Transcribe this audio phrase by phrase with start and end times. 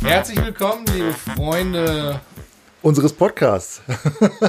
[0.00, 2.20] Herzlich willkommen, liebe Freunde.
[2.80, 3.82] Unseres Podcasts.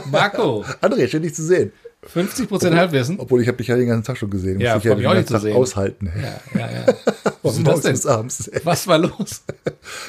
[0.09, 1.73] Marco, André, schön dich zu sehen.
[2.13, 3.19] 50% Halbwissen.
[3.19, 4.61] Obwohl ich habe dich ja den ganzen Tag schon gesehen.
[4.61, 5.57] Ja, ich ja den auch ganzen Tag sehen.
[5.57, 6.09] aushalten.
[6.15, 6.85] Ja, ja, ja.
[7.43, 8.11] Was ist das denn?
[8.11, 8.49] abends.
[8.63, 9.43] Was war los?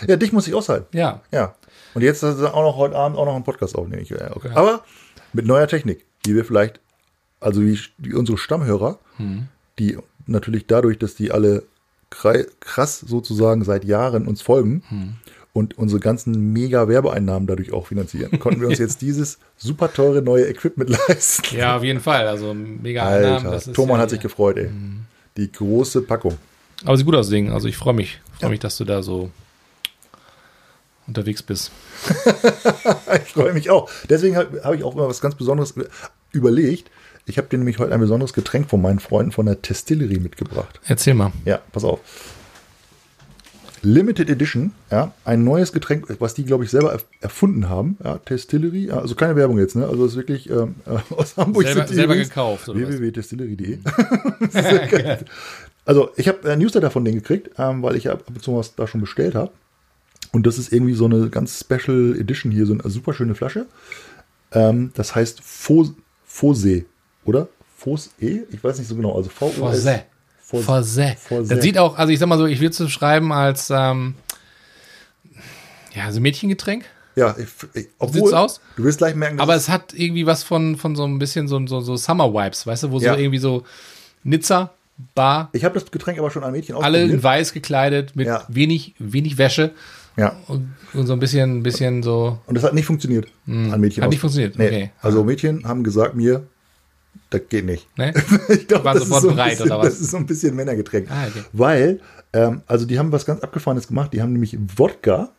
[0.07, 0.97] Ja, dich muss ich aushalten.
[0.97, 1.57] Ja, Ja.
[1.95, 4.03] Und jetzt hast du auch noch heute Abend auch noch einen Podcast aufnehmen.
[4.03, 4.51] Ich, ja, okay.
[4.55, 4.85] Aber
[5.33, 6.81] mit neuer Technik, die wir vielleicht,
[7.41, 9.49] also wie, wie unsere Stammhörer, Hm.
[9.79, 11.65] die natürlich dadurch, dass die alle
[12.11, 15.15] krass sozusagen seit Jahren uns folgen Hm.
[15.53, 20.23] und unsere ganzen mega Werbeeinnahmen dadurch auch finanzieren, konnten wir uns jetzt dieses super teure
[20.23, 21.57] neue Equipment leisten.
[21.57, 22.27] ja, auf jeden Fall.
[22.29, 23.51] Also mega Einnahmen.
[23.51, 24.71] Das Thomann ja hat sich gefreut, ey.
[25.37, 26.37] Die große Packung.
[26.85, 27.51] Aber sieht gut aus, Ding.
[27.53, 28.21] Also ich freue mich.
[28.41, 29.31] Freue mich, dass du da so
[31.07, 31.71] unterwegs bist.
[33.27, 33.91] Ich freue mich auch.
[34.09, 35.75] Deswegen habe hab ich auch immer was ganz Besonderes
[36.33, 36.91] überlegt.
[37.27, 40.81] Ich habe dir nämlich heute ein besonderes Getränk von meinen Freunden von der Testillerie mitgebracht.
[40.87, 41.33] Erzähl mal.
[41.45, 42.01] Ja, pass auf.
[43.83, 47.97] Limited Edition, ja, ein neues Getränk, was die, glaube ich, selber erf- erfunden haben.
[48.05, 49.87] Ja, Testillerie, also keine Werbung jetzt, ne?
[49.87, 51.65] Also es ist wirklich ähm, äh, aus Hamburg.
[51.67, 53.79] Selber- selber gekauft, www.testillerie.de.
[54.53, 55.25] Geil.
[55.87, 58.75] also ich habe ein Newsletter von denen gekriegt, ähm, weil ich ab und zu was
[58.75, 59.51] da schon bestellt habe.
[60.33, 63.67] Und das ist irgendwie so eine ganz Special Edition hier, so eine super schöne Flasche.
[64.53, 65.93] Ähm, das heißt Fos
[67.25, 67.49] oder?
[67.83, 68.43] Fosé?
[68.51, 69.17] Ich weiß nicht so genau.
[69.17, 70.03] Also v o s Forsé.
[70.43, 71.17] Fos- Forsé.
[71.17, 71.49] Forsé.
[71.49, 74.15] Das sieht auch, also ich sag mal so, ich würde es beschreiben als, ähm,
[75.95, 76.85] ja, so Mädchengetränk.
[77.17, 78.61] Ja, ich, ich, obwohl, sieht's aus?
[78.77, 81.49] Du wirst gleich merken, dass Aber es, hat irgendwie was von, von so ein bisschen
[81.49, 83.15] so, so, so Summer Vibes, weißt du, wo Ja.
[83.15, 83.65] so irgendwie so
[84.23, 84.71] Nizza,
[85.15, 88.45] Bar, ich habe das Getränk aber schon an Mädchen alle in weiß gekleidet, mit Ja.
[88.49, 89.73] wenig, wenig Wäsche
[90.21, 92.39] Ja, und, und so ein bisschen, bisschen so.
[92.47, 93.97] und das hat nicht funktioniert an Mädchen.
[93.97, 94.03] Hm.
[94.03, 94.67] Hat aus- nicht funktioniert, Nee.
[94.67, 94.91] okay.
[95.01, 96.47] Also Mädchen haben gesagt mir,
[97.31, 97.89] das geht nicht.
[97.97, 98.13] Ne?
[98.49, 99.87] Ich das, ist sofort so ein bereit, bisschen- oder was?
[99.89, 101.11] das ist so ein bisschen Männergetränk.
[101.11, 101.43] Ah, okay.
[101.53, 102.01] Weil,
[102.33, 104.13] ähm, also die haben was ganz Abgefahrenes gemacht.
[104.13, 105.31] Die haben nämlich Wodka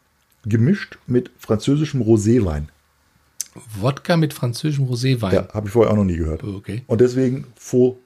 [0.46, 2.64] gemischt mit französischem Roséwein.
[3.80, 5.34] Wodka mit französischem Roséwein.
[5.34, 6.44] Ja, habe ich vorher auch noch nie gehört.
[6.44, 6.84] Okay.
[6.88, 7.98] Und deswegen Faux,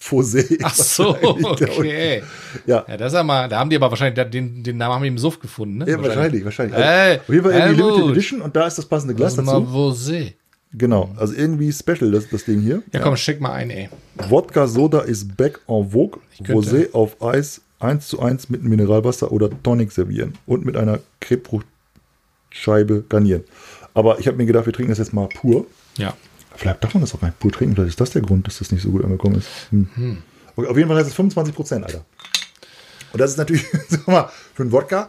[0.00, 0.58] Fosé.
[0.62, 2.22] Ach so, okay.
[2.66, 5.02] Ja, Ja, das ist ja mal, da haben die aber wahrscheinlich, den, den Namen haben
[5.02, 5.90] die im Suff gefunden, ne?
[5.90, 6.78] ja, wahrscheinlich, wahrscheinlich.
[6.78, 7.82] Ey, Auf jeden Fall irgendwie.
[7.82, 9.66] Limited Edition und da ist das passende Glas mal dazu.
[9.66, 10.34] Rosé.
[10.72, 12.82] Genau, also irgendwie special, das, das Ding hier.
[12.92, 13.88] Ja, komm, schick mal ein, ey.
[14.28, 16.20] Wodka Soda ist back en vogue.
[16.42, 23.04] Rosé auf Eis 1 zu 1 mit Mineralwasser oder Tonic servieren und mit einer Krebsfruchtscheibe
[23.08, 23.44] garnieren.
[23.94, 25.66] Aber ich habe mir gedacht, wir trinken das jetzt mal pur.
[25.96, 26.14] Ja.
[26.58, 27.74] Vielleicht darf man das auch gar nicht pur trinken.
[27.76, 29.48] Vielleicht ist das der Grund, dass das nicht so gut angekommen ist.
[29.70, 30.18] Hm.
[30.56, 32.04] Okay, auf jeden Fall heißt es 25 Prozent, Alter.
[33.12, 35.08] Und das ist natürlich, sag mal, für einen Wodka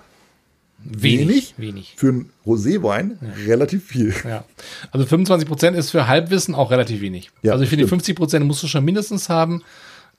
[0.82, 1.28] Wenig.
[1.28, 1.94] wenig, Wenig.
[1.98, 3.18] für einen Roséwein
[3.48, 4.14] relativ viel.
[4.24, 4.46] Ja.
[4.92, 7.32] Also 25% ist für Halbwissen auch relativ wenig.
[7.42, 8.04] Ja, also ich finde, stimmt.
[8.04, 9.62] 50% musst du schon mindestens haben,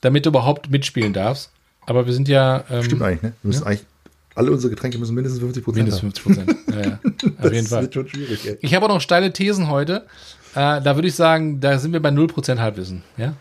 [0.02, 1.50] damit du überhaupt mitspielen darfst.
[1.86, 3.32] Aber wir sind ja ähm, Stimmt eigentlich, ne?
[3.42, 3.86] Wir müssen eigentlich,
[4.34, 6.34] alle unsere Getränke müssen mindestens 50 Prozent mindestens haben.
[6.34, 6.74] 50%.
[6.74, 6.92] ja, ja.
[7.02, 7.82] Auf Das jeden Fall.
[7.82, 8.58] wird schon schwierig, ey.
[8.60, 10.06] Ich habe auch noch steile Thesen heute.
[10.54, 13.02] Äh, da würde ich sagen, da sind wir bei 0% Halbwissen.
[13.16, 13.34] Ja,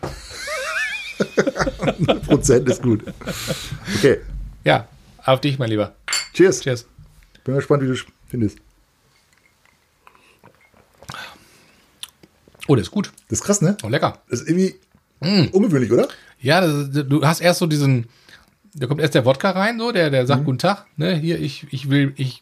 [2.26, 3.02] Prozent ist gut.
[3.96, 4.18] Okay,
[4.64, 4.86] ja
[5.24, 5.94] auf dich, mein Lieber.
[6.34, 6.60] cheers.
[6.60, 6.86] Cheers.
[7.44, 8.58] Bin gespannt, wie du es findest.
[12.68, 13.12] Oh, der ist gut.
[13.28, 13.76] Das ist krass, ne?
[13.82, 14.18] Oh, lecker.
[14.28, 14.76] Das ist irgendwie
[15.22, 15.48] Mm.
[15.52, 16.08] ungewöhnlich, oder?
[16.40, 18.06] Ja, das, du hast erst so diesen,
[18.72, 20.26] da kommt erst der Wodka rein, so, der, der Mhm.
[20.26, 22.40] sagt Guten Tag, ne, hier, ich, ich will, ich,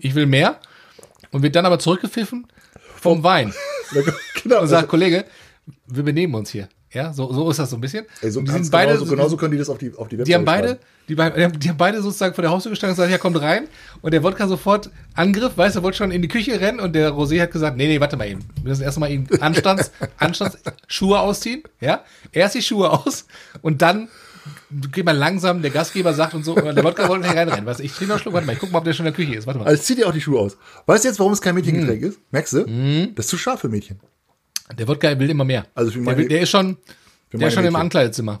[0.00, 0.58] ich will mehr.
[1.30, 2.48] Und wird dann aber zurückgepfiffen
[2.96, 3.54] vom Wein.
[4.42, 4.60] genau.
[4.62, 5.24] Und sagt, Kollege,
[5.86, 6.68] wir benehmen uns hier.
[6.92, 8.06] Ja, so, so ist das so ein bisschen.
[8.22, 10.28] ey, so die sind beide, genauso, genauso können die das auf die, auf die Website
[10.28, 12.96] die haben beide, die, die haben- die haben beide sozusagen vor der Haustür gestanden und
[12.96, 13.66] gesagt, ja, kommt rein.
[14.02, 17.10] Und der Wodka sofort Angriff, weißt du, wollte schon in die Küche rennen und der
[17.12, 18.40] Rosé hat gesagt, nee, nee, warte mal eben.
[18.62, 22.02] Wir müssen erst mal eben Anstands, Anstands Schuhe ausziehen, ja.
[22.32, 23.26] Erst die Schuhe aus
[23.62, 24.08] und dann
[24.92, 27.66] geht man langsam, der Gastgeber sagt und so, und der Wodka wollte nicht reinrennen.
[27.66, 29.06] Weißt du, ich trinke noch einen Schluck, warte mal, ich guck mal, ob der schon
[29.06, 29.46] in der Küche ist.
[29.46, 29.66] Warte mal.
[29.66, 30.56] Also zieh dir auch die Schuhe aus.
[30.86, 32.06] Weißt du jetzt, warum es kein Mädchengetränk Mm.
[32.06, 32.18] ist?
[32.30, 33.10] Merkst du?
[33.14, 34.00] Das ist zu scharf für Mädchen.
[34.78, 35.66] Der Wodka will immer mehr.
[35.74, 36.76] Also für der, meine- will, der ist schon,
[37.32, 37.76] der ist schon im.
[37.76, 38.40] Ankleidezimmer.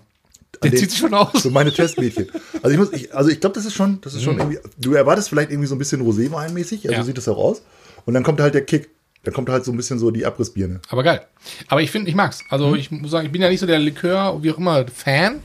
[0.62, 1.42] Der den- zieht sich schon aus.
[1.42, 2.28] So meine Testmädchen.
[2.62, 4.94] Also ich muss, ich, also ich glaube, das ist schon, das ist schon irgendwie, du
[4.94, 6.92] erwartest vielleicht irgendwie so ein bisschen Roséwein-mäßig, also Mm.
[6.92, 7.02] Ja.
[7.04, 7.62] sieht das auch aus.
[8.06, 8.90] Und dann kommt halt der Kick.
[9.24, 10.80] Da kommt halt so ein bisschen so die Abrissbirne.
[10.88, 11.20] Aber geil.
[11.66, 12.40] Aber ich finde, ich mag's.
[12.48, 12.74] Also Mhm.
[12.76, 15.40] ich muss sagen, ich bin ja nicht so der Likör, wie auch immer, Fan.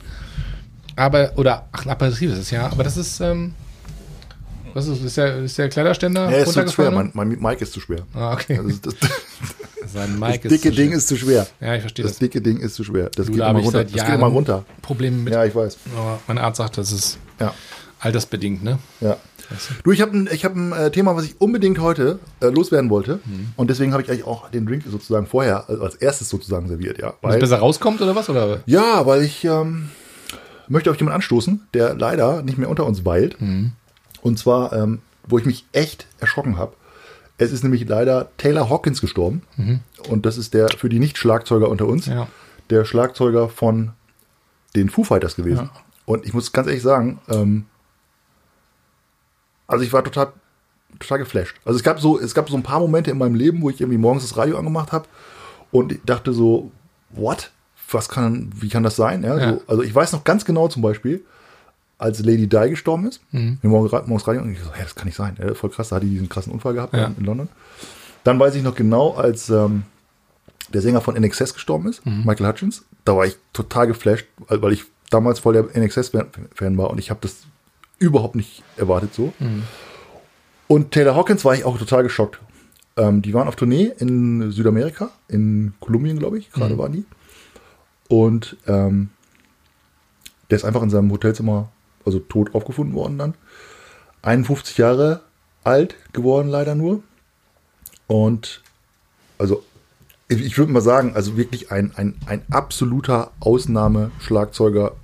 [0.96, 2.66] Aber, oder, ach, ein Aperitif ist es ja.
[2.70, 3.54] Aber das ist, ähm,
[4.74, 6.90] was ist, ist der, ist der Kleiderständer Ja, ist zu schwer.
[6.90, 8.00] Mein, mein Mike ist zu schwer.
[8.14, 8.58] Ah, okay.
[8.58, 9.10] Also das, das,
[9.92, 10.96] Sein das Mike dicke zu Ding schwer.
[10.98, 11.46] ist zu schwer.
[11.60, 12.18] Ja, ich verstehe Das das.
[12.20, 13.10] dicke Ding ist zu schwer.
[13.14, 13.84] Das Du, geht immer runter.
[13.84, 14.64] Das geht immer runter.
[14.80, 15.32] Probleme mit.
[15.32, 15.76] Ja, ich weiß.
[15.96, 17.52] Aber mein Arzt sagt, das ist Ja,
[17.98, 18.78] altersbedingt, ne?
[19.00, 19.16] ja.
[19.84, 22.88] Du, ich habe ein, ich hab ein äh, Thema, was ich unbedingt heute äh, loswerden
[22.88, 23.20] wollte.
[23.56, 26.98] Und deswegen habe ich eigentlich auch den Drink sozusagen vorher äh, als erstes sozusagen serviert,
[26.98, 27.12] ja.
[27.20, 28.30] Weil es besser rauskommt oder was?
[28.30, 28.60] Oder?
[28.64, 29.90] Ja, weil ich ähm,
[30.72, 33.36] möchte auf jemanden anstoßen, der leider nicht mehr unter uns weilt.
[34.22, 36.74] Und zwar, ähm, wo ich mich echt erschrocken habe.
[37.38, 39.42] Es ist nämlich leider Taylor Hawkins gestorben.
[40.08, 42.28] Und das ist der für die Nicht-Schlagzeuger unter uns, Ja.
[42.70, 43.92] der Schlagzeuger von
[44.76, 45.66] den Foo Fighters gewesen.
[45.72, 45.80] Ja.
[46.06, 47.66] Und ich muss ganz ehrlich sagen, ähm,
[49.66, 50.32] also ich war total,
[50.98, 51.56] total geflasht.
[51.64, 53.80] Also es gab so, es gab so ein paar Momente in meinem Leben, wo ich
[53.80, 55.06] irgendwie morgens das Radio angemacht habe
[55.70, 56.70] und ich dachte so,
[57.10, 57.50] what?
[57.94, 59.22] Was kann, wie kann das sein?
[59.22, 59.50] Ja, Ja.
[59.54, 61.22] So, also ich weiß noch ganz genau zum Beispiel,
[61.98, 63.58] als Lady Di gestorben ist, Mhm.
[63.60, 65.36] wir morgen, morgens Radio und ich so, hey, das kann nicht sein.
[65.40, 67.12] Ja, voll krass, da hat die diesen krassen Unfall gehabt Ja.
[67.16, 67.48] in London.
[68.24, 69.82] Dann weiß ich noch genau, als ähm,
[70.72, 72.24] der Sänger von NXS gestorben ist, Mhm.
[72.24, 76.98] Michael Hutchins, da war ich total geflasht, weil ich damals voll der NXS-Fan war und
[76.98, 77.36] ich habe das
[77.98, 79.32] überhaupt nicht erwartet so.
[79.38, 79.62] Mhm.
[80.68, 82.38] Und Taylor Hawkins war ich auch total geschockt.
[82.96, 86.60] Ähm, die waren auf Tournee in Südamerika, in Kolumbien, glaube ich, Mhm.
[86.60, 87.04] gerade waren die.
[88.12, 89.08] Und ähm,
[90.50, 91.72] der ist einfach in seinem Hotelzimmer,
[92.04, 93.34] also tot aufgefunden worden dann.
[94.20, 95.22] 51 Jahre
[95.64, 97.02] alt geworden, leider nur.
[98.08, 98.60] Und
[99.38, 99.64] also
[100.28, 104.94] ich, würde mal sagen, also wirklich ein, ein, ein absoluter Ausnahmeschlagzeuger.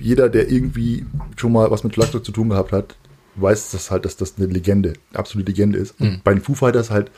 [0.00, 1.06] Jeder, der irgendwie
[1.36, 2.96] schon mal was mit Schlagzeug zu tun gehabt hat,
[3.36, 6.00] weiß das halt, dass das eine Legende, eine absolute Legende ist.
[6.00, 7.12] Und bei den Foo Fighters halt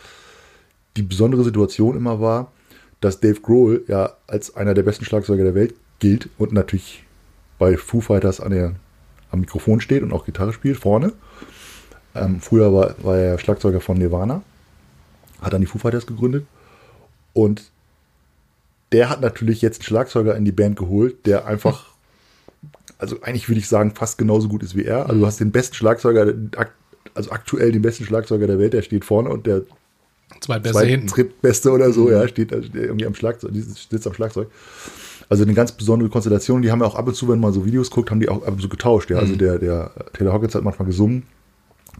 [0.98, 2.52] die besondere Situation immer war,
[3.04, 7.04] dass Dave Grohl ja als einer der besten Schlagzeuger der Welt gilt und natürlich
[7.58, 8.74] bei Foo Fighters an der,
[9.30, 11.12] am Mikrofon steht und auch Gitarre spielt, vorne.
[12.14, 14.42] Ähm, früher war, war er Schlagzeuger von Nirvana,
[15.42, 16.46] hat dann die Foo Fighters gegründet
[17.34, 17.70] und
[18.92, 21.86] der hat natürlich jetzt einen Schlagzeuger in die Band geholt, der einfach,
[22.98, 25.08] also eigentlich würde ich sagen, fast genauso gut ist wie er.
[25.08, 26.32] Also du hast den besten Schlagzeuger,
[27.14, 29.62] also aktuell den besten Schlagzeuger der Welt, der steht vorne und der
[30.44, 31.06] Zweitbeste hinten.
[31.06, 34.48] Drittbeste oder so, ja, steht also irgendwie am Schlagzeug, sitzt am Schlagzeug.
[35.28, 36.60] Also eine ganz besondere Konstellation.
[36.60, 38.42] Die haben ja auch ab und zu, wenn man so Videos guckt, haben die auch
[38.42, 39.10] ab und zu getauscht.
[39.10, 39.18] Ja.
[39.18, 41.22] Also der, der Taylor Hawkins hat manchmal gesungen,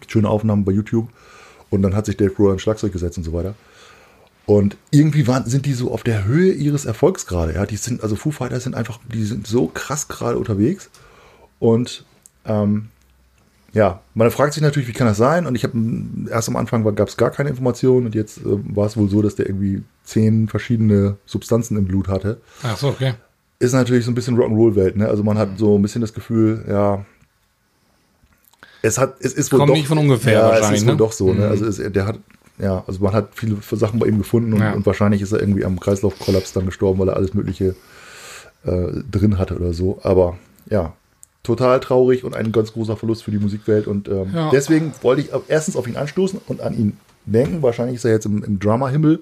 [0.06, 1.08] schöne Aufnahmen bei YouTube
[1.70, 3.55] und dann hat sich Dave Grohl ans Schlagzeug gesetzt und so weiter.
[4.46, 7.55] Und irgendwie waren, sind die so auf der Höhe ihres Erfolgs gerade.
[7.55, 10.91] Ja, die sind, also Foo Fighters sind einfach, die sind so krass gerade unterwegs.
[11.58, 12.05] Und
[12.44, 12.91] ähm,
[13.75, 15.47] ja, man fragt sich natürlich, wie kann das sein?
[15.47, 15.76] Und ich habe
[16.31, 19.21] erst am Anfang gab es gar keine Informationen und jetzt äh, war es wohl so,
[19.21, 22.41] dass der irgendwie zehn verschiedene Substanzen im Blut hatte.
[22.62, 23.15] Ach so, okay.
[23.59, 25.09] Ist natürlich so ein bisschen Rock'n'Roll-Welt, ne?
[25.09, 27.05] Also man hat so ein bisschen das Gefühl, ja,
[28.82, 30.93] es hat, es ist wohl Kommt doch, nicht von ungefähr ja, wahrscheinlich, es ist wohl
[30.94, 30.99] ne?
[30.99, 31.49] doch so, ne?
[31.49, 32.19] Also es, der hat,
[32.59, 34.73] ja, also man hat viele Sachen bei ihm gefunden und, Ja.
[34.73, 37.75] und wahrscheinlich ist er irgendwie am Kreislaufkollaps dann gestorben, weil er alles Mögliche
[38.65, 39.99] äh, drin hatte oder so.
[40.03, 40.37] Aber
[40.70, 40.93] ja,
[41.44, 43.87] total traurig und ein ganz großer Verlust für die Musikwelt.
[43.87, 44.50] Und ähm, Ja.
[44.52, 46.96] deswegen wollte ich erstens auf ihn anstoßen und an ihn
[47.26, 47.62] denken.
[47.62, 49.20] Wahrscheinlich ist er jetzt im, im Drama-Himmel.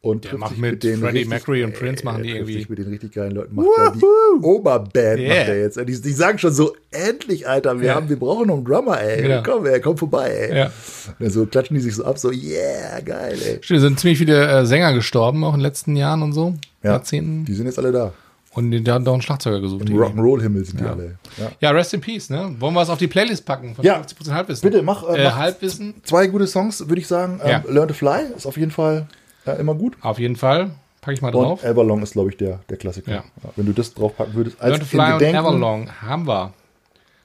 [0.00, 2.68] Und Der macht sich mit den Freddie Mercury und Prince machen die trifft irgendwie- sich
[2.68, 3.56] mit den richtig geilen Leuten.
[3.56, 5.28] Macht die Oberband Yeah.
[5.28, 5.76] macht er jetzt.
[5.76, 7.94] Die, die sagen schon so, endlich, Alter, wir, Ja.
[7.96, 9.22] haben, wir brauchen noch einen Drummer, ey.
[9.22, 9.42] Genau.
[9.42, 10.56] Komm, ey, komm vorbei, ey.
[10.58, 10.70] Ja.
[11.18, 13.58] Und so klatschen die sich so ab, so, yeah, geil, ey.
[13.60, 16.54] Stimmt, sind ziemlich viele äh, Sänger gestorben, auch in den letzten Jahren und so.
[16.84, 17.44] Ja, Jahrzehnten.
[17.44, 18.12] Die sind jetzt alle da.
[18.58, 19.88] Und die haben doch einen Schlagzeuger gesucht.
[19.88, 19.96] Im.
[19.96, 20.90] Rock'n'Roll-Himmel sind die Ja.
[20.92, 21.18] alle.
[21.36, 21.50] Ja.
[21.60, 22.54] Ja, Rest in Peace, ne?
[22.58, 23.74] Wollen wir es auf die Playlist packen?
[23.74, 23.96] Von Ja.
[23.98, 24.68] 50% Halbwissen.
[24.70, 27.40] Bitte, mach, äh, Äh, mach- Halbwissen, Zwei gute Songs, würde ich sagen.
[27.44, 27.62] Ähm.
[27.68, 29.06] Learn to Fly ist auf jeden Fall
[29.46, 29.96] äh, immer gut.
[30.00, 30.70] auf jeden Fall.
[31.00, 31.62] Packe ich mal drauf.
[31.62, 33.22] Und Everlong ist, glaube ich, der, der Klassiker.
[33.56, 36.52] Wenn du das draufpacken würdest, als Learn to Fly und Everlong haben wir.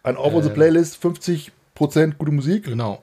[0.03, 1.51] An auf unsere Playlist 50%
[2.17, 2.65] gute Musik.
[2.65, 3.01] Genau.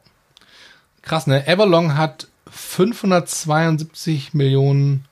[1.02, 1.46] Krass, ne?
[1.48, 5.04] Everlong hat 572 Millionen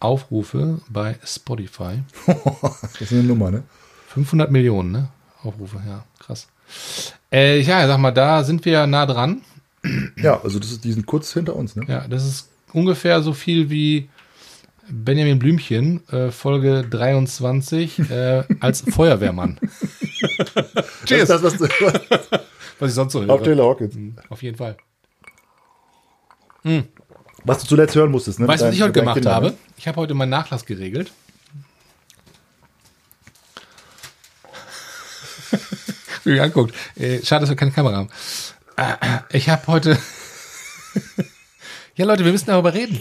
[0.00, 2.02] Aufrufe bei Spotify.
[2.82, 3.62] Das ist eine Nummer, ne?
[4.08, 5.08] 500 Millionen, ne?
[5.42, 6.48] Aufrufe, ja, krass.
[7.32, 9.42] Äh, ja, sag mal, da sind wir nah dran.
[10.16, 11.84] Ja, also das ist, die sind kurz hinter uns, ne?
[11.88, 14.08] Ja, das ist ungefähr so viel wie
[14.88, 19.58] Benjamin Blümchen, äh, Folge 23, äh, als Feuerwehrmann.
[21.08, 21.66] Ist das, was du
[22.78, 23.30] Was ich sonst so höre.
[23.30, 23.94] auf Taylor Hawkins.
[23.94, 24.76] Mhm, Auf jeden Fall.
[27.44, 28.48] Was du zuletzt hören musstest, ne?
[28.48, 29.54] Weißt du, was ich heute gemacht Kindern, habe?
[29.76, 31.12] Ich habe heute meinen Nachlass geregelt.
[36.24, 36.74] Wie mich anguckt.
[36.96, 38.08] Äh, schade, dass wir keine Kamera haben.
[38.76, 39.98] Äh, Ich habe heute.
[41.96, 43.00] ja, Leute, wir müssen darüber reden.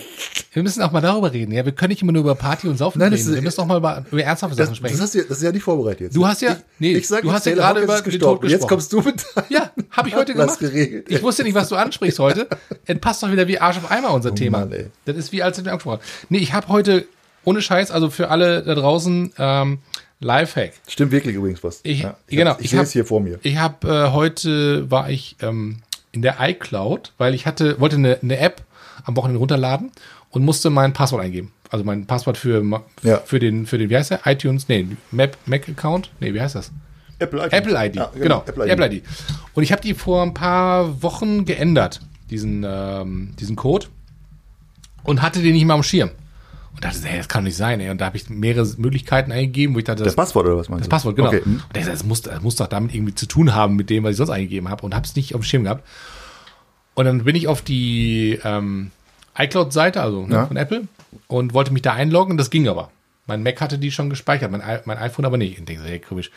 [0.53, 1.51] Wir müssen auch mal darüber reden.
[1.51, 3.29] Ja, wir können nicht immer nur über Party und Saufen Nein, das reden.
[3.31, 5.01] ist- Wir müssen auch mal über, über ernsthafte Das, Sachen das, sprechen.
[5.01, 6.15] hast du, ja- das ist ja nicht vorbereitet jetzt.
[6.15, 8.19] Du hast ja- Ich, nee, ich sag du jetzt, hast ja gerade über den.
[8.19, 8.67] Tod Jetzt gesprochen.
[8.69, 10.59] kommst du mit ja, habe ich heute gemacht.
[10.59, 11.07] geregelt.
[11.09, 12.47] Ich wusste nicht, was du ansprichst heute.
[12.85, 14.59] Es passt doch wieder wie Arsch auf Eimer unser Thema.
[14.65, 14.91] Mann.
[15.05, 15.99] Das ist wie als wir angesprochen.
[16.29, 17.05] Nee, ich habe heute
[17.45, 19.79] ohne Scheiß, also für alle da draußen, ähm,
[20.19, 20.73] Lifehack.
[20.87, 21.79] Stimmt wirklich übrigens was.
[21.83, 23.39] Ich, ja, genau, hab- ich, ich sehe es hier vor mir.
[23.43, 25.77] Ich habe äh, heute war ich ähm,
[26.11, 28.61] in der iCloud, weil ich hatte wollte eine, eine App
[29.05, 29.91] am Wochenende runterladen
[30.33, 31.51] und musste mein Passwort eingeben.
[31.69, 32.61] Also mein Passwort für
[33.03, 33.19] Ja.
[33.19, 36.55] für den für den wie heißt der iTunes nee Map Mac Account nee wie heißt
[36.55, 36.71] das
[37.19, 37.53] Apple ID.
[37.53, 38.71] Apple ID Ja, genau, Apple ID.
[38.71, 39.03] Apple ID
[39.53, 43.87] und ich habe die vor ein paar Wochen geändert diesen ähm, diesen Code
[45.03, 46.09] und hatte den nicht mehr am Schirm
[46.75, 47.89] und dachte hey, das kann doch nicht sein ey.
[47.89, 50.81] und da habe ich mehrere Möglichkeiten eingegeben wo ich dachte Das Passwort oder was meinst
[50.81, 50.91] das du?
[50.91, 51.29] Passwort, genau.
[51.29, 51.41] Okay.
[51.43, 51.53] hm.
[51.67, 54.11] Und dachte, das muss, das muss doch damit irgendwie zu tun haben mit dem, was
[54.11, 55.83] ich sonst eingegeben habe und habe es nicht auf dem Schirm gehabt.
[56.95, 58.91] Und dann bin ich auf die ähm,
[59.37, 60.45] iCloud-Seite, also ne, Ja.
[60.47, 60.87] von Apple,
[61.27, 62.37] und wollte mich da einloggen.
[62.37, 62.91] Das ging aber.
[63.25, 65.59] Mein Mac hatte die schon gespeichert, mein, I- mein iPhone aber nicht.
[65.59, 66.29] Und denke hey, komisch.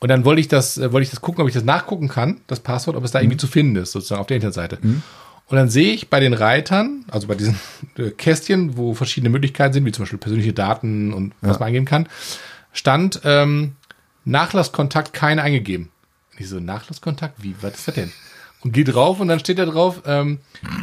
[0.00, 2.40] Und dann wollte ich das, äh, wollte ich das gucken, ob ich das nachgucken kann,
[2.46, 4.78] das Passwort, ob es da irgendwie zu finden ist, sozusagen auf der Internetseite.
[4.82, 7.58] Und dann sehe ich bei den Reitern, also bei diesen
[7.98, 11.86] äh, Kästchen, wo verschiedene Möglichkeiten sind, wie zum Beispiel persönliche Daten und was man eingeben
[11.86, 12.08] kann,
[12.72, 13.74] stand ähm,
[14.24, 15.90] Nachlasskontakt keine eingegeben.
[16.32, 17.42] Und ich so, Nachlasskontakt?
[17.42, 18.12] Wie, was ist das denn?
[18.62, 20.38] Und geh drauf und dann steht da drauf, ähm,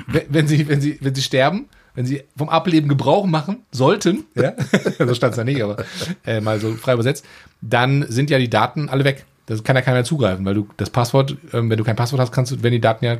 [0.07, 4.53] wenn, sie, wenn sie, wenn sie sterben, wenn sie vom Ableben Gebrauch machen sollten, ja,
[4.99, 5.77] so stand es ja nicht, aber
[6.25, 7.25] äh, mal so frei übersetzt,
[7.61, 9.25] dann sind ja die Daten alle weg.
[9.45, 12.31] Das kann ja keiner zugreifen, weil du das Passwort, ähm, wenn du kein Passwort hast,
[12.31, 13.17] kannst du, wenn die Daten ja,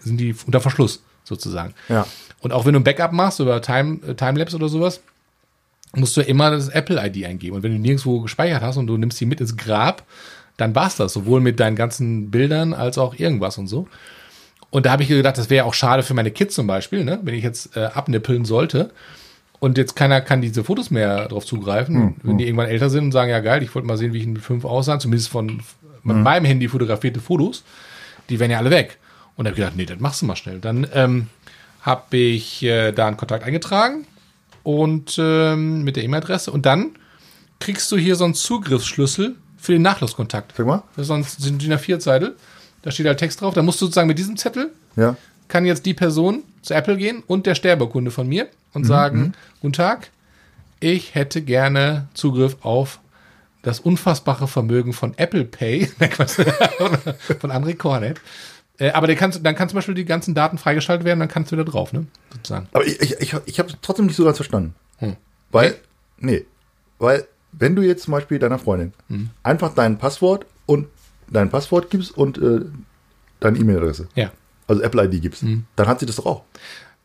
[0.00, 1.74] sind die unter Verschluss sozusagen.
[1.88, 2.06] Ja.
[2.40, 5.00] Und auch wenn du ein Backup machst über Time, äh, Timelapse oder sowas,
[5.94, 7.56] musst du ja immer das Apple-ID eingeben.
[7.56, 10.04] Und wenn du nirgendwo gespeichert hast und du nimmst die mit ins Grab,
[10.58, 13.88] dann war's das, sowohl mit deinen ganzen Bildern als auch irgendwas und so.
[14.70, 17.18] Und da habe ich gedacht, das wäre auch schade für meine Kids zum Beispiel, ne?
[17.22, 18.90] wenn ich jetzt äh, abnippeln sollte
[19.60, 23.12] und jetzt keiner kann diese Fotos mehr drauf zugreifen, wenn die irgendwann älter sind und
[23.12, 25.62] sagen, ja geil, ich wollte mal sehen, wie ich mit fünf aussah, zumindest von
[26.02, 27.64] mit meinem Handy fotografierte Fotos,
[28.28, 28.98] die wären ja alle weg.
[29.36, 30.58] Und da habe ich gedacht, nee, das machst du mal schnell.
[30.58, 31.28] Dann ähm,
[31.82, 34.06] habe ich äh, da einen Kontakt eingetragen
[34.62, 36.92] und ähm, mit der E-Mail-Adresse und dann
[37.58, 40.54] kriegst du hier so einen Zugriffsschlüssel für den Nachlasskontakt.
[40.56, 40.82] Sag mal.
[40.96, 42.36] Das ist so ein sind DIN A4-Zettel.
[42.82, 43.54] Da steht halt Text drauf.
[43.54, 45.16] Da musst du sozusagen mit diesem Zettel Ja.
[45.48, 49.72] kann jetzt die Person zu Apple gehen und der Sterbekunde von mir und sagen, guten
[49.72, 50.10] Tag,
[50.80, 53.00] ich hätte gerne Zugriff auf
[53.62, 55.86] das unfassbare Vermögen von Apple Pay,
[57.40, 58.20] von André Kornet.
[58.78, 61.56] Äh, aber kannst, dann kann zum Beispiel die ganzen Daten freigeschaltet werden, dann kannst du
[61.56, 62.06] da drauf, ne?
[62.32, 62.68] Sozusagen.
[62.72, 64.74] Aber ich, ich, ich, ich habe trotzdem nicht so ganz verstanden.
[64.98, 65.16] Hm.
[65.50, 65.76] Weil,
[66.18, 66.44] nee,
[66.98, 69.30] weil wenn du jetzt zum Beispiel deiner Freundin Hm.
[69.42, 70.86] einfach dein Passwort und
[71.30, 72.60] dein Passwort gibst und äh,
[73.40, 74.30] deine E-Mail-Adresse, Ja.
[74.66, 75.64] also Apple ID gibst, Hm.
[75.76, 76.44] dann hat sie das doch auch.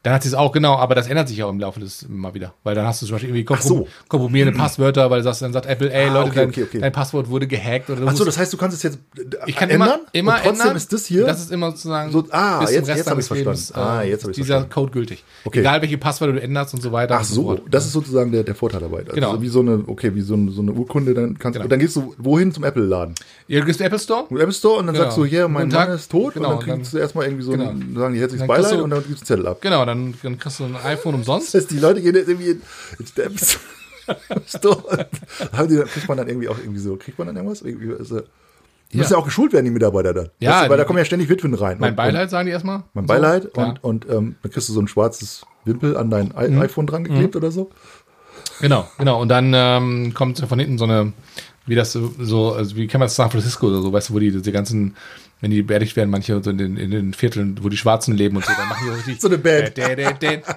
[0.03, 2.33] Dann hat sie es auch, genau, aber das ändert sich auch im Laufe des mal
[2.33, 2.53] wieder.
[2.63, 3.87] Weil dann hast du zum Beispiel irgendwie komprom so.
[4.09, 6.79] komprimierende Passwörter, weil du sagst, dann sagt Apple, ey Ah, Leute, okay, dein, okay, okay.
[6.81, 9.55] dein Passwort wurde gehackt oder Achso, musst- das heißt, du kannst es jetzt äh, ich
[9.55, 10.75] kann ändern immer, immer trotzdem ändern.
[10.75, 13.29] ist das hier Das ist immer sozusagen So, ah, bis zum jetzt- Rest jetzt deines.
[13.29, 14.73] Lebens, Ah, äh, jetzt hab ich's dieser verstanden.
[14.73, 15.23] Code gültig.
[15.45, 15.59] Okay.
[15.61, 17.17] Egal welche Passwörter du änderst und so weiter.
[17.19, 18.99] Ach so, so, das ist sozusagen der, der Vorteil dabei.
[18.99, 19.31] Also Genau.
[19.35, 21.63] so wie so eine, okay, wie so eine, so eine Urkunde, dann kannst Genau.
[21.63, 23.15] und dann gehst du wohin zum Apple-Laden?
[23.47, 24.25] Ja, du gehst zum Apple Store.
[24.29, 25.05] Apple Store und dann Genau.
[25.05, 25.69] sagst du, hier, mein.
[25.69, 27.99] Mann ist tot Genau, und dann kriegst du erstmal irgendwie so ein, genau.
[28.01, 29.57] sagen die herzliches Beileid und dann gibst du einen Zettel ab.
[29.61, 31.53] Genau, dann, dann kriegst du ein iPhone umsonst.
[31.53, 32.61] Das heißt, die Leute gehen jetzt irgendwie in,
[34.47, 34.77] Store
[35.39, 37.61] und haben die, dann kriegt man dann irgendwie auch irgendwie so, kriegt man dann irgendwas?
[37.61, 38.99] Irgendwie, also, die Ja.
[38.99, 40.29] müssen ja auch geschult werden, die Mitarbeiter dann.
[40.39, 41.77] Ja, weißt du, weil da die- kommen ja ständig Witwen rein.
[41.79, 42.77] Mein Und- Beileid, sagen die erstmal.
[42.77, 43.13] Und, mein Und so.
[43.13, 43.67] Beileid Klar.
[43.69, 46.59] und, und ähm, dann kriegst du so ein schwarzes Wimpel an dein Mhm.
[46.61, 47.71] iPhone dran geklebt oder so.
[48.59, 49.21] Genau, genau.
[49.21, 51.13] Und dann ähm, kommt von hinten so eine,
[51.65, 54.13] wie das so, so also wie kann man das San Francisco oder so, weißt du,
[54.13, 54.95] wo die diese ganzen,
[55.43, 58.37] wenn die beerdigt werden, manche so in den, in den Vierteln, wo die Schwarzen leben
[58.37, 59.21] und so, dann machen die so richtig.
[59.21, 59.73] So eine Band.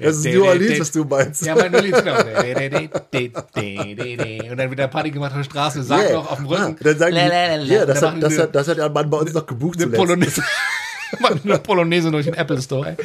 [0.00, 1.46] Das ist New Orleans, was du meinst.
[1.46, 2.18] Ja, mein New Orleans, genau.
[4.50, 6.14] Und dann wird da Party gemacht auf der Straße, sagt Yeah.
[6.14, 6.76] noch auf dem Rücken.
[6.80, 9.18] Ah, dann sagen die, ja, das hat, das, hat, das hat ja ein Mann bei
[9.18, 9.98] uns noch gebucht eine zuletzt.
[10.04, 10.42] Polonaise.
[11.20, 12.88] Machen eine Polonaise durch den Apple Store.
[12.88, 12.96] ey.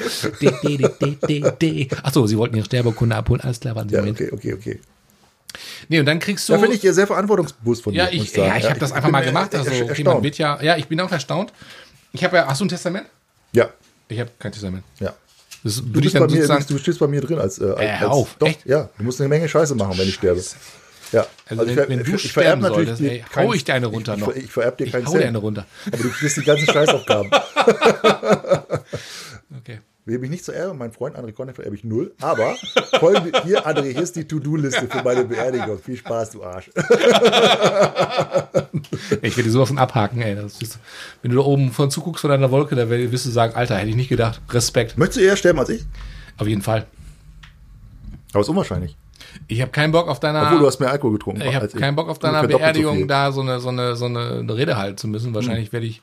[0.41, 1.87] Dä, dä, dä, dä, dä, dä.
[2.01, 3.41] Ach so, sie wollten ihre Sterbekunde abholen.
[3.41, 4.15] Alles klar, waren sie Ja, mit.
[4.15, 4.79] okay, okay, okay.
[5.87, 6.53] Nee, und dann kriegst du.
[6.53, 8.21] Da finde ich ja sehr verantwortungsbewusst von Ja, dir.
[8.21, 8.47] ich, sagen.
[8.49, 9.53] ja, ich habe das einfach mal gemacht.
[9.55, 11.51] Also, okay, man wird ja, ja, ich bin auch erstaunt.
[12.13, 13.07] Ich habe ja, hast du ein Testament?
[13.51, 13.69] Ja,
[14.07, 14.83] Ich habe kein Testament.
[14.99, 15.13] ja.
[15.63, 17.89] Das Du, ich bist bei mir, du stehst bei mir drin als, äh, als, Äh,
[17.89, 18.65] als auf, doch, echt?
[18.65, 20.41] ja, du musst eine Menge Scheiße machen, wenn ich sterbe.
[21.11, 23.73] Ja, Also, wenn, ver- wenn du ich sterben solltest, dir ey, hau keinen- ich dir
[23.73, 24.35] eine runter ich, noch.
[24.35, 25.65] Ich, ich vererb dir Ich keinen hau dir Cent, eine runter.
[25.87, 27.31] aber du kriegst die ganzen Scheißaufgaben.
[29.57, 29.79] Okay.
[30.09, 32.55] Wem ich nicht zu Ehre, mein Freund André Conner vererbe ich null, aber
[32.99, 35.77] folgende, hier, André, hier ist die To-Do-Liste für meine Beerdigung.
[35.77, 36.71] Viel Spaß, du Arsch.
[39.21, 40.37] Ich werde sowas von abhaken, ey.
[40.45, 40.79] Ist,
[41.21, 43.89] wenn du da oben von zuguckst von deiner Wolke, da wirst du sagen, Alter, hätte
[43.89, 44.41] ich nicht gedacht.
[44.49, 44.97] Respekt.
[44.97, 45.85] Möchtest du eher sterben als ich?
[46.37, 46.85] Auf jeden Fall.
[48.33, 48.95] Aber ist unwahrscheinlich.
[49.47, 50.43] Ich habe keinen Bock auf deiner.
[50.43, 51.41] Obwohl, du hast mehr Alkohol getrunken.
[51.41, 53.07] ich habe keinen Bock auf deiner so Beerdigung viel.
[53.07, 55.33] da so eine, so eine, so eine, eine Rede halten zu müssen.
[55.33, 56.01] Wahrscheinlich werde ich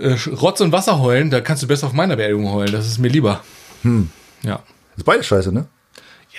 [0.00, 1.30] äh, Rotz und Wasser heulen.
[1.30, 2.72] Da kannst du besser auf meiner Beerdigung heulen.
[2.72, 3.42] Das ist mir lieber.
[4.42, 4.56] Ja.
[4.56, 5.66] Das ist beides scheiße, ne?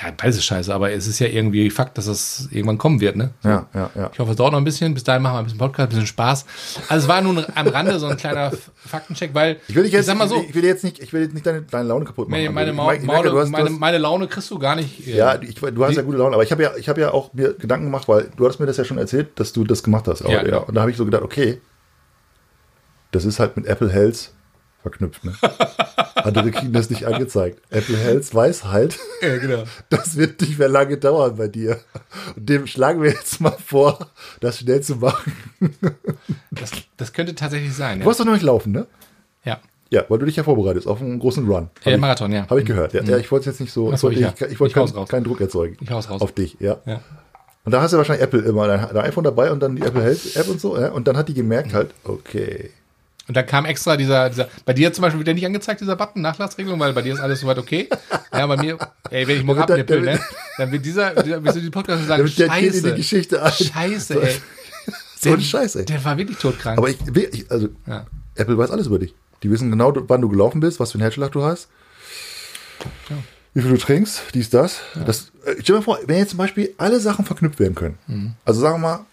[0.01, 3.18] Ja, beides ist scheiße, aber es ist ja irgendwie Fakt, dass das irgendwann kommen wird,
[3.18, 3.32] ne?
[3.44, 4.10] Ja, ja, ja.
[4.13, 4.94] Ich hoffe, es dauert noch ein bisschen.
[4.94, 6.46] Bis dahin machen wir ein bisschen Podcast, ein bisschen Spaß.
[6.88, 10.06] Also es war nun am Rande so ein kleiner Faktencheck, weil Ich will, dich jetzt,
[10.06, 12.30] sag mal so, ich will jetzt nicht, ich will jetzt nicht deine, deine Laune kaputt
[12.30, 12.53] machen.
[12.53, 15.06] meine, meine, ich merke, Maule, du hast, meine, meine Laune kriegst du gar nicht.
[15.08, 17.12] äh, ja, ich, du hast ja gute Laune, aber ich habe ja, ich habe ja
[17.12, 19.84] auch mir Gedanken gemacht, weil du hast mir das ja schon erzählt, dass du das
[19.84, 20.22] gemacht hast.
[20.22, 20.63] Ja, Aber, genau.
[20.63, 21.60] Und da habe ich so gedacht, okay,
[23.12, 24.32] das ist halt mit Apple Health
[24.82, 25.24] verknüpft.
[25.24, 25.34] Ne?
[26.15, 27.62] Andere kriegen das nicht angezeigt.
[27.70, 29.63] Apple Health weiß halt, ja, genau.
[29.89, 31.80] das wird nicht mehr lange dauern bei dir.
[32.36, 34.08] Und dem schlagen wir jetzt mal vor,
[34.39, 35.34] das schnell zu machen.
[36.51, 38.00] Das, das könnte tatsächlich sein.
[38.00, 38.88] Du Ja, hast doch noch nicht laufen, ne?
[39.44, 39.60] ja.
[39.94, 41.70] Ja, weil du dich ja vorbereitest auf einen großen Run.
[41.84, 42.50] Hab ich- Marathon, ja.
[42.50, 42.94] Habe ich gehört.
[42.94, 44.34] Ja, ja ich wollte jetzt nicht so, ich wollte, ja.
[44.34, 45.75] ich, ich wollte Ich hau's keinen, keinen Druck erzeugen.
[45.82, 46.08] Ich raus.
[46.10, 46.77] Auf dich, ja.
[46.86, 47.01] ja.
[47.65, 50.01] Und da hast du wahrscheinlich Apple immer dein, dein iPhone dabei und dann die Apple
[50.01, 50.80] Health App und so.
[50.80, 50.91] Ja?
[50.94, 51.38] Und dann hat die Mhm.
[51.38, 52.72] gemerkt halt, okay.
[53.27, 55.95] Und dann kam extra dieser, dieser, bei dir zum Beispiel wird der nicht angezeigt, dieser
[55.95, 57.87] Button, Nachlassregelung, weil bei dir ist alles soweit okay.
[58.33, 58.77] Ja, bei mir,
[59.09, 60.19] ey, wenn ich morgen abnippel, ne,
[60.57, 63.51] dann wird dieser, dieser wir sind die Podcast sagen, in die scheiße, Geschichte ein.
[63.51, 64.35] scheiße, ey.
[65.19, 65.85] So ein Scheiß, ey.
[65.85, 66.79] Der war wirklich todkrank.
[66.79, 68.07] Aber ich, ich also, ja.
[68.35, 69.13] Apple weiß alles über dich.
[69.43, 71.67] Die wissen genau, wann du gelaufen bist, was für einen Herzschlag du hast,
[73.09, 73.17] Ja.
[73.53, 74.79] wie viel du trinkst, dies, das.
[75.05, 77.97] das äh, stell dir mal vor, wenn jetzt zum Beispiel alle Sachen verknüpft werden können.
[78.07, 78.33] Mhm.
[78.45, 79.05] Also sagen wir mal,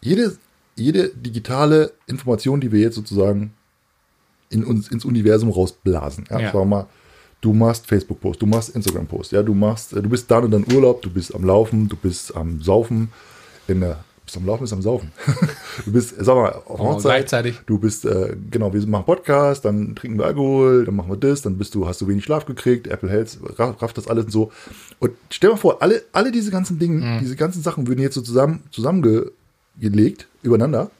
[0.00, 0.36] jede,
[0.74, 3.52] jede digitale Information, die wir jetzt sozusagen
[4.50, 6.24] in uns, ins Universum rausblasen.
[6.30, 6.40] Ja?
[6.40, 6.52] Ja.
[6.52, 6.86] Wir mal,
[7.40, 11.02] du machst Facebook-Post, du machst Instagram-Post, ja, du machst, du bist dann und dann Urlaub,
[11.02, 13.10] du bist am Laufen, du bist am Saufen,
[13.66, 15.10] in der, bist am Laufen, bist am Saufen.
[15.84, 17.60] du bist, sag mal, auf Oh, Hochzeit, gleichzeitig.
[17.66, 21.42] du bist, äh, genau, wir machen Podcast, dann trinken wir Alkohol, dann machen wir das,
[21.42, 24.30] dann bist du, hast du wenig Schlaf gekriegt, Apple Health raff- rafft das alles und
[24.30, 24.52] so.
[25.00, 28.14] Und stell dir mal vor, alle, alle diese ganzen Dinge, diese ganzen Sachen würden jetzt
[28.14, 28.62] so zusammen,
[29.74, 30.90] zusammengelegt, übereinander,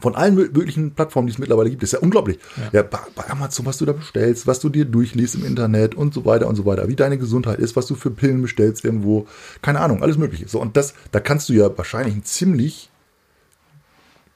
[0.00, 1.82] von allen mö- möglichen Plattformen, die es mittlerweile gibt.
[1.82, 2.38] Das ist ja unglaublich.
[2.72, 6.12] Ja, bei, bei Amazon, was du da bestellst, was du dir durchliest im Internet und
[6.12, 9.26] so weiter und so weiter, wie deine Gesundheit ist, was du für Pillen bestellst irgendwo,
[9.62, 10.48] keine Ahnung, alles mögliche.
[10.48, 12.90] So, und das, da kannst du ja wahrscheinlich ein ziemlich,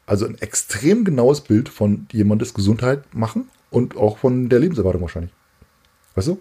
[0.06, 5.32] also ein extrem genaues Bild von jemandes Gesundheit machen und auch von der Lebenserwartung wahrscheinlich.
[6.14, 6.38] Weißt du?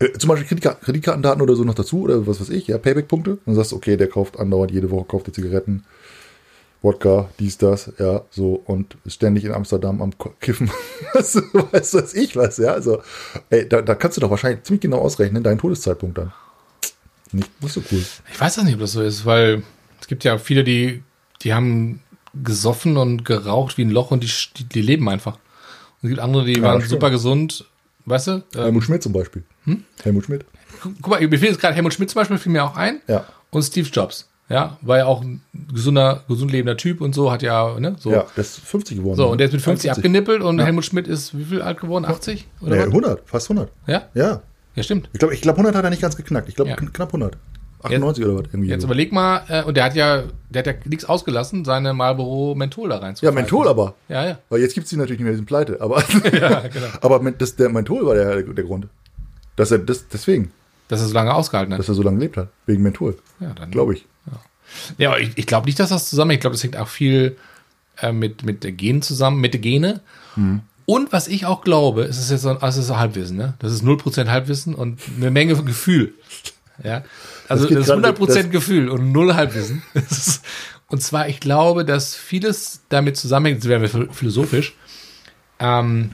[0.00, 3.38] Äh, Zum Beispiel Kreditka Kreditkartendaten oder so noch dazu oder was weiß ich, ja, Payback-Punkte.
[3.46, 5.84] Dann sagst du, okay, der kauft andauernd jede Woche, kauft die Zigaretten,
[6.82, 10.70] Wodka, dies, das, ja, so und ist ständig in Amsterdam am Kiffen.
[11.12, 11.42] weißt du,
[11.92, 13.02] was ich weiß, ja, also,
[13.50, 16.32] ey, da, da kannst du doch wahrscheinlich ziemlich genau ausrechnen, deinen Todeszeitpunkt dann.
[17.32, 18.02] Nicht, nicht so cool.
[18.32, 19.62] Ich weiß das nicht, ob das so ist, weil
[20.00, 21.02] es gibt ja viele, die,
[21.42, 22.00] die haben
[22.42, 25.34] gesoffen und geraucht wie ein Loch und die, die, die leben einfach.
[25.34, 27.66] Und es gibt andere, die Ja, waren super gesund,
[28.06, 28.32] weißt du?
[28.54, 29.44] Ähm, Helmut Schmidt zum Beispiel.
[30.02, 30.44] Helmut Schmidt.
[30.82, 33.00] gu- guck mal, mir fehlt jetzt gerade Helmut Schmidt zum Beispiel, fiel mir auch ein.
[33.06, 33.24] Ja.
[33.50, 34.26] Und Steve Jobs.
[34.48, 35.42] Ja, war ja auch ein
[35.72, 38.10] gesunder, gesund lebender Typ und so, hat ja, ne, so.
[38.10, 39.16] Ja, der ist 50 geworden.
[39.16, 39.98] So, und der ist mit 50 71.
[40.04, 42.04] abgenippelt und Helmut Schmidt ist wie viel alt geworden?
[42.04, 42.48] 80?
[42.60, 42.86] Oder Nee, was?
[42.88, 43.70] 100, fast 100.
[43.86, 44.02] Ja?
[44.14, 44.42] Ja.
[44.74, 45.08] Ja, stimmt.
[45.12, 46.48] Ich glaube, ich glaub, 100 hat er nicht ganz geknackt.
[46.48, 46.76] Ich glaube, Ja.
[46.76, 47.36] kn- knapp 100.
[47.82, 48.68] 98 oder was irgendwie.
[48.68, 48.88] Jetzt so.
[48.88, 52.88] überleg mal, äh, und der hat ja, der hat ja nichts ausgelassen, seine Marlboro Menthol
[52.90, 53.30] da rein Ja.
[53.30, 53.94] Menthol aber.
[54.08, 54.38] Ja, ja.
[54.50, 55.80] Weil jetzt gibt es die natürlich nicht mehr, die sind pleite.
[55.80, 56.86] Aber, Ja, genau.
[57.00, 58.88] aber das, der Menthol war der, der Grund.
[59.60, 60.50] Dass er das, deswegen,
[60.88, 61.78] Dass er so lange ausgehalten hat.
[61.80, 62.48] dass er so lange gelebt hat.
[62.66, 63.16] Wegen Menthol.
[63.40, 64.06] Ja, dann Glaube ich.
[64.98, 66.30] Ja, aber ich, ich glaube nicht, dass das zusammen.
[66.32, 67.36] Ich glaube, das hängt auch viel
[68.00, 70.00] äh, mit mit der Genen zusammen, mit der Gene.
[70.36, 70.60] Mhm.
[70.86, 73.54] Und was ich auch glaube, es ist jetzt so, also es ist Halbwissen, ne?
[73.58, 76.14] Das ist 0% Halbwissen und eine Menge Gefühl.
[76.82, 77.04] Ja.
[77.48, 79.82] Also geht das, ist gerade- 100% das- Gefühl und null Halbwissen.
[79.94, 80.40] Das
[80.88, 84.74] und zwar, ich glaube, dass vieles damit zusammenhängt, jetzt werden wir philosophisch,
[85.60, 86.12] ähm,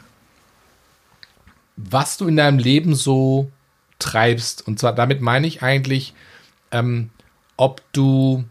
[1.77, 3.51] was du in deinem Leben so
[3.99, 4.67] treibst.
[4.67, 6.15] Und zwar damit meine ich eigentlich,
[6.71, 7.11] ähm,
[7.57, 8.45] ob du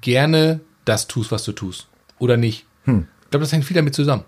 [0.00, 2.66] gerne das tust, was du tust oder nicht.
[2.84, 3.06] Hm.
[3.24, 4.24] Ich glaube, das hängt viel damit zusammen.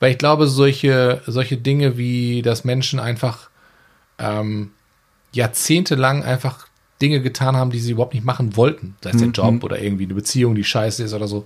[0.00, 3.48] Weil ich glaube, solche, solche Dinge wie, dass Menschen einfach
[4.18, 4.72] ähm,
[5.32, 6.66] jahrzehntelang einfach
[7.00, 8.96] Dinge getan haben, die sie überhaupt nicht machen wollten.
[9.02, 11.44] Sei es der Job oder irgendwie eine Beziehung, die scheiße ist oder so.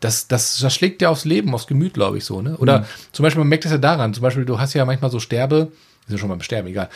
[0.00, 2.40] Das, das, das schlägt ja aufs Leben, aufs Gemüt, glaube ich, so.
[2.42, 2.56] Ne?
[2.56, 5.20] Oder zum Beispiel, man merkt das ja daran, zum Beispiel, du hast ja manchmal so
[5.20, 5.70] Sterbe,
[6.06, 6.88] ist ja schon mal beim Sterben, egal,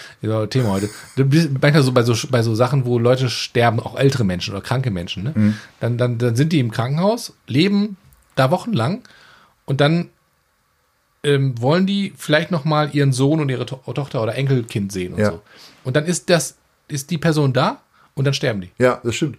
[0.49, 0.89] Thema heute.
[1.17, 4.55] Du bist manchmal so bei so, bei so Sachen, wo Leute sterben, auch ältere Menschen
[4.55, 5.55] oder kranke Menschen, ne?
[5.81, 7.97] Dann, dann, dann sind die im Krankenhaus, leben
[8.37, 9.03] da wochenlang
[9.67, 10.09] und dann
[11.23, 15.15] ähm, wollen die vielleicht noch mal ihren Sohn und ihre to Tochter oder Enkelkind sehen
[15.15, 15.31] und Ja.
[15.33, 15.43] so.
[15.85, 16.57] Und dann ist das,
[16.89, 17.81] ist die Person da
[18.15, 18.71] und dann sterben die.
[18.79, 19.39] Ja, das stimmt.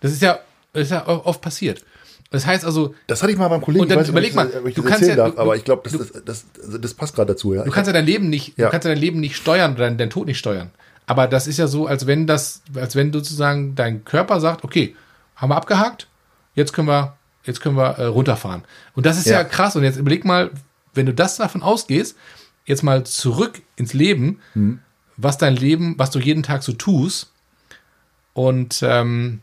[0.00, 0.38] Das ist ja,
[0.72, 1.84] das ist ja oft passiert.
[2.32, 3.82] Das heißt also, Das hatte ich mal beim Kollegen.
[3.82, 5.64] Und dann ich überleg ich mal, ob ich du kannst ja- darf, du- aber ich
[5.64, 7.54] glaube, das, das, das, das passt gerade dazu.
[7.54, 7.62] Ja.
[7.64, 8.66] du kannst ja dein Leben nicht, Ja.
[8.66, 10.70] du kannst ja dein Leben nicht steuern oder deinen, deinen Tod nicht steuern.
[11.06, 14.96] Aber das ist ja so, als wenn das, als wenn sozusagen dein Körper sagt, okay,
[15.36, 16.08] haben wir abgehakt,
[16.54, 18.62] jetzt können wir, jetzt können wir äh, runterfahren.
[18.94, 19.38] Und das ist ja.
[19.38, 19.44] Ja.
[19.44, 19.76] krass.
[19.76, 20.50] Und jetzt überleg mal,
[20.94, 22.16] wenn du das davon ausgehst,
[22.64, 24.78] jetzt mal zurück ins Leben, Hm.
[25.16, 27.32] was dein Leben, was du jeden Tag so tust
[28.32, 29.40] und ähm,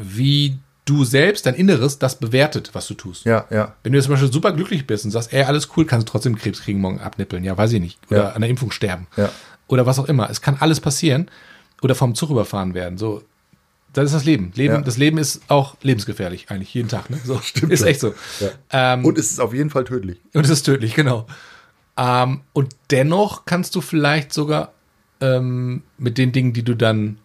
[0.00, 3.24] wie du selbst, dein Inneres, das bewertet, was du tust.
[3.24, 3.74] Ja, ja.
[3.82, 6.10] Wenn du jetzt zum Beispiel super glücklich bist und sagst, ey, alles cool, kannst du
[6.12, 7.44] trotzdem Krebs kriegen, morgen abnippeln.
[7.44, 7.98] Ja, weiß ich nicht.
[8.10, 8.28] Oder Ja.
[8.30, 9.06] an der Impfung sterben.
[9.16, 9.30] Ja.
[9.68, 10.28] Oder was auch immer.
[10.28, 11.30] Es kann alles passieren.
[11.82, 12.98] Oder vom Zug überfahren werden.
[12.98, 13.22] So,
[13.92, 14.52] das ist das Leben.
[14.54, 14.80] Leben Ja.
[14.80, 17.10] Das Leben ist auch lebensgefährlich, eigentlich, jeden Tag.
[17.10, 17.18] Ne?
[17.24, 18.14] So, Stimmt ist echt so.
[18.40, 18.48] Ja.
[18.94, 20.20] Ähm, Und es ist auf jeden Fall tödlich.
[20.34, 21.26] und es ist tödlich, genau.
[21.96, 24.72] Ähm, und dennoch kannst du vielleicht sogar
[25.20, 27.18] ähm, mit den Dingen, die du dann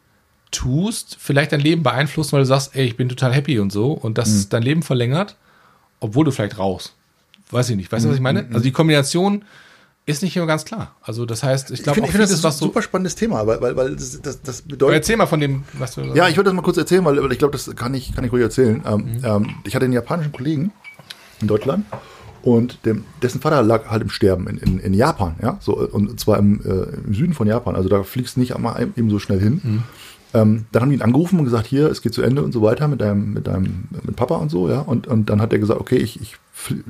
[0.51, 3.91] tust, vielleicht dein Leben beeinflussen, weil du sagst, ey, ich bin total happy und so
[3.91, 5.35] und das dein Leben verlängert,
[5.99, 6.93] obwohl du vielleicht rauchst.
[7.51, 7.91] Weiß ich nicht.
[7.91, 8.45] Weißt du, was ich meine?
[8.49, 9.43] Also die Kombination
[10.05, 10.95] ist nicht immer ganz klar.
[11.01, 12.65] Also das heißt, ich glaube ich finde, das ist ein was so.
[12.67, 14.95] super spannendes Thema, weil, weil, weil das, das, bedeutet.
[14.95, 17.31] Erzähl mal von dem, was du Ja, ich würde das mal kurz erzählen, weil, weil
[17.31, 18.81] ich glaube, das kann ich, kann ich ruhig erzählen.
[18.85, 19.25] Ähm, Mhm.
[19.25, 20.71] ähm, ich hatte einen japanischen Kollegen
[21.41, 21.85] in Deutschland
[22.41, 26.17] und dem, dessen Vater lag halt im Sterben in, in, in Japan, ja, so, und
[26.19, 27.75] zwar im, äh, im Süden von Japan.
[27.75, 29.61] Also da fliegst du nicht einmal eben so schnell hin.
[29.63, 29.83] Mhm.
[30.37, 32.61] Ähm, dann haben die ihn angerufen und gesagt, hier, es geht zu Ende und so
[32.61, 34.79] weiter mit deinem, mit deinem, mit Papa und so, ja.
[34.81, 36.35] Und, und dann hat er gesagt, okay, ich, ich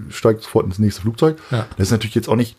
[0.09, 1.37] steige sofort ins nächste Flugzeug.
[1.51, 1.67] Ja.
[1.77, 2.57] Das ist natürlich jetzt auch nicht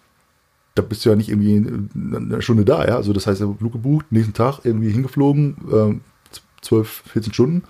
[0.79, 2.97] da bist du ja nicht irgendwie eine Stunde da, ja.
[2.97, 6.01] Also das heißt, er hat Flug gebucht, nächsten Tag irgendwie hingeflogen, ähm,
[6.63, 7.65] 12, 14 Stunden.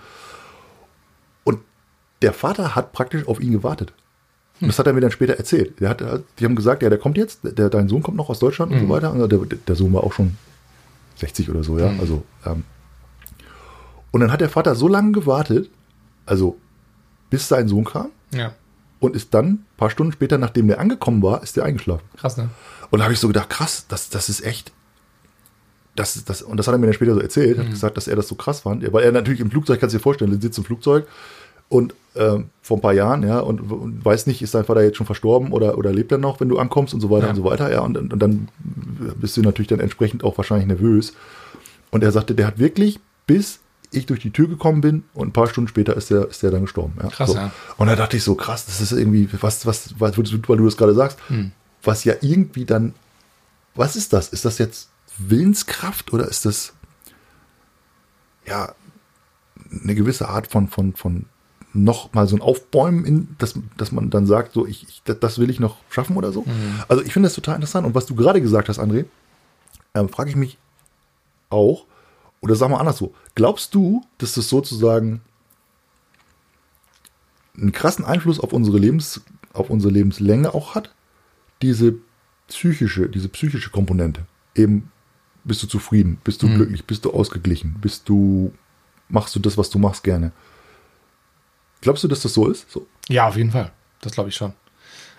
[1.44, 1.60] Und
[2.20, 3.92] der Vater hat praktisch auf ihn gewartet.
[4.60, 5.80] Und das hat er mir dann später erzählt.
[5.80, 6.02] Der hat,
[6.38, 8.80] die haben gesagt, ja, der kommt jetzt, der, dein Sohn kommt noch aus Deutschland und
[8.80, 9.12] so weiter.
[9.12, 10.36] Und der, der Sohn war auch schon
[11.16, 11.92] 60 oder so, ja.
[12.00, 12.64] Also, ähm,
[14.10, 15.70] und dann hat der Vater so lange gewartet,
[16.26, 16.56] also
[17.30, 18.52] bis sein Sohn kam Ja,
[19.00, 22.04] und ist dann ein paar Stunden später, nachdem der angekommen war, ist der eingeschlafen.
[22.16, 22.48] krass, ne?
[22.90, 24.72] Und da habe ich so gedacht, krass, das, das ist echt.
[25.94, 28.14] Das, das, und das hat er mir dann später so erzählt, hat gesagt, dass er
[28.16, 28.90] das so krass fand.
[28.92, 31.06] Weil er natürlich im Flugzeug, kannst du dir vorstellen, er sitzt im Flugzeug
[31.68, 34.96] und ähm, vor ein paar Jahren, ja, und, und weiß nicht, ist dein Vater jetzt
[34.96, 37.30] schon verstorben oder, oder lebt er noch, wenn du ankommst und so weiter Ja.
[37.30, 37.70] und so weiter.
[37.70, 38.48] Ja, und, und, und dann
[39.20, 41.14] bist du natürlich dann entsprechend auch wahrscheinlich nervös.
[41.90, 43.58] Und er sagte, der hat wirklich, bis
[43.90, 46.50] ich durch die Tür gekommen bin und ein paar Stunden später ist der, ist der
[46.50, 46.94] dann gestorben.
[47.02, 47.36] Ja, Krass, so.
[47.36, 47.50] ja.
[47.78, 50.76] Und da dachte ich so, krass, das ist irgendwie, was, was, was weil du das
[50.76, 51.52] gerade sagst, Hm.
[51.82, 52.94] was ja irgendwie dann,
[53.74, 54.28] was ist das?
[54.28, 56.72] Ist das jetzt Willenskraft oder ist das
[58.46, 58.72] ja
[59.82, 61.24] eine gewisse Art von, von, von
[61.74, 65.38] noch mal so ein Aufbäumen, in, dass, dass man dann sagt, so, ich, ich, das-
[65.38, 66.44] will ich noch schaffen oder so.
[66.88, 67.86] Also ich finde das total interessant.
[67.86, 69.04] Und was du gerade gesagt hast, André,
[69.94, 70.56] ähm, frage ich mich
[71.50, 71.84] auch,
[72.40, 75.20] oder sag mal anders so, glaubst du, dass das sozusagen
[77.56, 79.22] einen krassen Einfluss auf unsere Lebens,
[79.52, 80.94] auf unsere Lebenslänge auch hat?
[81.62, 81.94] Diese
[82.46, 84.26] psychische, diese psychische Komponente.
[84.54, 84.90] Eben,
[85.44, 88.52] bist du zufrieden, bist du glücklich, bist du ausgeglichen, bist du,
[89.08, 90.32] machst du das, was du machst, gerne.
[91.80, 92.70] Glaubst du, dass das so ist?
[92.70, 92.86] So.
[93.08, 93.72] Ja, auf jeden Fall.
[94.00, 94.52] Das glaube ich schon.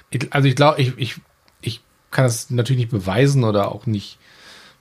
[0.09, 1.15] Ich, also ich glaube, ich, ich,
[1.61, 4.19] ich kann das natürlich nicht beweisen oder auch nicht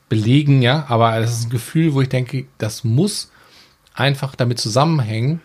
[0.09, 3.31] belegen, ja, aber es ist ein Gefühl, wo ich denke, das muss
[3.95, 5.41] einfach damit zusammenhängen,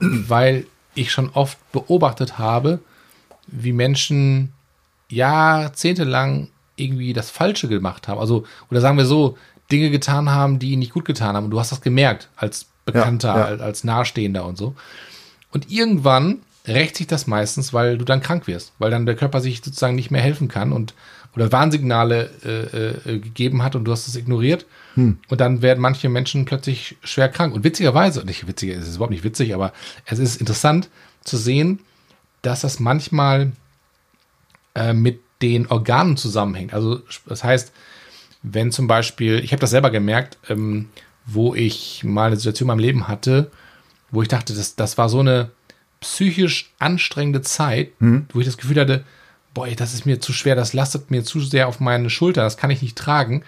[0.00, 2.80] weil ich schon oft beobachtet habe,
[3.46, 4.52] wie Menschen
[5.08, 8.18] jahrzehntelang irgendwie das Falsche gemacht haben.
[8.18, 9.36] Also, oder sagen wir so,
[9.70, 11.44] Dinge getan haben, die ihnen nicht gut getan haben.
[11.44, 13.44] Und du hast das gemerkt als Bekannter, ja.
[13.44, 14.74] als, als Nahestehender und so.
[15.52, 19.40] Und irgendwann rächt sich das meistens, weil du dann krank wirst, weil dann der Körper
[19.40, 20.94] sich sozusagen nicht mehr helfen kann und
[21.36, 24.66] oder Warnsignale äh, äh, gegeben hat und du hast es ignoriert.
[25.28, 27.54] Und dann werden manche Menschen plötzlich schwer krank.
[27.54, 29.72] Und witzigerweise, nicht witziger, es ist überhaupt nicht witzig, aber
[30.06, 30.88] es ist interessant
[31.22, 31.80] zu sehen,
[32.42, 33.52] dass das manchmal
[34.74, 36.74] äh, mit den Organen zusammenhängt.
[36.74, 37.72] Also das heißt,
[38.42, 40.88] wenn zum Beispiel, ich habe das selber gemerkt, ähm,
[41.26, 43.50] wo ich mal eine Situation in meinem Leben hatte,
[44.10, 45.50] wo ich dachte, das, das war so eine
[46.00, 47.90] psychisch anstrengende Zeit,
[48.32, 49.04] wo ich das Gefühl hatte,
[49.54, 52.56] boah, das ist mir zu schwer, das lastet mir zu sehr auf meine Schulter, das
[52.56, 53.42] kann ich nicht tragen.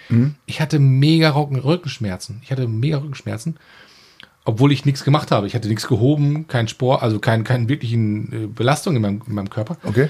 [0.47, 2.41] Ich hatte mega Rücken, Rückenschmerzen.
[2.43, 3.57] Ich hatte mega Rückenschmerzen,
[4.45, 5.47] obwohl ich nichts gemacht habe.
[5.47, 9.35] Ich hatte nichts gehoben, kein Sport, also kein, keinen wirklichen äh, Belastung in meinem, in
[9.35, 9.77] meinem Körper.
[9.85, 10.09] Okay.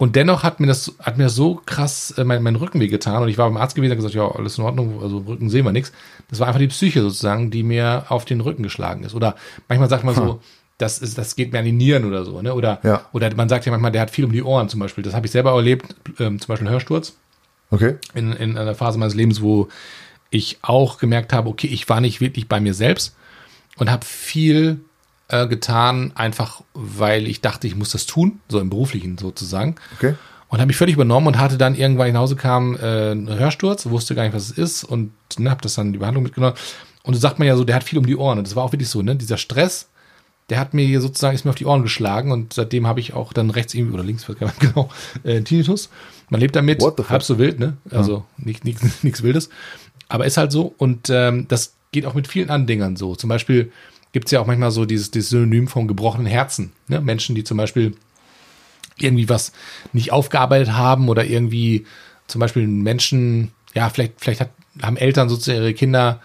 [0.00, 3.22] Und dennoch hat mir das, hat mir so krass äh, mein, mein Rücken wehgetan.
[3.22, 5.50] Und ich war beim Arzt gewesen und gesagt, ja, alles in Ordnung, also im Rücken
[5.50, 5.92] sehen wir nichts.
[6.30, 9.14] Das war einfach die Psyche sozusagen, die mir auf den Rücken geschlagen ist.
[9.14, 9.36] Oder
[9.68, 10.40] manchmal sagt man so,
[10.80, 12.54] das ist, das geht mir an die Nieren oder so, ne?
[12.54, 13.04] Oder, Ja.
[13.12, 15.02] oder man sagt ja manchmal, der hat viel um die Ohren zum Beispiel.
[15.04, 17.14] Das habe ich selber erlebt, ähm, zum Beispiel Hörsturz
[17.70, 17.96] Okay.
[18.14, 19.68] in, in einer Phase meines Lebens, wo
[20.30, 23.14] ich auch gemerkt habe, okay, ich war nicht wirklich bei mir selbst
[23.76, 24.80] und habe viel
[25.28, 29.76] äh, getan, einfach weil ich dachte, ich muss das tun, so im beruflichen sozusagen.
[29.96, 30.14] Okay.
[30.48, 33.86] Und habe mich völlig übernommen und hatte dann irgendwann, nach Hause kam, äh, einen Hörsturz,
[33.86, 36.56] wusste gar nicht, was es ist und ne, habe das dann in die Behandlung mitgenommen.
[37.04, 38.38] Und so sagt man ja so, der hat viel um die Ohren.
[38.38, 39.14] Und das war auch wirklich so, ne?
[39.16, 39.88] Dieser Stress,
[40.50, 43.14] der hat mir hier sozusagen, ist mir auf die Ohren geschlagen und seitdem habe ich
[43.14, 44.90] auch dann rechts irgendwie oder links, weiß gar nicht mehr genau,
[45.22, 45.88] äh, Tinnitus.
[46.28, 47.76] Man lebt damit, halb so wild, ne?
[47.90, 49.48] Also nicht, nichts, nichts Wildes.
[50.08, 53.14] Aber ist halt so und ähm, das geht auch mit vielen anderen Dingern so.
[53.14, 53.72] Zum Beispiel
[54.12, 56.72] gibt es ja auch manchmal so dieses, dieses Synonym vom gebrochenen Herzen.
[56.88, 57.00] Ne?
[57.00, 57.94] Menschen, die zum Beispiel
[58.98, 59.52] irgendwie was
[59.92, 61.86] nicht aufgearbeitet haben oder irgendwie
[62.26, 64.50] zum Beispiel Menschen, ja, vielleicht, vielleicht hat,
[64.82, 66.20] haben Eltern sozusagen ihre Kinder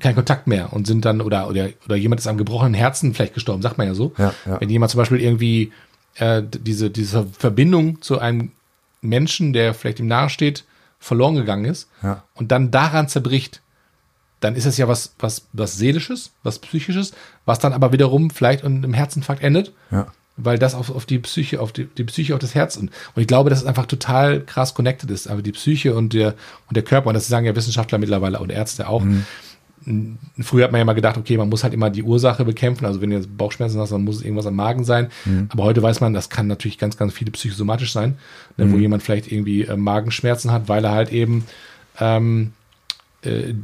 [0.00, 3.34] keinen Kontakt mehr und sind dann, oder, oder, oder jemand ist am gebrochenen Herzen vielleicht
[3.34, 4.12] gestorben, sagt man ja so.
[4.18, 4.60] Ja, ja.
[4.60, 5.72] Wenn jemand zum Beispiel irgendwie
[6.16, 8.52] äh, diese, diese Verbindung zu einem
[9.00, 10.64] Menschen, der vielleicht ihm nahesteht,
[10.98, 12.24] verloren gegangen ist Ja.
[12.34, 13.60] und dann daran zerbricht,
[14.40, 17.12] dann ist es ja was, was, was Seelisches, was Psychisches,
[17.46, 19.72] was dann aber wiederum vielleicht in einem Herzinfarkt endet,
[20.36, 23.22] weil das auf, auf die Psyche, auf die, die Psyche, auf das Herz und, und
[23.22, 26.34] ich glaube, dass es einfach total krass connected ist, aber die Psyche und der,
[26.68, 29.02] und der Körper, und das sagen ja Wissenschaftler mittlerweile und Ärzte auch.
[30.40, 32.84] Früher hat man ja mal gedacht, okay, man muss halt immer die Ursache bekämpfen.
[32.86, 35.10] Also wenn du jetzt Bauchschmerzen hast, dann muss es irgendwas am Magen sein.
[35.50, 38.16] Aber heute weiß man, das kann natürlich ganz, ganz viele psychosomatisch sein,
[38.56, 41.44] ne, wo jemand vielleicht irgendwie äh, Magenschmerzen hat, weil er halt eben
[42.00, 42.52] ähm,
[43.22, 43.54] äh,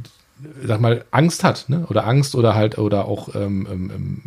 [0.65, 1.85] sag mal, Angst hat, ne?
[1.89, 4.21] Oder Angst oder halt, oder auch ähm, ähm, ähm,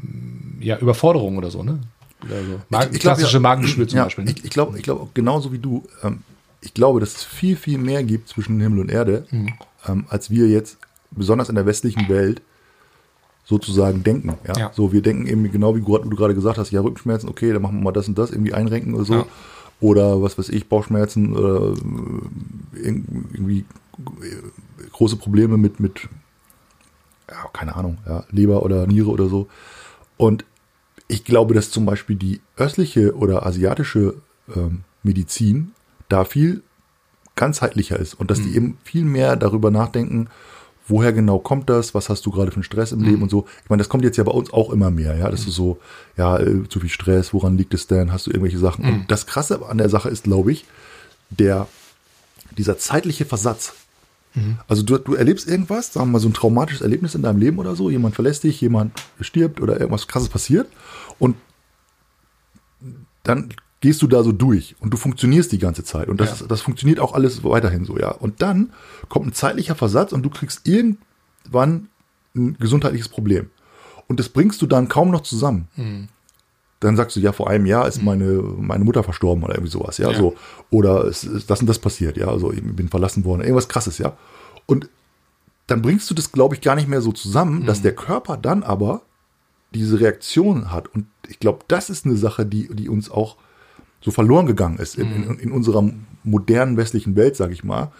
[0.60, 1.78] ja, Überforderung oder so, ne?
[2.24, 2.60] Oder so.
[2.70, 4.24] Magen, Ich- ich glaub, klassische ja, Magengeschwür zum ja, Beispiel.
[4.24, 4.30] Ne?
[4.36, 5.86] Ich, ich glaube, ich glaube genauso wie du.
[6.02, 6.20] Ähm,
[6.62, 9.52] ich glaube, dass es viel, viel mehr gibt zwischen Himmel und Erde, Mhm.
[9.86, 10.78] ähm, als wir jetzt,
[11.10, 12.42] besonders in der westlichen Welt,
[13.44, 14.34] sozusagen denken.
[14.46, 14.58] Ja?
[14.58, 14.72] Ja.
[14.74, 17.78] So, wir denken eben genau wie du gerade gesagt hast, ja, Rückenschmerzen, okay, dann machen
[17.78, 19.14] wir mal das und das, irgendwie einrenken oder so.
[19.14, 19.26] Ja.
[19.80, 23.64] Oder was weiß ich, Bauchschmerzen oder äh, irg- irgendwie
[24.22, 26.08] äh, große Probleme mit, mit
[27.30, 29.48] ja, keine Ahnung, ja, Leber oder Niere oder so.
[30.16, 30.44] Und
[31.08, 34.14] ich glaube, dass zum Beispiel die östliche oder asiatische
[34.54, 35.72] ähm, Medizin
[36.08, 36.62] da viel
[37.36, 40.28] ganzheitlicher ist und dass die eben viel mehr darüber nachdenken,
[40.88, 43.46] woher genau kommt das, was hast du gerade für einen Stress im Leben und so.
[43.64, 45.78] Ich meine, das kommt jetzt ja bei uns auch immer mehr, ja, das ist so,
[46.16, 48.84] ja, äh, zu viel Stress, woran liegt es denn, hast du irgendwelche Sachen.
[48.84, 50.64] Und das Krasse an der Sache ist, glaube ich,
[51.30, 51.66] der,
[52.56, 53.74] dieser zeitliche Versatz.
[54.68, 57.58] Also du, du erlebst irgendwas, sagen wir mal so ein traumatisches Erlebnis in deinem Leben
[57.58, 60.68] oder so, jemand verlässt dich, jemand stirbt oder irgendwas krasses passiert
[61.18, 61.36] und
[63.22, 63.48] dann
[63.80, 66.46] gehst du da so durch und du funktionierst die ganze Zeit und das, Ja.
[66.46, 68.10] das funktioniert auch alles weiterhin so, ja.
[68.10, 68.72] Und dann
[69.08, 71.88] kommt ein zeitlicher Versatz und du kriegst irgendwann
[72.34, 73.50] ein gesundheitliches Problem.
[74.08, 75.68] Und das bringst du dann kaum noch zusammen.
[76.80, 79.98] Dann sagst du, ja, vor einem Jahr ist meine, meine Mutter verstorben oder irgendwie sowas,
[79.98, 80.18] ja, Ja.
[80.18, 80.36] so.
[80.70, 83.98] Oder es ist das und das passiert, ja, also ich bin verlassen worden, irgendwas krasses,
[83.98, 84.16] ja.
[84.66, 84.88] Und
[85.66, 88.62] dann bringst du das, glaube ich, gar nicht mehr so zusammen, dass der Körper dann
[88.62, 89.02] aber
[89.74, 90.86] diese Reaktion hat.
[90.94, 93.36] Und ich glaube, das ist eine Sache, die, die uns auch
[94.06, 95.90] so verloren gegangen ist in, in, in unserer
[96.22, 97.90] modernen westlichen Welt, sage ich mal.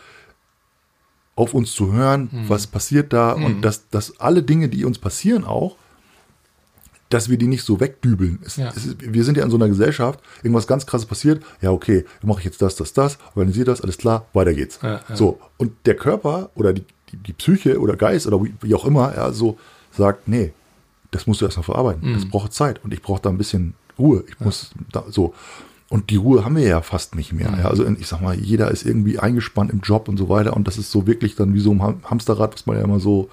[1.35, 5.45] Auf uns zu hören, was passiert da und dass, dass alle Dinge, die uns passieren
[5.45, 5.75] auch,
[7.09, 8.39] dass wir die nicht so wegdübeln.
[8.45, 8.69] Es, Ja.
[8.69, 12.05] es ist, wir sind ja in so einer Gesellschaft, irgendwas ganz krasses passiert, ja okay,
[12.21, 14.79] dann mache ich jetzt das, das, das, organisiere das, alles klar, weiter geht's.
[14.81, 15.17] Ja, ja.
[15.17, 18.85] So, und der Körper oder die, die, die Psyche oder Geist oder wie, wie auch
[18.85, 19.59] immer, ja, so
[19.91, 20.53] sagt, nee,
[21.11, 22.09] das musst du erst noch verarbeiten.
[22.09, 22.15] Mhm.
[22.15, 24.23] Das braucht Zeit und ich brauche da ein bisschen Ruhe.
[24.29, 25.35] Ich muss da so.
[25.89, 27.49] Und die Ruhe haben wir ja fast nicht mehr.
[27.51, 27.59] Mhm.
[27.61, 30.57] Ja, also ich sag mal, jeder ist irgendwie eingespannt im Job und so weiter.
[30.57, 32.99] Und das ist so wirklich dann wie so ein Ham- Hamsterrad, was man ja immer
[32.99, 33.29] so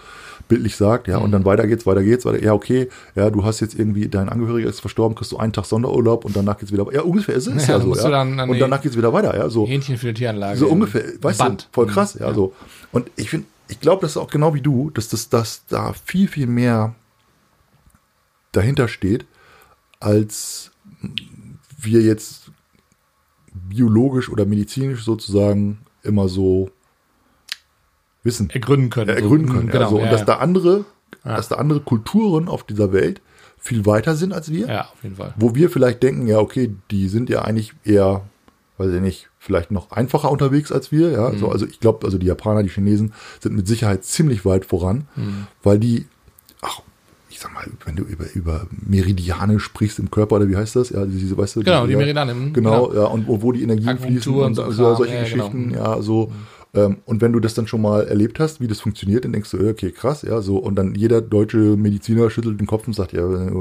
[0.49, 1.07] bildlich sagt.
[1.07, 1.31] Ja, und Mhm.
[1.31, 2.43] dann weiter geht's, weiter geht's, weiter.
[2.43, 5.65] Ja, okay, ja, du hast jetzt irgendwie, dein Angehöriger ist verstorben, kriegst du einen Tag
[5.65, 6.85] Sonderurlaub und danach geht's wieder.
[6.93, 7.95] Ja, ungefähr ist es Ja, ja, so.
[7.95, 8.09] Ja.
[8.09, 9.35] dann an und danach geht's wieder weiter.
[9.35, 9.65] Ja, so.
[9.65, 10.59] Hähnchen für die Tieranlage.
[10.59, 11.63] So ungefähr, weißt Band.
[11.63, 12.53] du, voll krass, ja, so.
[12.91, 15.93] Und ich finde, ich glaube, das ist auch genau wie du, dass das, dass da
[16.05, 16.93] viel, viel mehr
[18.51, 19.25] dahinter steht,
[19.99, 20.69] als
[21.79, 22.42] wir jetzt
[23.75, 26.69] biologisch oder medizinisch sozusagen immer so
[28.23, 29.09] wissen, Ergründen können.
[29.09, 29.69] äh, ergründen So, können.
[29.69, 29.81] Genau.
[29.83, 29.95] ja, so.
[29.97, 30.25] Und ja, dass ja.
[30.25, 30.86] da andere,
[31.25, 31.36] Ja.
[31.38, 33.21] dass da andere Kulturen auf dieser Welt
[33.57, 35.33] viel weiter sind als wir ja, auf jeden Fall.
[35.38, 38.23] wo wir vielleicht denken, ja, okay, die sind ja eigentlich eher,
[38.77, 41.12] weiß ich nicht, vielleicht noch einfacher unterwegs als wir.
[41.12, 41.38] Ja, Mhm.
[41.39, 45.07] so, also ich glaube, also die Japaner, die Chinesen sind mit Sicherheit ziemlich weit voran,
[45.15, 45.47] Mhm.
[45.63, 46.07] weil die,
[47.43, 50.89] sag mal, wenn du über, über Meridiane sprichst im Körper, oder wie heißt das?
[50.89, 53.01] Ja, diese, weißt du, Genau, die ja, Meridiane, mhm, Genau, genau.
[53.01, 55.49] ja, und wo, wo die Energien Akupunktur fließen und und so Kram, solche ja, genau.
[55.49, 56.32] Geschichten, ja, so.
[56.75, 59.51] Ähm, und wenn du das dann schon mal erlebt hast, wie das funktioniert, dann denkst
[59.51, 60.58] du, okay, krass, ja, so.
[60.58, 63.51] Und dann jeder deutsche Mediziner schüttelt den Kopf und sagt, ja, äh,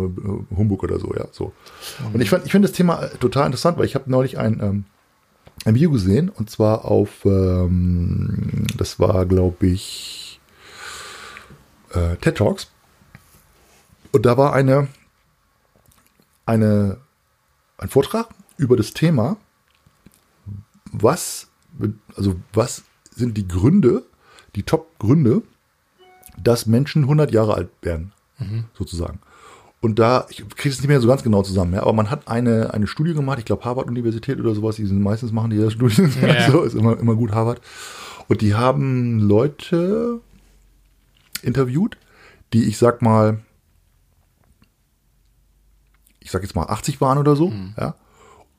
[0.57, 1.53] Humbug oder so, ja, so.
[2.13, 4.61] Und ich fand, ich finde das Thema äh, total interessant, weil ich habe neulich ein,
[4.63, 4.85] ähm,
[5.65, 10.41] ein Video gesehen und zwar auf, ähm, das war, glaube ich,
[11.93, 12.69] äh, TED Talks.
[14.13, 14.89] Und da war eine,
[16.47, 16.99] eine,
[17.79, 19.37] ein Vortrag über das Thema,
[20.93, 21.49] was,
[22.17, 24.05] also was sind die Gründe,
[24.55, 25.43] die Top-Gründe,
[26.43, 28.13] dass Menschen 100 Jahre alt werden,
[28.75, 29.21] sozusagen.
[29.81, 32.29] Und da, ich kriege es nicht mehr so ganz genau zusammen, ja, aber man hat
[32.29, 35.71] eine, eine Studie gemacht, ich glaube Harvard-Universität oder sowas, die sind meistens machen die ja
[35.71, 36.51] Studien, Ja.
[36.51, 37.61] so, ist immer, immer gut Harvard.
[38.29, 40.21] Und die haben Leute
[41.43, 41.97] interviewt,
[42.53, 43.41] die ich sag mal,
[46.25, 47.95] ich sag jetzt mal 80 waren oder so, ja,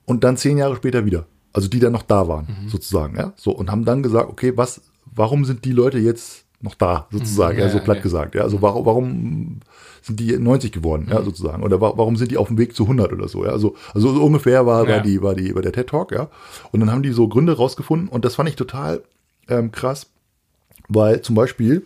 [0.06, 1.26] und dann zehn Jahre später wieder.
[1.56, 3.34] Also die dann noch da waren, sozusagen, ja.
[3.36, 7.60] So, und haben dann gesagt, okay, was, warum sind die Leute jetzt noch da, sozusagen,
[7.60, 8.04] ja, ja, so platt ja.
[8.04, 8.42] gesagt, ja.
[8.42, 9.60] Also warum, warum
[10.02, 11.62] sind die 90 geworden, ja, sozusagen.
[11.62, 13.52] Oder wa warum sind die auf dem Weg zu 100 oder so, ja.
[13.52, 15.00] Also, also so ungefähr war, war Ja.
[15.02, 16.30] die, war die, war der TED Talk, ja.
[16.72, 19.04] Und dann haben die so Gründe rausgefunden und das fand ich total
[19.48, 20.08] ähm, krass,
[20.88, 21.86] weil zum Beispiel,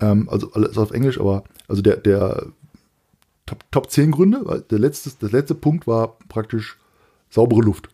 [0.00, 2.46] ähm, also alles auf Englisch, aber also der, der
[3.46, 6.78] Top, Top 10 Gründe, weil der letzte, das letzte Punkt war praktisch
[7.30, 7.88] saubere Luft.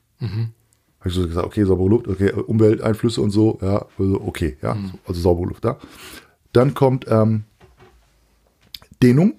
[1.01, 4.77] Habe ich so gesagt, okay, saubere Luft, okay, Umwelteinflüsse und so, ja, also okay, ja,
[5.07, 5.79] also saubere Luft, ja.
[6.53, 7.45] Dann kommt ähm,
[9.03, 9.39] Dehnung,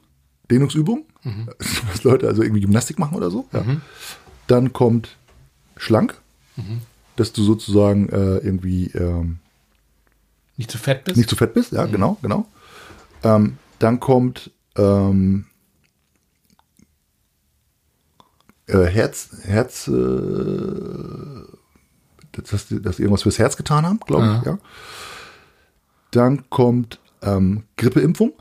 [0.49, 1.05] Dehnungsübung,
[1.91, 3.63] was Leute also irgendwie Gymnastik machen oder so, ja.
[4.47, 5.17] Dann kommt
[5.75, 6.19] schlank,
[7.17, 9.39] dass du sozusagen äh, irgendwie ähm,
[10.57, 11.17] Nicht zu fett bist?
[11.17, 12.47] nicht zu fett bist, ja, genau, genau.
[13.21, 15.45] Ähm, dann kommt ähm,
[18.69, 19.91] äh, Herz, Herz, äh,
[22.31, 24.57] dass, dass irgendwas fürs Herz getan haben, glaube ich, ja.
[26.11, 28.33] Dann kommt ähm, Grippeimpfung,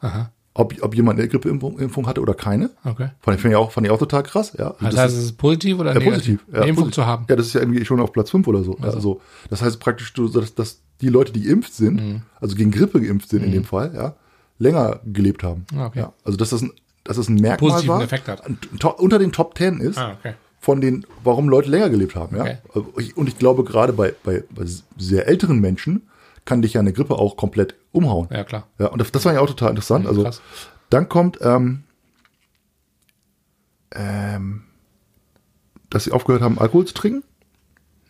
[0.00, 2.70] Aha, ob, ob jemand eine Grippeimpfung Impfung hatte oder keine.
[2.84, 3.10] okay.
[3.20, 4.68] Fand ich, fand ich, auch, fand ich auch total krass, ja.
[4.68, 6.14] Und Das heißt, es ist positiv oder ja, negativ?
[6.40, 6.44] positiv.
[6.52, 6.94] Ja, Eine Impfung positiv.
[6.94, 7.26] zu haben.
[7.28, 8.76] Ja, das ist ja irgendwie schon auf Platz 5 oder so.
[8.80, 12.22] Ja, also, das heißt praktisch, dass, dass die Leute, die geimpft sind, Mhm.
[12.40, 14.14] also gegen Grippe geimpft sind in dem Fall, ja,
[14.58, 15.66] länger gelebt haben.
[15.76, 16.00] Ah, okay.
[16.00, 16.72] Ja, also dass das ein,
[17.04, 18.42] dass das ein Merkmal Positiven war, Effekt hat.
[18.98, 20.34] unter den Top 10 ist, Ah, okay.
[20.58, 22.36] von den, warum Leute länger gelebt haben.
[22.36, 22.42] Ja?
[22.42, 22.58] Okay.
[22.74, 24.64] Also Und ich glaube, gerade bei, bei, bei
[24.96, 26.08] sehr älteren Menschen
[26.44, 28.28] kann dich ja eine Grippe auch komplett umhauen.
[28.30, 28.66] Ja, klar.
[28.78, 30.04] Ja, und das, das war ja auch total interessant.
[30.04, 30.30] Mhm, also,
[30.90, 31.84] dann kommt, ähm,
[33.92, 34.62] ähm,
[35.90, 37.22] dass sie aufgehört haben, Alkohol zu trinken.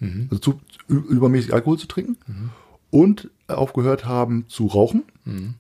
[0.01, 0.29] Mhm.
[0.31, 2.51] Also zu, übermäßig Alkohol zu trinken.
[2.91, 5.03] Und aufgehört haben zu rauchen.
[5.25, 5.55] Mhm.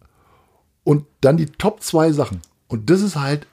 [0.85, 2.41] Und dann die Top zwei Sachen.
[2.69, 3.47] Und das ist halt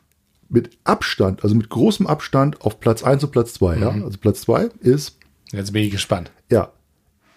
[0.50, 3.78] mit Abstand, also mit großem Abstand auf Platz 1 und Platz 2.
[3.78, 3.92] Ja?
[3.92, 4.04] Mhm.
[4.04, 5.18] Also Platz 2 ist
[5.52, 6.32] Jetzt bin ich gespannt.
[6.50, 6.72] ja,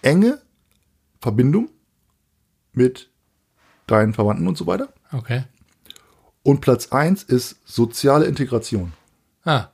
[0.02, 0.40] enge
[1.20, 1.68] Verbindung
[2.72, 3.08] mit
[3.86, 4.92] deinen Verwandten und so weiter.
[5.12, 5.44] Okay.
[6.42, 8.92] Und Platz 1 ist soziale Integration.
[9.44, 9.68] Ah,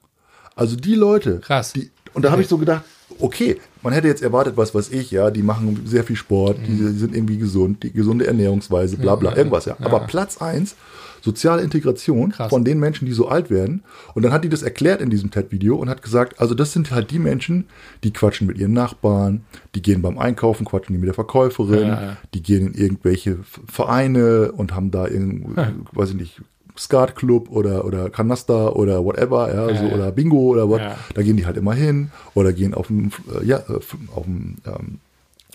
[0.55, 1.73] Also die Leute, Krass.
[1.73, 2.85] die, und da habe ich so gedacht,
[3.19, 6.73] okay, man hätte jetzt erwartet, was weiß ich, ja, die machen sehr viel Sport, die,
[6.73, 6.93] Mhm.
[6.93, 9.77] die sind irgendwie gesund, die gesunde Ernährungsweise, bla bla, irgendwas, ja.
[9.81, 10.77] Aber Platz 1,
[11.23, 12.49] soziale Integration Krass.
[12.49, 13.83] von den Menschen, die so alt werden.
[14.15, 16.91] Und dann hat die das erklärt in diesem TED-Video und hat gesagt, also das sind
[16.93, 17.67] halt die Menschen,
[18.05, 19.43] die quatschen mit ihren Nachbarn,
[19.75, 22.17] die gehen beim Einkaufen, quatschen die mit der Verkäuferin, Ja, ja.
[22.33, 23.37] die gehen in irgendwelche
[23.81, 25.57] Vereine und haben da irgend,
[25.93, 26.41] weiß ich nicht,
[26.81, 29.93] Skatclub oder, oder Kanaster oder whatever, ja, so, ja.
[29.95, 30.81] oder Bingo oder was.
[30.81, 30.97] Ja.
[31.15, 33.75] Da gehen die halt immer hin oder gehen auf dem, äh, ja, äh,
[34.15, 34.99] auf dem ähm,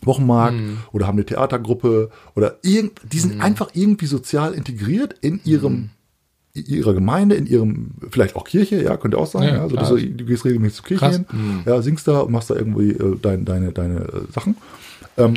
[0.03, 0.77] Wochenmarkt Mhm.
[0.91, 5.89] oder haben eine Theatergruppe oder irgend, die sind einfach irgendwie sozial integriert in ihrem Mhm.
[6.53, 10.07] in ihrer Gemeinde, in ihrem, vielleicht auch Kirche, ja, könnte auch sein, Ja, also du,
[10.09, 11.63] du gehst regelmäßig zur Kirche hin, Mhm.
[11.65, 14.55] ja, singst da und machst da irgendwie äh, dein, deine, deine äh, Sachen.
[15.17, 15.33] Ähm,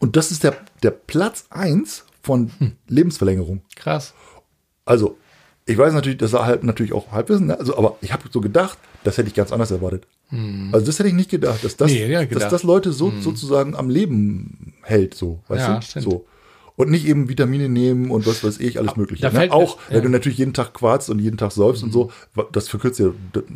[0.00, 2.72] und das ist der, der Platz eins von Hm.
[2.88, 3.60] Lebensverlängerung.
[3.76, 4.14] krass.
[4.84, 5.16] Also,
[5.66, 7.58] ich weiß natürlich, das war halt natürlich auch Halbwissen, ne?
[7.58, 10.06] also, aber ich habe so gedacht, das hätte ich ganz anders erwartet.
[10.72, 11.96] Also das hätte ich nicht gedacht, dass das, Hm.
[11.98, 12.52] Nee, ja, dass gedacht.
[12.52, 15.82] das Leute so sozusagen am Leben hält, so, weißt Ja, du?
[15.82, 16.04] stimmt.
[16.04, 16.24] So.
[16.74, 19.22] Und nicht eben Vitamine nehmen und was weiß ich, alles mögliche.
[19.22, 19.52] da Ne?
[19.52, 20.02] Auch wenn ja.
[20.02, 22.10] du natürlich jeden Tag quarzt und jeden Tag säufst und so,
[22.50, 23.08] das verkürzt ja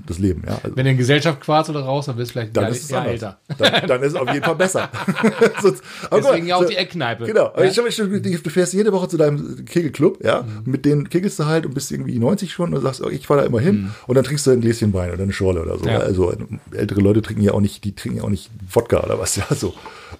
[0.06, 0.42] das Leben.
[0.46, 0.58] Ja?
[0.62, 2.90] Also, Wenn du in Gesellschaft quarzt oder raus, dann bist du vielleicht dann ist es
[2.92, 3.38] älter.
[3.58, 4.90] Dann, dann ist es auf jeden Fall besser.
[5.62, 7.24] Sonst- Deswegen ja auch so- die Eckkneipe.
[7.24, 7.52] Genau.
[7.56, 7.64] Ja?
[7.64, 10.70] ich mir- Du fährst jede Woche zu deinem Kegelclub, ja, Mhm.
[10.70, 13.40] mit denen kegelst du halt und bist irgendwie 90 schon und sagst, oh, ich fahre
[13.40, 15.84] da immer hin und dann trinkst du ein Gläschen Wein oder eine Schorle oder so.
[15.84, 15.90] Mhm.
[15.90, 15.98] Ja.
[16.00, 16.34] Also
[16.72, 19.46] ältere Leute trinken ja auch nicht, die trinken ja auch nicht Wodka oder was, ja,
[19.54, 19.72] so.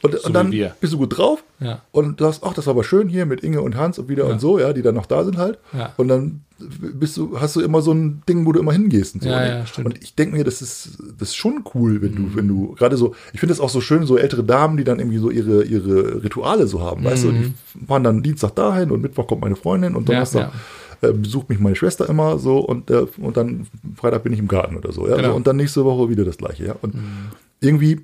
[0.02, 1.42] Und, und dann bist du gut drauf
[1.92, 4.40] und sagst, ach, das war aber schön hier mit Inge und Hans und wieder und
[4.40, 5.58] so, ja, die dann noch da sind halt.
[5.76, 5.92] Ja.
[5.96, 9.22] Und dann bist du, hast du immer so ein Ding, wo du immer hingehst und
[9.24, 9.28] so.
[9.28, 9.86] Ja, Und- ja, stimmt.
[9.88, 12.96] Und ich denke mir, das ist, das ist schon cool, wenn du, wenn du, gerade
[12.96, 15.64] so, ich finde es auch so schön, so ältere Damen, die dann irgendwie so ihre,
[15.64, 17.52] ihre Rituale so haben, weißt du, die
[17.86, 20.52] fahren dann Dienstag dahin und Mittwoch kommt meine Freundin und Ja, Donnerstag
[21.02, 24.48] äh, besucht mich meine Schwester immer so und, äh, und dann Freitag bin ich im
[24.48, 25.28] Garten oder so, ja, Genau.
[25.30, 26.94] so, und dann nächste Woche wieder das gleiche, ja, und
[27.60, 28.00] irgendwie,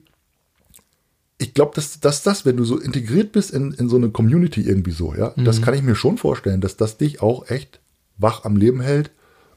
[1.43, 4.63] ich glaube, dass, dass das, wenn du so integriert bist in, in so eine Community
[4.63, 7.81] irgendwie so, ja, das kann ich mir schon vorstellen, dass das dich auch echt
[8.17, 9.11] wach am Leben hält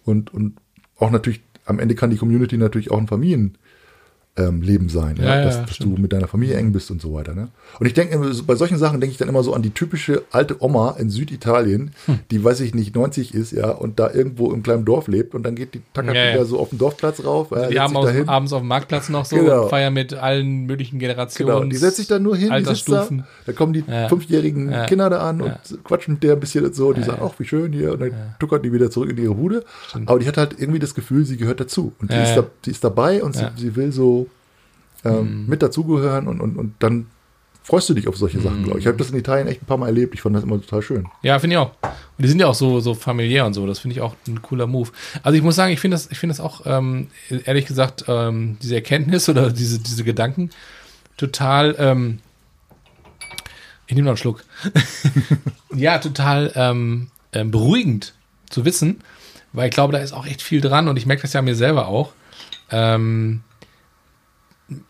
[0.03, 0.57] und, und
[0.97, 3.57] auch natürlich, am Ende kann die Community natürlich auch ein Familienleben
[4.37, 5.99] ähm, Leben sein, ja, Ja, ja, dass, dass du stimmt.
[5.99, 7.33] mit deiner Familie eng bist und so weiter.
[7.33, 7.47] Ne?
[7.79, 10.61] Und ich denke, bei solchen Sachen denke ich dann immer so an die typische alte
[10.61, 12.19] Oma in Süditalien, Hm.
[12.31, 15.43] die, weiß ich nicht, 90 ist, ja, und da irgendwo im kleinen Dorf lebt und
[15.43, 16.03] dann geht die ja.
[16.33, 19.23] wieder so auf den Dorfplatz rauf, ja, Die haben aus, abends auf dem Marktplatz noch
[19.25, 19.63] so Genau.
[19.63, 21.53] und feiern mit allen möglichen Generationen.
[21.55, 23.23] Genau, die setzt sich da nur hin, die sitzt da, Altersstufen.
[23.45, 24.71] da kommen die fünfjährigen.
[24.87, 26.93] Kinder da an und quatschen mit der ein bisschen und so.
[26.93, 27.93] Die sagen, ach, wie schön hier.
[27.93, 29.63] Und dann tuckern die wieder zurück in ihre Bude.
[30.05, 31.93] Aber die hat halt irgendwie das Gefühl, sie gehört dazu.
[32.01, 34.24] Und die, ist, da, die ist dabei und sie, sie will so
[35.05, 35.45] ähm, Mhm.
[35.47, 37.05] mit dazugehören und, und, und dann
[37.63, 38.63] freust du dich auf solche Sachen, Mhm.
[38.65, 38.83] glaube ich.
[38.85, 40.13] Ich habe das in Italien echt ein paar Mal erlebt.
[40.13, 41.07] Ich fand das immer total schön.
[41.23, 41.71] Ja, finde ich auch.
[41.83, 43.65] Und die sind ja auch so, so familiär und so.
[43.65, 44.89] Das finde ich auch ein cooler Move.
[45.23, 47.07] Also ich muss sagen, ich finde das, ich finde das auch, ähm,
[47.45, 50.49] ehrlich gesagt, ähm, diese Erkenntnis oder diese, diese Gedanken
[51.17, 52.19] total, ähm,
[53.87, 54.43] ich nehme noch einen Schluck.
[55.75, 58.13] ja, total ähm, ähm, beruhigend
[58.49, 59.01] zu wissen,
[59.53, 61.55] weil ich glaube, da ist auch echt viel dran und ich merke das ja mir
[61.55, 62.13] selber auch.
[62.71, 63.41] Ähm,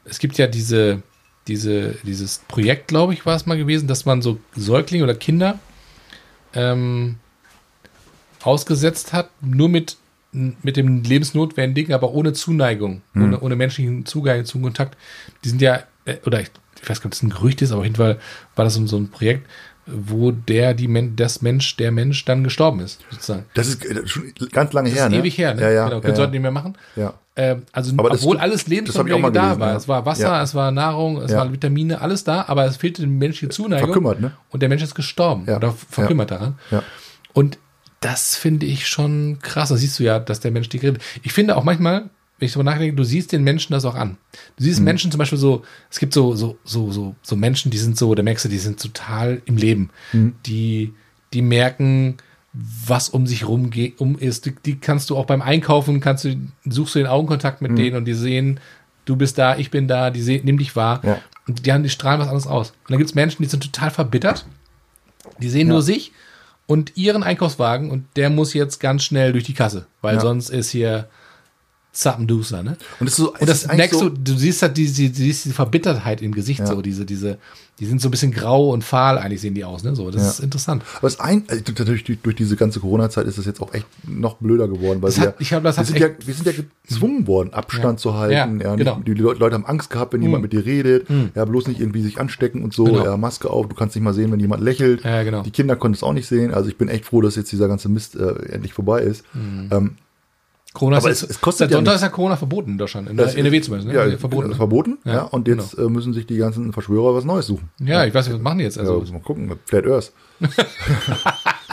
[0.06, 1.02] es gibt ja diese,
[1.48, 5.60] diese, dieses Projekt, glaube ich, war es mal gewesen, dass man so Säuglinge oder Kinder
[6.54, 7.16] ähm,
[8.42, 9.98] ausgesetzt hat, nur mit,
[10.32, 14.98] mit dem Lebensnotwendigen, aber ohne Zuneigung, ohne, ohne menschlichen Zugang zum Kontakt.
[15.44, 16.52] Die sind ja, äh, oder ich,
[16.82, 18.20] ich weiß gar nicht, ob das ein Gerücht ist, aber auf jeden Fall
[18.56, 19.48] war das so, so ein Projekt,
[19.86, 23.46] wo der, die Men das Mensch, der Mensch dann gestorben ist, sozusagen.
[23.54, 25.20] Das ist äh, schon ganz lange Das her, ist ne?
[25.20, 25.62] ewig her, ne?
[25.62, 25.84] Ja, ja.
[25.86, 26.16] genau, ja, können ja.
[26.16, 26.78] sollten nicht mehr machen.
[26.96, 27.14] ja.
[27.38, 29.70] Ähm, also Aber das obwohl alles Das Lebensnotwendige mal da gelesen, war.
[29.72, 29.76] ja.
[29.76, 30.42] Es war Wasser, Ja.
[30.44, 31.40] es war Nahrung, es Ja.
[31.40, 33.88] waren Vitamine, alles da, aber es fehlte die menschliche Zuneigung.
[33.90, 34.32] Verkümmert, ne?
[34.52, 35.58] Und der Mensch ist gestorben Ja.
[35.58, 36.58] oder verkümmert daran.
[36.72, 36.82] Ja.
[37.34, 37.58] Und
[38.00, 39.70] das finde ich schon krass.
[39.70, 41.02] Da siehst du ja, dass der Mensch dich redet.
[41.24, 42.10] Ich finde auch manchmal,
[42.40, 44.18] wenn ich darüber nachdenke, du siehst den Menschen das auch an.
[44.58, 44.86] Du siehst Mhm.
[44.86, 48.14] Menschen zum Beispiel so, es gibt so, so, so, so, so Menschen, die sind so,
[48.16, 49.90] da merkst du, die sind total im Leben.
[50.14, 50.36] Mhm.
[50.46, 50.94] Die,
[51.34, 52.16] die merken,
[52.88, 54.46] was um sich rum um ist.
[54.46, 56.36] Die, die kannst du auch beim Einkaufen, kannst du,
[56.66, 57.68] suchst du den Augenkontakt Mhm.
[57.70, 58.60] mit denen und die sehen,
[59.06, 61.02] du bist da, ich bin da, die sehen, nimm dich wahr.
[61.04, 61.20] Ja.
[61.48, 62.70] Und die haben, die strahlen was anderes aus.
[62.72, 64.46] Und dann gibt es Menschen, die sind total verbittert.
[65.40, 66.12] Die sehen nur sich
[66.66, 70.22] und ihren Einkaufswagen und der muss jetzt ganz schnell durch die Kasse, weil Ja.
[70.22, 71.08] sonst ist hier
[71.96, 72.78] Zappenduster, ne?
[73.00, 75.54] Und das, ist so, Und das merkst so, du, du siehst halt diese, diese, diese
[75.54, 76.68] Verbittertheit im Gesicht, Ja.
[76.68, 77.38] so diese, diese,
[77.80, 79.96] die sind so ein bisschen grau und fahl, eigentlich sehen die aus, ne?
[79.96, 80.30] So, das Ja.
[80.30, 80.84] ist interessant.
[80.98, 83.86] Aber es ein, also durch, durch, durch diese ganze Corona-Zeit ist es jetzt auch echt
[84.08, 86.46] noch blöder geworden, weil Das wir, hat- ich glaub, das wir, sind ja, wir sind
[86.48, 86.54] ja
[86.88, 88.60] gezwungen worden, Abstand zu halten.
[88.62, 89.02] Ja, Ja, genau.
[89.06, 91.08] die, die Leute Leute haben Angst gehabt, wenn jemand mit dir redet.
[91.34, 92.84] Ja, bloß nicht irgendwie sich anstecken und so.
[92.86, 93.04] Genau.
[93.06, 95.04] Ja, Maske auf, du kannst nicht mal sehen, wenn jemand lächelt.
[95.04, 95.44] Ja, genau.
[95.44, 96.54] Die Kinder konnten es auch nicht sehen.
[96.54, 99.24] Also ich bin echt froh, dass jetzt dieser ganze Mist äh, endlich vorbei ist.
[99.36, 99.96] Ähm,
[100.76, 103.10] Corona Aber ist, es- es kostet seit ja Sonntag ist ja Corona verboten in Deutschland,
[103.10, 103.96] in der NRW zumindest, ne?
[103.96, 104.20] Ja, verboten.
[104.20, 104.50] verboten.
[104.50, 104.56] Ne?
[104.56, 107.70] verboten ja, Ja, und jetzt äh, müssen sich die ganzen Verschwörer was Neues suchen.
[107.80, 108.78] Ja, ich weiß nicht, was machen die jetzt?
[108.78, 109.52] Also, Also, mal gucken.
[109.66, 110.12] Flat Earth.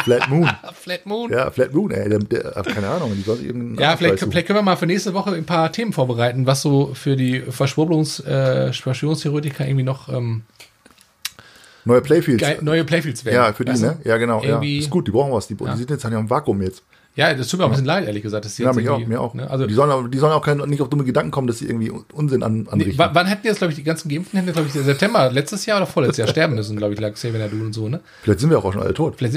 [0.04, 0.48] Flat Moon.
[0.74, 1.30] Flat Moon.
[1.32, 2.08] Ja, Flat Moon, ey.
[2.08, 5.14] Der, der, keine Ahnung, die soll sich Ja, vielleicht, vielleicht können wir mal für nächste
[5.14, 10.42] Woche ein paar Themen vorbereiten, was so für die Verschwörungs, äh, Verschwörungstheoretiker irgendwie noch ähm,
[11.84, 12.40] Neue Playfields.
[12.42, 13.34] geil, neue Playfields werden.
[13.36, 13.80] Ja, für die, du?
[13.80, 13.98] ne?
[14.04, 14.42] Ja, genau.
[14.44, 14.60] Ja.
[14.62, 15.48] Ist gut, die brauchen was.
[15.48, 16.82] Die, die sind jetzt halt ja im Vakuum jetzt.
[17.14, 18.44] Ja, das tut mir auch ein bisschen leid, ehrlich gesagt.
[18.46, 19.34] Dass die Ja, jetzt mich auch, mir auch.
[19.34, 19.50] Ne?
[19.50, 21.66] Also, die sollen auch, die sollen auch kein, nicht auf dumme Gedanken kommen, dass sie
[21.66, 22.98] irgendwie Unsinn an, nee, anrichten.
[22.98, 25.76] wann, wann hätten jetzt, glaube ich, die ganzen Geimpften, hätten, glaube ich, September, letztes Jahr
[25.76, 28.00] oder vorletztes Jahr sterben müssen, glaube ich, lag Xavier Nadu und so, ne?
[28.22, 29.16] Vielleicht sind wir auch schon alle tot.
[29.18, 29.34] Vielleicht,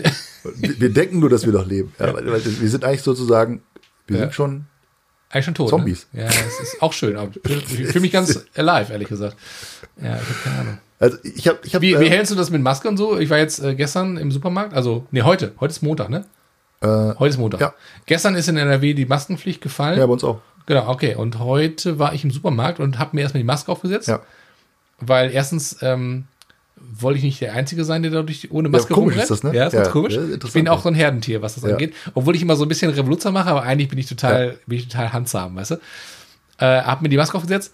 [0.56, 1.92] Wir, wir denken nur, dass wir noch leben.
[2.00, 3.62] Ja, weil, weil wir sind eigentlich sozusagen,
[4.08, 4.24] wir Ja.
[4.24, 4.66] sind schon,
[5.30, 5.70] eigentlich schon tot.
[5.70, 6.08] Zombies.
[6.14, 6.22] Ne?
[6.22, 7.18] Ja, es ist auch schön.
[7.18, 9.36] Aber ich fühle mich ganz alive, ehrlich gesagt.
[10.02, 10.78] Ja, ich habe keine Ahnung.
[11.00, 13.18] also ich habe, ich habe, Wie, wie hältst du das mit Maske und so?
[13.20, 15.52] Ich war jetzt äh, gestern im Supermarkt, also, nee, heute.
[15.60, 16.24] Heute ist Montag, ne?
[16.86, 17.62] Äh, Heute ist Montag.
[17.62, 17.74] Ja.
[18.06, 19.98] Gestern ist in NRW die Maskenpflicht gefallen.
[20.00, 20.40] ja, bei uns auch.
[20.68, 21.16] Genau, okay.
[21.16, 24.08] Und heute war ich im Supermarkt und habe mir erstmal die Maske aufgesetzt.
[24.08, 24.20] Ja.
[25.00, 26.26] Weil erstens ähm,
[26.78, 29.24] wollte ich nicht der Einzige sein, der dadurch ohne Maske komisch rumrennt.
[29.24, 29.56] ist das, ne?
[29.58, 30.14] Ja, ist Ja, ganz komisch.
[30.16, 30.82] ja, ich bin auch ja.
[30.84, 31.72] so ein Herdentier, was das Ja.
[31.72, 31.94] angeht.
[32.14, 34.88] Obwohl ich immer so ein bisschen Revoluzer mache, aber eigentlich bin ich total, bin ich
[34.88, 35.76] total handsam, weißt du?
[36.58, 37.74] Äh, hab mir die Maske aufgesetzt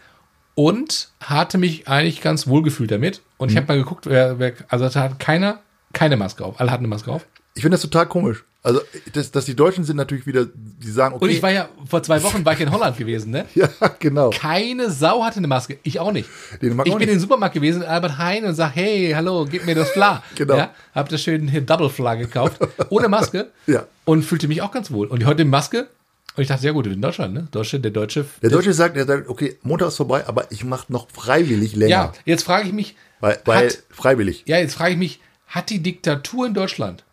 [0.55, 3.21] und hatte mich eigentlich ganz wohl gefühlt damit.
[3.37, 3.51] Und Mhm.
[3.51, 5.59] ich habe mal geguckt, wer, wer, also da hat keiner
[5.93, 6.59] keine Maske auf.
[6.59, 7.25] Alle hatten eine Maske auf.
[7.53, 8.43] Ich finde das total komisch.
[8.63, 8.79] Also,
[9.13, 11.23] dass, dass die Deutschen sind natürlich wieder, die sagen, okay.
[11.25, 13.45] Und ich war ja, vor zwei Wochen war ich in Holland gewesen, ne?
[13.55, 14.29] ja, genau.
[14.29, 15.79] Keine Sau hatte eine Maske.
[15.81, 16.29] Ich auch nicht.
[16.61, 17.07] Den mag ich bin nicht.
[17.09, 20.21] in den Supermarkt gewesen, Albert Heijn und sag, hey, hallo, gib mir das Fla.
[20.35, 20.57] Genau.
[20.57, 23.49] Ja, hab das schön hier Double Fla gekauft, ohne Maske.
[23.65, 23.85] Ja.
[24.05, 25.07] Und fühlte mich auch ganz wohl.
[25.07, 25.87] Und heute Maske.
[26.35, 27.47] Und ich dachte, ja gut, in Deutschland, ne?
[27.51, 28.25] Deutsche, der Deutsche.
[28.43, 31.89] Der Deutsche sagt, er sagt, okay, Montag ist vorbei, aber ich mache noch freiwillig länger.
[31.89, 34.43] ja, jetzt frage ich mich, Weil, weil hat, freiwillig.
[34.45, 37.03] ja, jetzt frage ich mich, hat die Diktatur in Deutschland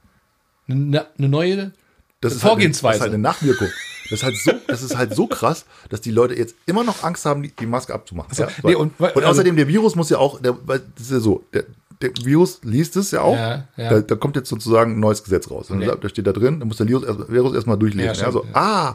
[0.69, 1.73] eine, eine neue
[2.21, 3.01] Das ist Vorgehensweise?
[3.01, 3.69] Halt eine, das ist halt eine Nachwirkung.
[4.11, 7.03] Das ist halt so, das ist halt so krass, dass die Leute jetzt immer noch
[7.05, 8.35] Angst haben, die, die Maske abzumachen.
[8.35, 8.49] So, ja?
[8.63, 11.21] nee, und- und, also- außerdem, der Virus muss ja auch, der, weil das ist ja
[11.21, 11.65] so, der,
[12.01, 13.37] der Virus liest es ja auch.
[13.37, 13.91] Ja, ja.
[13.91, 15.71] Da, da kommt jetzt sozusagen ein neues Gesetz raus.
[15.71, 15.91] Okay.
[16.01, 18.15] Da steht da drin, da muss der Virus, erst, Virus erstmal durchlesen.
[18.25, 18.45] Ja, so.
[18.45, 18.51] Mhm.
[18.55, 18.95] ah,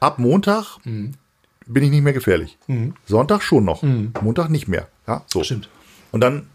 [0.00, 2.56] ab Montag bin ich nicht mehr gefährlich.
[3.06, 3.82] Sonntag schon noch.
[3.82, 4.86] Montag nicht mehr.
[5.08, 5.42] Ja, so.
[5.42, 5.68] Stimmt.
[6.12, 6.46] Und dann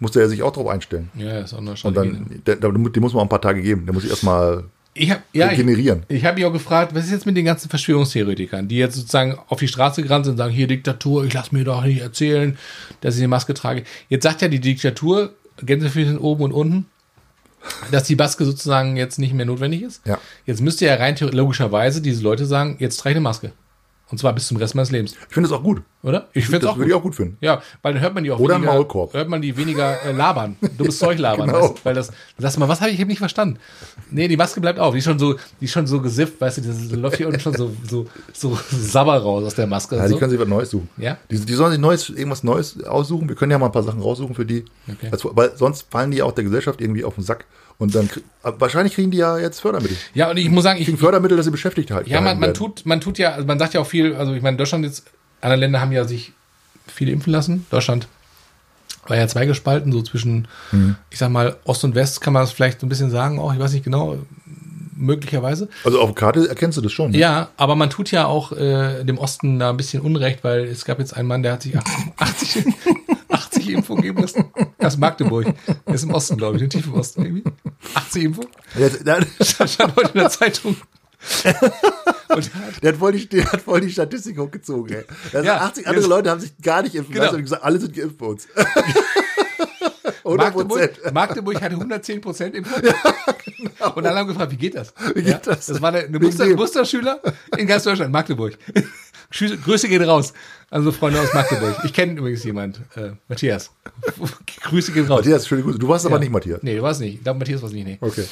[0.00, 1.10] musste er sich auch darauf einstellen.
[1.16, 2.10] Ja, ist auch eine Und Strategie.
[2.10, 3.84] dann, der, der, dem muss man auch ein paar Tage geben.
[3.86, 6.02] Der muss sich erstmal Ich hab, ja, ich, generieren.
[6.08, 9.36] ich habe mich auch gefragt, was ist jetzt mit den ganzen Verschwörungstheoretikern, die jetzt sozusagen
[9.48, 12.56] auf die Straße gerannt sind und sagen, hier Diktatur, ich lass mir doch nicht erzählen,
[13.00, 13.84] dass ich eine Maske trage.
[14.08, 15.32] Jetzt sagt ja die Diktatur,
[15.62, 16.86] Gänsefüßchen oben und unten,
[17.90, 20.06] dass die Maske sozusagen jetzt nicht mehr notwendig ist.
[20.06, 20.18] Ja.
[20.44, 23.52] Jetzt müsste ja rein logischerweise diese Leute sagen, jetzt trage ich eine Maske.
[24.08, 25.82] Und zwar bis zum Rest meines Lebens, Ich finde das auch gut.
[26.04, 26.28] oder?
[26.32, 26.90] Ich finde es das auch würde gut.
[26.90, 27.36] ich auch gut finden.
[27.40, 29.12] Ja, weil dann hört man die auch Oder weniger, Maulkorb.
[29.14, 31.60] hört man die weniger äh, labern, dummes Zeug labern, Genau.
[31.70, 33.58] weißt, weil das, sagst du mal, was habe ich eben nicht verstanden?
[34.12, 36.58] Nee, die Maske bleibt auf, die ist schon so, die ist schon so gesifft, weißt
[36.58, 39.96] du, das läuft hier unten schon so, so, so Sabber raus aus der Maske.
[39.96, 40.18] Ja, die so.
[40.18, 40.88] können sich was Neues suchen.
[40.98, 41.18] Ja?
[41.28, 43.28] Die, die sollen sich Neues, irgendwas Neues aussuchen.
[43.28, 44.64] Wir können ja mal ein paar Sachen raussuchen für die.
[44.88, 45.08] Okay.
[45.10, 47.44] Also, weil sonst fallen die auch der Gesellschaft irgendwie auf den Sack.
[47.78, 48.08] Und dann
[48.42, 49.96] wahrscheinlich kriegen die ja jetzt Fördermittel.
[50.14, 52.06] ja, und ich muss sagen, ich, Kriegen Fördermittel, dass sie beschäftigt halt.
[52.08, 54.42] ja, man, man tut, man tut ja, also man sagt ja auch viel, also ich
[54.42, 55.04] meine, Deutschland jetzt,
[55.42, 56.32] andere Länder haben ja sich
[56.86, 57.66] viele impfen lassen.
[57.70, 58.08] Deutschland
[59.06, 60.96] war ja zweigespalten, so zwischen, Mhm.
[61.10, 63.52] ich sag mal, Ost und West kann man das vielleicht so ein bisschen sagen, auch,
[63.52, 64.16] ich weiß nicht genau,
[64.96, 65.68] möglicherweise.
[65.84, 67.10] Also auf Karte erkennst du das schon.
[67.10, 67.18] ne?
[67.18, 70.84] Ja, aber man tut ja auch äh, dem Osten da ein bisschen Unrecht, weil es
[70.86, 71.76] gab jetzt einen Mann, der hat sich
[72.16, 72.64] 80, 80,
[73.28, 74.44] 80 Info geben lassen.
[74.78, 75.46] Aus Magdeburg.
[75.86, 77.44] Der ist im Osten, glaube ich, in tief im Osten irgendwie.
[77.94, 78.44] 80 Info.
[79.04, 80.76] Das stand heute in der Zeitung.
[82.28, 82.50] Und
[82.82, 84.96] der hat, voll die, der hat voll die Statistik hochgezogen.
[84.96, 85.04] Ey.
[85.32, 87.24] Das Ja, sind 80 andere Leute haben sich gar nicht impfen Genau.
[87.24, 88.46] lassen und gesagt, alle sind geimpft bei uns.
[90.24, 92.74] 100 Magdeburg, Magdeburg hatte 110 Prozent Info.
[93.94, 94.92] Und alle haben gefragt, wie geht das?
[95.14, 95.66] Wie geht das?
[95.66, 96.46] Das war der, eine Wegen Muster.
[96.54, 97.20] Musterschüler
[97.56, 98.58] in ganz Deutschland, Magdeburg.
[99.36, 100.32] Grüße Grüße gehen raus.
[100.70, 101.76] Also Freunde aus Magdeburg.
[101.84, 103.70] Ich kenne übrigens jemand, äh, Matthias.
[104.62, 105.18] Grüße gehen raus.
[105.20, 105.78] Matthias, schöne Grüße.
[105.78, 106.20] Du warst aber Ja.
[106.20, 106.62] nicht Matthias.
[106.62, 107.14] Nee, du warst nicht.
[107.16, 107.86] Ich glaube, Matthias war es nicht.
[107.86, 107.98] Nee.
[108.00, 108.24] Okay.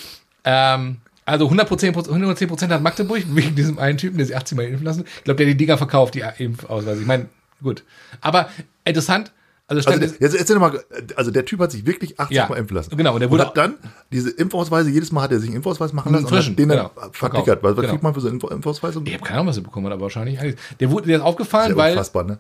[0.45, 0.97] Ähm,
[1.27, 4.85] also 100%, 110 Prozent hat Magdeburg, wegen diesem einen Typen, der sich 80 Mal impfen
[4.85, 5.05] lassen.
[5.19, 7.01] Ich glaube, der hat die Dinger verkauft, die Impfausweise.
[7.01, 7.27] Ich meine,
[7.63, 7.83] gut.
[8.21, 8.49] Aber
[8.85, 9.33] interessant,
[9.67, 10.79] also stand Also, jetzt erzähl mal,
[11.17, 12.97] also der Typ hat sich wirklich 80 Ja, Mal impfen lassen.
[12.97, 13.75] genau, und der und wurde- hat dann
[14.13, 16.91] diese Impfausweise, jedes Mal hat er sich einen Impfausweis machen lassen frischen, und den genau,
[16.95, 17.63] dann verklickert.
[17.63, 17.89] Was, was genau.
[17.93, 18.95] kriegt man für so einen Impf- Impfausweis?
[19.05, 20.39] ich habe keine Ahnung, was er bekommen hat, aber wahrscheinlich.
[20.81, 22.39] Der, wurde, der ist aufgefallen, Sehr weil, unfassbar, ne?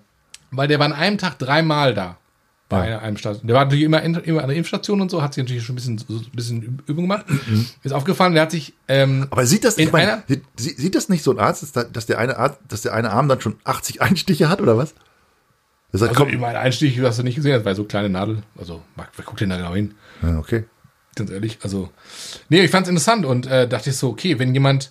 [0.51, 2.19] weil der war an einem Tag dreimal da.
[2.71, 2.83] Bei Ja.
[2.85, 3.47] einer, einem Station.
[3.47, 5.77] Der war natürlich immer, immer an der Impfstation und so, hat sich natürlich schon ein
[5.77, 7.27] bisschen, so ein bisschen Übung gemacht.
[7.83, 10.23] Ist aufgefallen, der hat sich, ähm, Aber sieht das, In ich meine,
[10.57, 12.95] sieht, sieht das nicht so ein Arzt, dass, da, dass, der eine Arzt, dass der
[12.95, 14.95] eine Arm dann schon 80 Einstiche hat oder was?
[15.95, 18.09] Er sagt, also komm, ich meine, Einstich hast du nicht gesehen, das war so kleine
[18.09, 18.43] Nadel.
[18.59, 19.95] Also, wer guckt denn da genau hin?
[20.23, 20.65] ja, okay.
[21.15, 21.91] Ganz ehrlich, also.
[22.49, 24.91] Nee, ich fand's interessant und äh, dachte ich so, okay, wenn jemand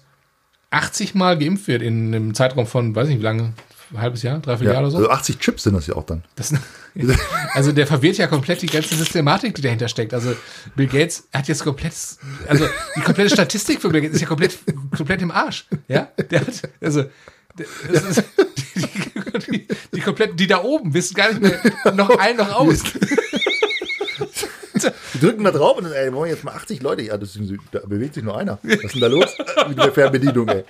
[0.71, 3.51] 80 Mal geimpft wird in einem Zeitraum von, weiß nicht wie lange,
[3.91, 4.97] ein halbes Jahr, dreiviertel Ja, Jahr oder so.
[4.99, 6.23] also 80 Chips sind das ja auch dann.
[6.37, 6.53] Das,
[7.53, 10.13] also der verwirrt ja komplett die ganze Systematik, die dahinter steckt.
[10.13, 10.33] Also
[10.77, 11.93] Bill Gates hat jetzt komplett,
[12.47, 14.57] also die komplette Statistik für Bill Gates ist ja komplett,
[14.95, 15.65] komplett im Arsch.
[15.89, 17.03] Ja, der hat, also
[17.59, 18.23] ist,
[18.75, 21.59] die, die, die, die komplett, die da oben wissen gar nicht mehr
[21.93, 22.83] noch ein noch aus.
[25.13, 27.03] Die drücken da drauf und dann, ey, wollen jetzt mal 80 Leute.
[27.03, 27.37] Ja, das,
[27.71, 28.59] da bewegt sich nur einer.
[28.63, 29.37] Was ist denn da los?
[29.69, 30.63] Mit der Fernbedienung, ey.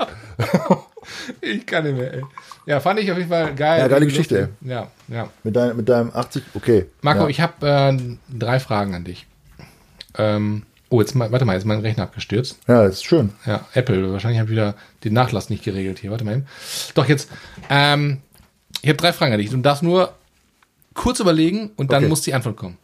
[1.42, 2.14] Ich kann nicht mehr.
[2.14, 2.22] Ey.
[2.66, 3.80] Ja, fand ich auf jeden Fall geil.
[3.80, 5.30] Ja, geile Geschichte, Ja, ja.
[5.44, 6.86] Mit, dein, mit deinem 80, okay.
[7.02, 7.30] Marco, ja.
[7.30, 7.98] ich habe äh,
[8.30, 9.26] drei Fragen an dich.
[10.18, 10.64] Ähm,
[10.94, 12.60] oh, jetzt mal, warte mal, jetzt ist mein Rechner abgestürzt.
[12.68, 13.32] Ja, das ist schön.
[13.46, 14.12] Ja, Apple.
[14.12, 16.12] Wahrscheinlich habe ich wieder den Nachlass nicht geregelt hier.
[16.12, 16.34] Warte mal.
[16.36, 16.46] eben.
[16.94, 17.30] Doch, jetzt.
[17.70, 18.22] Ähm,
[18.82, 19.50] ich habe drei Fragen an dich.
[19.50, 20.14] Du darfst nur
[20.94, 22.10] kurz überlegen und dann Okay.
[22.10, 22.78] muss die Antwort kommen.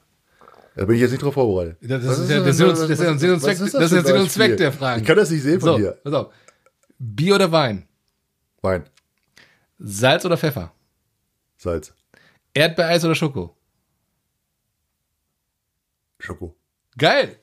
[0.75, 1.77] Da bin ich jetzt nicht drauf vorbereitet.
[1.81, 5.01] Das Was ist ja der Sinn und- Zweck- der Fragen.
[5.01, 5.91] Ich kann das nicht sehen von So, hier.
[6.03, 6.33] pass auf.
[6.97, 7.85] Bier oder Wein?
[8.61, 8.83] Wein,
[9.77, 10.71] Salz oder Pfeffer?
[11.57, 11.93] Salz,
[12.53, 13.55] Erdbeereis oder Schoko?
[16.19, 16.55] Schoko.
[16.97, 17.38] Geil!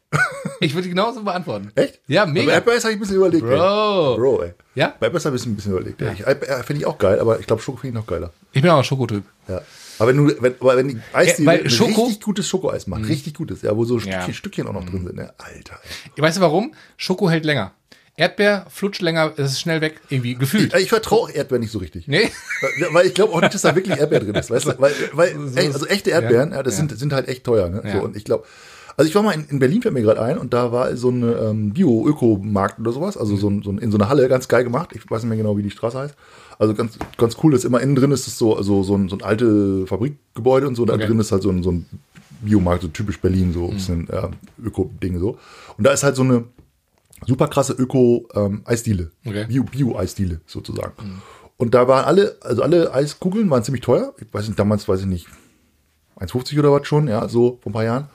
[0.60, 1.70] Ich würde genauso beantworten.
[1.74, 2.00] Echt?
[2.06, 2.52] Ja, mega.
[2.52, 3.42] Erdbeereis habe ich ein bisschen überlegt.
[3.44, 3.50] Ey.
[3.50, 4.16] Bro.
[4.16, 4.52] Bro, ey.
[4.74, 4.94] Ja?
[4.98, 6.00] Bei Erdbeereis habe ich ein bisschen überlegt.
[6.00, 6.12] Ja.
[6.12, 8.32] Ich, Erdbeer finde ich auch geil, aber ich glaube, Schoko finde ich noch geiler.
[8.52, 9.24] Ich bin auch ein Schokotyp.
[9.48, 9.60] Ja.
[9.98, 12.06] Aber wenn du, wenn, aber wenn die Eisdiele weil ein Schoko- Mhm.
[12.06, 14.28] richtig gutes Schokoeis macht, richtig gutes, ja, wo so Stückchen, Ja.
[14.28, 14.32] Mhm.
[14.32, 15.32] Stückchen auch noch drin sind, ne?
[15.38, 15.78] Alter.
[16.16, 16.22] Ey.
[16.22, 16.72] Weißt du warum?
[16.96, 17.72] Schoko hält länger.
[18.18, 20.72] Erdbeer flutscht länger, es ist schnell weg, irgendwie gefühlt.
[20.74, 22.08] Ich, ich vertraue Erdbeeren nicht so richtig.
[22.08, 22.30] Nee?
[22.78, 24.50] Ja, Weil ich glaube auch nicht, dass da wirklich Erdbeer drin ist.
[24.50, 24.72] Weißt du?
[24.78, 26.78] Weil, weil also echte Erdbeeren, ja, ja, das ja.
[26.78, 27.68] Sind, sind halt echt teuer.
[27.68, 27.82] Ne?
[27.84, 27.92] Ja.
[27.92, 28.46] So, und ich glaube,
[28.96, 31.10] also ich war mal in, in Berlin, fällt mir gerade ein, und da war so
[31.10, 34.48] ein ähm, Bio-Öko-Markt oder sowas, also so, ein, so ein, in so einer Halle, ganz
[34.48, 34.90] geil gemacht.
[34.94, 36.14] Ich weiß nicht mehr genau, wie die Straße heißt.
[36.58, 39.16] Also ganz, ganz cool, ist immer innen drin ist es so, also so ein, so
[39.16, 41.06] ein alte Fabrikgebäude und so, da Okay.
[41.06, 41.86] drin ist halt so ein, so ein
[42.40, 44.28] Biomarkt, so typisch Berlin, so ein bisschen äh,
[44.64, 45.38] Öko-Ding so.
[45.76, 46.44] Und da ist halt so eine
[47.26, 49.10] super krasse Öko-Eisdiele.
[49.24, 49.46] Okay.
[49.48, 50.92] Bio- Bio-Eisdiele sozusagen.
[51.58, 54.14] Und da waren alle, also alle Eiskugeln waren ziemlich teuer.
[54.20, 55.26] Ich weiß nicht, damals weiß ich nicht,
[56.20, 58.08] 1,50 oder was schon, ja, so vor ein paar Jahren.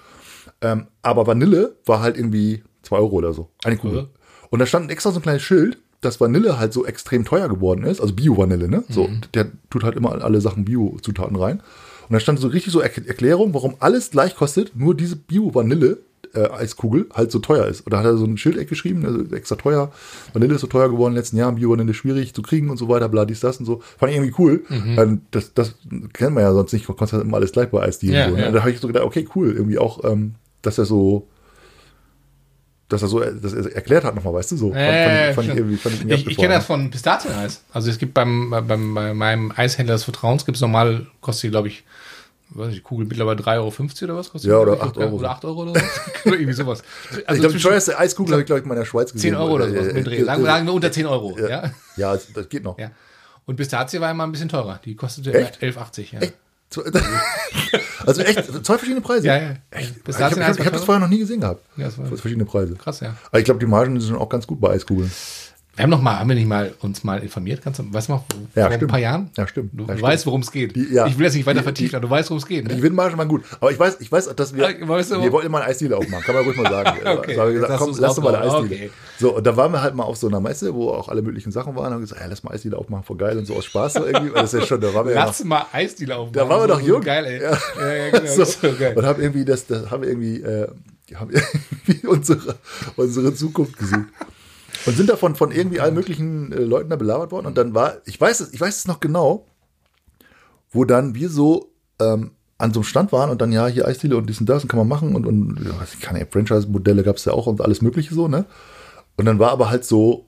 [0.62, 3.50] Ähm, aber Vanille war halt irgendwie 2 Euro oder so.
[3.64, 4.04] Eine Kugel.
[4.04, 4.08] Mhm.
[4.50, 7.84] Und da stand extra so ein kleines Schild, dass Vanille halt so extrem teuer geworden
[7.84, 8.84] ist, also Bio-Vanille, ne?
[8.90, 11.62] So, der tut halt immer alle Sachen Bio-Zutaten rein.
[12.10, 16.00] Und da stand so richtig so Er Erklärung, warum alles gleich kostet, nur diese Bio-Vanille
[16.34, 17.86] äh, Eiskugel halt so teuer ist.
[17.86, 19.92] Oder hat er so ein Schild geschrieben, also extra teuer.
[20.34, 22.90] Vanille ist so teuer geworden in den letzten Jahren, Bio-Vanille schwierig zu kriegen und so
[22.90, 23.82] weiter, bla, dies, das und so.
[23.98, 24.64] Fand ich irgendwie cool.
[24.98, 25.76] Ähm, das, das
[26.14, 28.16] kennt man ja sonst nicht, kostet halt immer alles gleich bei Eisdielen.
[28.16, 28.42] Ja, so, ne?
[28.42, 28.52] ja.
[28.52, 31.28] Da habe ich so gedacht, okay, cool, irgendwie auch, ähm, dass er so
[32.90, 34.74] dass er so dass er erklärt hat nochmal, weißt du, so.
[34.74, 37.64] Ja, fand, ich, fand ich, ich kenne das von Pistazieneis.
[37.72, 41.50] Also es gibt beim, beim bei meinem Eishändler des Vertrauens gibt es normal, kostet die,
[41.52, 41.86] glaube ich,
[42.50, 44.98] weiß nicht, die Kugel mittlerweile 3,50 Euro oder was kostet Ja, oder glaub ich?
[44.98, 45.16] 8 Euro.
[45.16, 45.82] Oder 8 Euro oder oder
[46.34, 46.84] irgendwie sowas.
[47.12, 49.36] Also ich glaube, die teuerste Eiskugel habe ich, glaube ich, in der Schweiz gesehen.
[49.36, 49.88] 10 Euro oder Äh, sowas.
[49.88, 50.18] äh, mit Dreh.
[50.18, 51.38] äh, Sagen, äh, sagen wir unter 10 Euro.
[51.40, 51.48] Ja.
[51.50, 52.78] Ja, ja das, geht noch.
[52.78, 52.92] ja.
[53.46, 54.82] Und Pistazie war immer ein bisschen teurer.
[54.84, 55.62] Die kostete Echt?
[55.64, 56.14] 11,80.
[56.14, 56.20] Ja.
[56.20, 56.34] Echt?
[58.06, 59.28] Also echt, zwei verschiedene Preise.
[59.28, 59.50] Ja, ja.
[59.72, 59.96] Echt?
[60.08, 61.64] Ich habe hab das vorher noch nie gesehen gehabt.
[61.78, 62.76] Ja, das war- verschiedene Preise.
[62.76, 63.16] Krass, ja.
[63.30, 65.12] Aber ich glaube, die Margen sind auch ganz gut bei Eiskugeln.
[65.82, 67.62] Wir haben noch mal, haben wir nicht mal uns mal informiert?
[67.64, 68.92] Kannst du, weißt du noch, vor Ja, ein stimmt.
[68.92, 69.32] paar Jahren?
[69.36, 69.72] Ja, stimmt.
[69.74, 70.02] Du Ja, stimmt.
[70.04, 70.76] weißt, worum es geht.
[70.76, 71.08] Die- ja.
[71.08, 72.66] Ich will jetzt nicht weiter vertiefen, aber du weißt, worum es geht.
[72.66, 72.76] Die Ne?
[72.78, 73.42] Gewinnmargen waren gut.
[73.60, 75.98] Aber ich weiß, ich weiß, dass wir, Ah, weißt du- wir wollten mal eine Eisdiele
[75.98, 76.24] aufmachen.
[76.24, 77.00] Kann man ruhig mal sagen.
[77.18, 78.44] Okay, haben wir jetzt gesagt, komm, lass doch mal eine.
[78.54, 78.76] Eisdiele.
[78.76, 78.90] Okay.
[79.20, 81.52] So, und da waren wir halt mal auf so einer Messe, wo auch alle möglichen
[81.52, 81.88] Sachen waren.
[81.88, 84.06] Und haben gesagt, ja, lass mal Eisdiele aufmachen, voll geil und so aus Spaß so
[84.06, 84.34] irgendwie.
[84.36, 86.34] Das ist ja schon, da waren wir ja noch, Lass mal Eisdiele aufmachen.
[86.34, 87.02] da waren wir doch so jung.
[87.02, 87.42] Geil, ey.
[87.42, 87.58] Ja.
[87.80, 88.32] Ja, ja, genau.
[88.36, 88.94] so, so geil.
[88.96, 90.68] und haben irgendwie das, das haben wir irgendwie, äh,
[91.16, 91.32] haben
[91.88, 92.56] irgendwie unsere,
[92.98, 94.06] unsere Zukunft gesucht.
[94.86, 97.46] Und sind davon von irgendwie allen möglichen äh, Leuten da belabert worden.
[97.46, 99.46] Und dann war, ich weiß es, ich weiß es noch genau,
[100.72, 104.18] wo dann wir so ähm, an so einem Stand waren und dann, ja, hier Eisdiele
[104.18, 107.26] und dies und das und kann man machen und, und ja, keine Franchise-Modelle gab es
[107.26, 108.46] ja auch und alles Mögliche so, ne?
[109.18, 110.26] Und dann war aber halt so,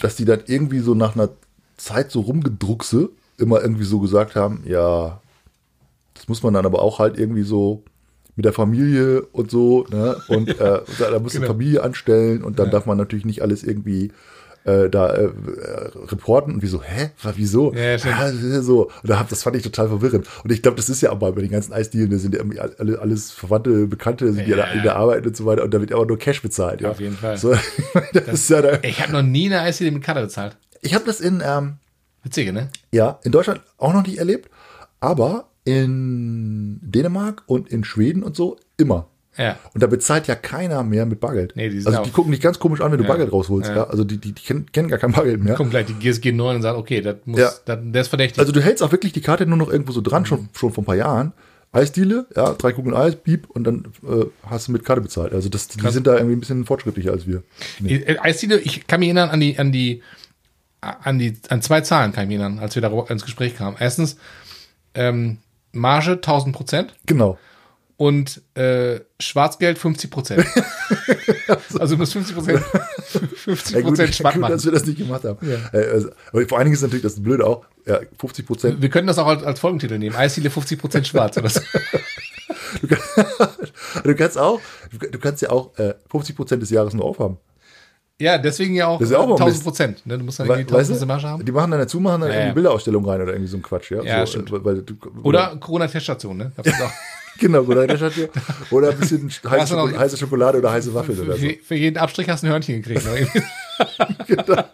[0.00, 1.30] dass die dann irgendwie so nach einer
[1.76, 5.20] Zeit so rumgedruckse immer irgendwie so gesagt haben, ja,
[6.14, 7.84] das muss man dann aber auch halt irgendwie so
[8.36, 10.16] mit der Familie und so, ne?
[10.28, 10.54] Und äh,
[10.98, 11.48] da, da muss die Genau.
[11.52, 14.12] Familie anstellen und dann darf man natürlich nicht alles irgendwie
[14.64, 15.28] äh, da äh,
[16.08, 17.10] reporten und wieso, hä?
[17.36, 17.72] Wieso?
[17.72, 18.86] Ja, ja, das ja so.
[18.86, 20.26] Und da hab, das fand ich total verwirrend.
[20.42, 22.58] Und ich glaube, das ist ja aber bei den ganzen Eisdielen, da sind ja irgendwie
[22.60, 24.66] alle, alles Verwandte, Bekannte, sind ja, Ja.
[24.66, 26.80] da in der Arbeit und so weiter und da wird aber nur Cash bezahlt.
[26.80, 27.38] Ja, Auf jeden Fall.
[27.38, 27.54] So,
[28.12, 30.56] das, ist ja da, Ich habe noch nie eine Eisdiele mit Karte bezahlt.
[30.82, 31.74] ich habe das in, ähm,
[32.24, 32.68] Witzige, ne?
[32.90, 34.50] ja, in Deutschland auch noch nicht erlebt,
[34.98, 39.08] aber in Dänemark und in Schweden und so immer.
[39.36, 39.58] Ja.
[39.74, 41.52] Und da bezahlt ja keiner mehr mit Bargeld.
[41.56, 43.08] Nee, die also die gucken dich ganz komisch an, wenn du Ja.
[43.10, 43.68] Bargeld rausholst.
[43.68, 43.76] Ja.
[43.76, 43.84] Ja.
[43.88, 45.54] Also die, die, die kennen, kennen gar kein Bargeld mehr.
[45.54, 47.50] Kommt gleich die GSG 9 und sagt, okay, das muss, Ja.
[47.66, 48.38] das, der ist verdächtig.
[48.38, 50.82] Also du hältst auch wirklich die Karte nur noch irgendwo so dran, schon, schon vor
[50.82, 51.32] ein paar Jahren.
[51.72, 55.34] Eisdiele, ja, drei Kugeln Eis, Piep, und dann äh, hast du mit Karte bezahlt.
[55.34, 55.92] Also das, die Krass.
[55.92, 57.42] sind da irgendwie ein bisschen fortschrittlicher als wir.
[57.80, 57.96] Nee.
[57.96, 60.02] Äh, Eisdiele, ich kann mich erinnern an die, an die,
[60.80, 63.76] an die, an zwei Zahlen kann ich mich erinnern, als wir da ins Gespräch kamen.
[63.78, 64.16] Erstens,
[64.94, 65.38] ähm,
[65.76, 67.38] Marge 1000 Prozent Genau.
[67.96, 70.46] und äh, Schwarzgeld 50 Prozent.
[71.78, 74.52] also du musst 50 Prozent, 50 Ja, gut, Prozent Schwatt gut, machen.
[74.52, 75.38] dass wir das nicht gemacht haben.
[75.46, 75.56] Ja.
[75.78, 78.82] Äh, also, aber vor allen Dingen ist natürlich das Blöde auch, ja, 50 Prozent.
[78.82, 80.16] Wir können das auch als, als Folgentitel nehmen.
[80.16, 81.36] Eisdiele 50 Prozent schwarz.
[81.36, 81.60] Oder so.
[82.82, 83.48] Du, kann-
[84.04, 84.60] du kannst auch,
[85.10, 87.38] du kannst ja auch äh, 50 Prozent des Jahres nur aufhaben.
[88.18, 89.64] Ja, deswegen ja auch, Das ist ja auch mal 1000 Mist.
[89.64, 90.06] Prozent.
[90.06, 90.16] Ne?
[90.18, 91.44] Du musst dann irgendwie weißt 1000 du, Marge haben.
[91.44, 92.54] die machen dann dazu, machen dann Ja, irgendwie ja.
[92.54, 94.02] Bilderausstellung rein oder irgendwie so ein Quatsch, ja.
[94.02, 94.50] Ja, so, stimmt.
[94.52, 96.52] äh, weil du, Oder Corona-Teststation, ne?
[97.38, 98.30] Genau, oder, hier-
[98.70, 101.46] oder ein bisschen heiße, du noch- heiße Schokolade oder heiße Waffeln oder Für, so.
[101.48, 103.02] für, für jeden Abstrich hast du ein Hörnchen gekriegt.
[104.48, 104.64] Ne?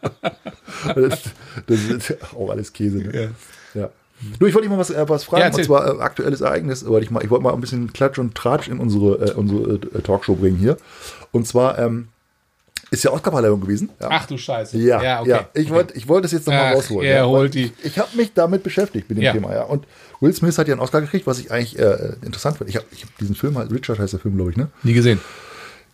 [0.95, 1.21] Das,
[1.67, 2.99] das ist auch alles Käse.
[2.99, 3.33] Ne?
[3.75, 3.81] ja.
[3.83, 3.91] Ja.
[4.39, 5.61] Du, ich wollte dich mal was, äh, was Ja, fragen, erzähl.
[5.63, 8.37] und zwar äh, aktuelles Ereignis, wollte ich mal, ich wollte mal ein bisschen Klatsch und
[8.37, 10.77] Tratsch in unsere, äh, unsere äh, Talkshow bringen hier.
[11.33, 12.07] Und zwar ähm,
[12.93, 13.91] ist ja Oscar-Verleihung gewesen.
[14.01, 14.09] Ja.
[14.11, 14.79] Ach du Scheiße.
[14.79, 15.41] Ja, ja, okay.
[15.55, 17.09] Ich wollte ich wollte es jetzt nochmal rausholen.
[17.09, 17.73] er ja, holt die.
[17.81, 19.33] Ich, ich habe mich damit beschäftigt mit dem Ja.
[19.33, 19.63] Thema, ja.
[19.65, 19.87] Und
[20.21, 22.71] Will Smith hat ja einen Oscar gekriegt, was ich eigentlich äh, interessant finde.
[22.71, 24.69] Ich habe hab diesen Film halt, Richard heißt der Film, glaube ich, ne?
[24.85, 25.21] Nie gesehen.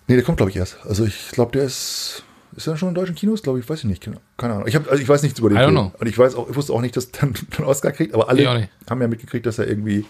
[0.07, 0.77] Nee, der kommt, glaube ich, erst.
[0.87, 2.23] Also ich glaube, der ist.
[2.57, 3.43] Ist er schon in deutschen Kinos?
[3.43, 4.03] Glaube ich, weiß ich nicht.
[4.37, 4.67] Keine Ahnung.
[4.67, 5.71] Ich, hab, also ich weiß nichts über den Film.
[5.71, 5.93] know.
[6.01, 7.23] Und ich weiß auch, ich wusste auch nicht, dass er
[7.59, 10.05] einen Oscar kriegt, aber alle haben ja mitgekriegt, dass er irgendwie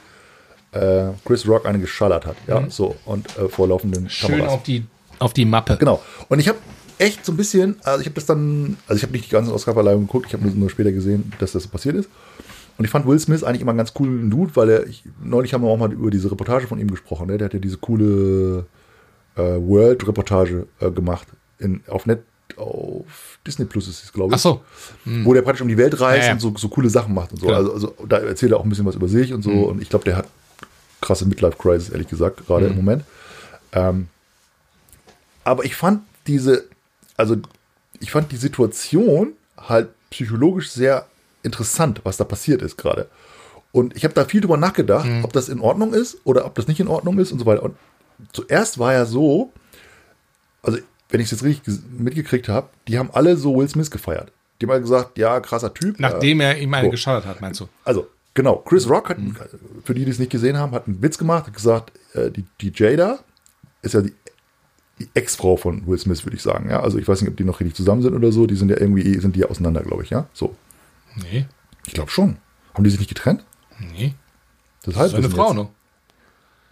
[0.72, 2.36] äh, Chris Rock eine geschallert hat.
[2.46, 2.96] Ja, so.
[3.04, 4.08] Und äh, vor laufenden Mhm.
[4.08, 4.52] Schön Kameras.
[4.52, 4.86] auf die,
[5.18, 5.76] auf die Mappe.
[5.78, 6.02] Genau.
[6.28, 6.58] Und ich habe
[6.98, 9.52] echt so ein bisschen, also ich habe das dann, also ich habe nicht die ganze
[9.52, 12.08] Oscar-Verleihung geguckt, ich habe nur, später gesehen, dass das so passiert ist.
[12.76, 15.52] Und ich fand Will Smith eigentlich immer einen ganz coolen Dude, weil er, ich, neulich
[15.52, 17.38] haben wir auch mal über diese Reportage von ihm gesprochen, ne?
[17.38, 18.66] der hat ja diese coole
[19.36, 21.26] äh, World-Reportage äh, gemacht
[21.58, 22.22] in, auf Net,
[22.56, 24.36] auf Disney Plus ist es, glaube ich.
[24.36, 24.60] Ach so.
[25.04, 26.32] Wo der praktisch um die Welt reist Ja, ja.
[26.32, 27.46] und so, so coole Sachen macht und so.
[27.46, 27.58] Genau.
[27.58, 29.50] Also, also da erzählt er auch ein bisschen was über sich und so.
[29.50, 30.28] Und ich glaube, der hat
[31.00, 33.04] krasse Midlife-Crisis, ehrlich gesagt, gerade im Moment.
[33.72, 34.08] Ähm,
[35.44, 36.67] aber ich fand diese,
[37.18, 37.36] also
[38.00, 41.06] ich fand die Situation halt psychologisch sehr
[41.42, 43.08] interessant, was da passiert ist gerade.
[43.72, 46.66] Und ich habe da viel drüber nachgedacht, ob das in Ordnung ist oder ob das
[46.68, 47.62] nicht in Ordnung ist und so weiter.
[47.62, 47.76] Und
[48.32, 49.52] zuerst war ja so,
[50.62, 50.78] also
[51.10, 54.32] wenn ich es jetzt richtig mitgekriegt habe, die haben alle so Will Smith gefeiert.
[54.60, 56.00] Die haben gesagt, ja, krasser Typ.
[56.00, 56.48] Nachdem ja.
[56.48, 56.90] er ihm eine So.
[56.90, 57.68] geschadet hat, meinst du?
[57.84, 59.36] Also, genau, Chris Rock hat, Mhm.
[59.84, 62.44] für die, die es nicht gesehen haben, hat einen Witz gemacht, hat gesagt, äh, die,
[62.60, 63.20] die Jada
[63.82, 64.14] ist ja die
[65.14, 66.68] Ex-Frau von Will Smith, würde ich sagen.
[66.70, 68.46] Ja, also ich weiß nicht, ob die noch richtig zusammen sind oder so.
[68.46, 70.26] Die sind ja irgendwie, sind die auseinander, glaube ich, ja.
[70.32, 70.56] So.
[71.16, 71.46] Nee,
[71.86, 72.36] Ich glaube schon.
[72.74, 73.44] Haben die sich nicht getrennt?
[73.94, 74.14] nee.
[74.84, 75.56] Das Das ist eine Frau, jetzt.
[75.56, 75.68] ne?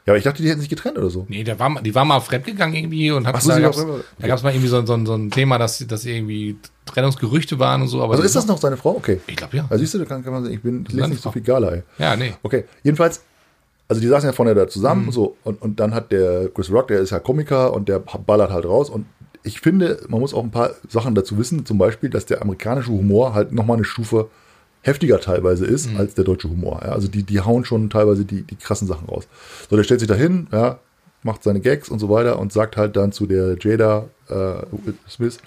[0.07, 1.27] Ja, aber ich dachte, die hätten sich getrennt oder so.
[1.29, 3.85] Nee, der war, mal- die war mal fremdgegangen irgendwie und hat Ach so, da gab's,
[4.19, 7.89] da gab's mal irgendwie so, so, so ein Thema, dass, dass irgendwie Trennungsgerüchte waren und
[7.89, 8.03] so.
[8.03, 8.91] Aber Also ist das noch seine Frau?
[8.97, 9.21] Okay.
[9.27, 9.67] Ich glaube ja.
[9.69, 11.43] Also siehst du, da kann, kann man sagen, ich bin, ich lese nicht so viel
[11.43, 11.83] Gala, ey.
[11.99, 12.35] Ja, nee.
[12.45, 13.23] Okay, jedenfalls,
[13.89, 15.13] also die saßen ja vorne da zusammen Mhm.
[15.13, 18.51] so und, und dann hat der Chris Rock, der ist ja Komiker und der ballert
[18.51, 19.07] halt raus und
[19.43, 22.91] ich finde, man muss auch ein paar Sachen dazu wissen, zum Beispiel, dass der amerikanische
[22.91, 24.29] Humor halt nochmal eine Stufe
[24.83, 25.99] heftiger teilweise ist Mhm.
[25.99, 26.81] als der deutsche Humor.
[26.85, 26.91] Ja?
[26.93, 29.29] Also die, die hauen schon teilweise die, die krassen Sachen raus.
[29.71, 30.79] So, der stellt sich da hin, ja,
[31.23, 34.63] macht seine Gags und so weiter und sagt halt dann zu der Jada äh,
[35.09, 35.39] Smith,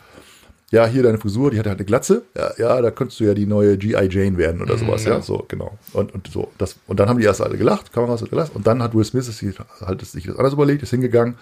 [0.72, 2.24] ja, hier deine Frisur, die hat halt eine Glatze.
[2.36, 4.08] Ja, ja, da könntest du ja die neue G.I.
[4.10, 5.14] Jane werden oder sowas, ja.
[5.16, 5.22] ja.
[5.22, 5.78] So, genau.
[5.94, 6.52] Und, und so.
[6.58, 8.56] Das, und dann haben die erst alle gelacht, Kameras hat gelacht.
[8.56, 11.36] Und dann hat Will Smith es sich, halt sich das anders überlegt, ist hingegangen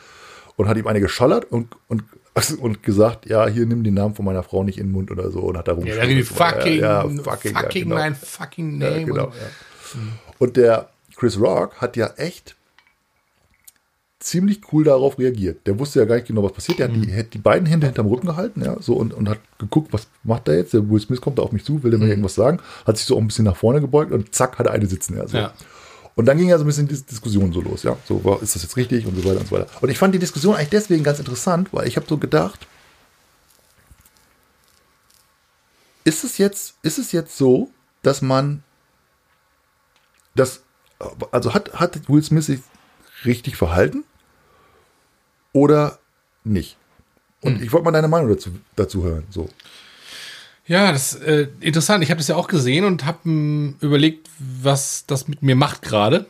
[0.55, 2.03] und hat ihm eine geschallert und, und,
[2.59, 5.29] und gesagt, ja, hier nimm den Namen von meiner Frau nicht in den Mund oder
[5.31, 6.23] so und hat da Ja, so weiter.
[6.23, 7.95] fucking, ja, fucking, fucking, ja, genau.
[7.95, 8.99] mein fucking Name.
[8.99, 9.99] Ja, genau, und, ja.
[10.39, 12.56] Und der Chris Rock hat ja echt
[14.27, 15.65] ziemlich cool darauf reagiert.
[15.65, 16.79] Der wusste ja gar nicht genau, was passiert.
[16.79, 19.39] Der hat, die, hat die beiden Hände hinterm Rücken gehalten, ja, so und, und hat
[19.57, 20.73] geguckt, was macht er jetzt?
[20.73, 23.05] Der Will Smith kommt da auf mich zu, will er mir irgendwas sagen, hat sich
[23.05, 25.37] so auch ein bisschen nach vorne gebeugt und zack, hat er eine sitzen, ja, so.
[25.37, 25.53] Ja.
[26.15, 27.95] Und dann ging ja so ein bisschen die Diskussion so los, ja.
[28.05, 29.67] So, ist das jetzt richtig und so weiter und so weiter.
[29.81, 32.67] Und ich fand die Diskussion eigentlich deswegen ganz interessant, weil ich habe so gedacht,
[36.03, 37.69] ist es jetzt, ist es jetzt so,
[38.01, 38.63] dass man
[40.35, 40.63] das,
[41.31, 42.59] also hat, hat Will Smith sich
[43.25, 44.03] richtig verhalten
[45.57, 45.97] oder
[46.43, 46.77] nicht?
[47.41, 49.23] Und ich wollte mal deine Meinung dazu, dazu hören.
[49.29, 49.49] So.
[50.65, 52.03] Ja, das ist äh, interessant.
[52.03, 56.25] Ich habe das ja auch gesehen und habe überlegt, was das mit mir macht gerade.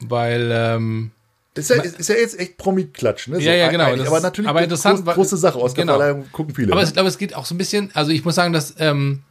[0.00, 1.10] Weil, ähm,
[1.54, 3.36] Das ist ja, ist ja jetzt echt Promi-Klatsch, ne?
[3.36, 3.84] So Ja, ja, genau.
[3.84, 5.58] aber natürlich aber interessant, groß, große Sache.
[5.58, 5.98] Aus genau.
[5.98, 6.72] der Verleihung gucken viele.
[6.72, 9.22] aber ich glaube, es geht auch so ein bisschen, also ich muss sagen, dass, ähm,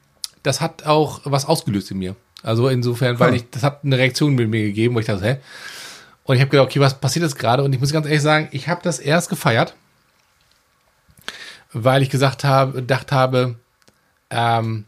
[0.44, 2.16] das hat auch was ausgelöst in mir.
[2.44, 3.36] Also insofern, weil Hm.
[3.36, 5.38] ich, das hat eine Reaktion mit mir gegeben, wo ich dachte, hä?
[6.24, 7.64] Und ich habe gedacht, okay, was passiert jetzt gerade?
[7.64, 9.76] Und ich muss ganz ehrlich sagen, ich habe das erst gefeiert,
[11.74, 13.56] weil ich gesagt habe, gedacht habe,
[14.30, 14.86] ähm,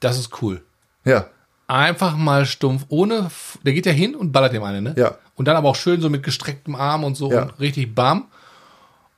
[0.00, 0.62] das ist cool.
[1.04, 1.26] ja,
[1.68, 3.30] Einfach mal stumpf, ohne,
[3.64, 4.94] der geht ja hin und ballert dem eine, ne?
[4.98, 5.16] Ja.
[5.36, 7.42] Und dann aber auch schön so mit gestrecktem Arm und so Ja.
[7.44, 8.26] und richtig bam.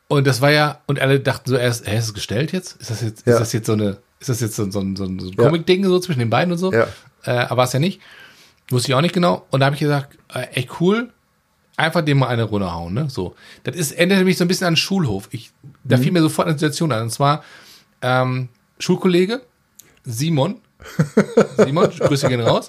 [0.07, 2.81] Und das war ja, und alle dachten so erst, hä, ist es gestellt jetzt?
[2.81, 3.33] Ist das jetzt, Ja.
[3.33, 5.37] ist das jetzt so eine, ist das jetzt so, so, ein- so ein so ein.
[5.37, 6.73] Comic-Ding so zwischen den beiden und so?
[6.73, 6.87] Ja.
[7.25, 8.01] Äh, aber war es ja nicht.
[8.69, 9.47] Wusste ich auch nicht genau.
[9.51, 11.13] Und da habe ich gesagt, äh, echt cool,
[11.77, 13.11] einfach dem mal eine runterhauen, ne?
[13.11, 13.35] So.
[13.65, 15.29] Das ist, erinnert mich so ein bisschen an den Schulhof.
[15.33, 15.51] Ich,
[15.83, 16.03] da Mhm.
[16.03, 17.03] fiel mir sofort eine Situation an.
[17.03, 17.43] Und zwar,
[18.03, 18.49] ähm,
[18.79, 19.43] Schulkollege,
[20.05, 20.57] Simon.
[21.57, 22.67] Simon, Grüße gehen raus.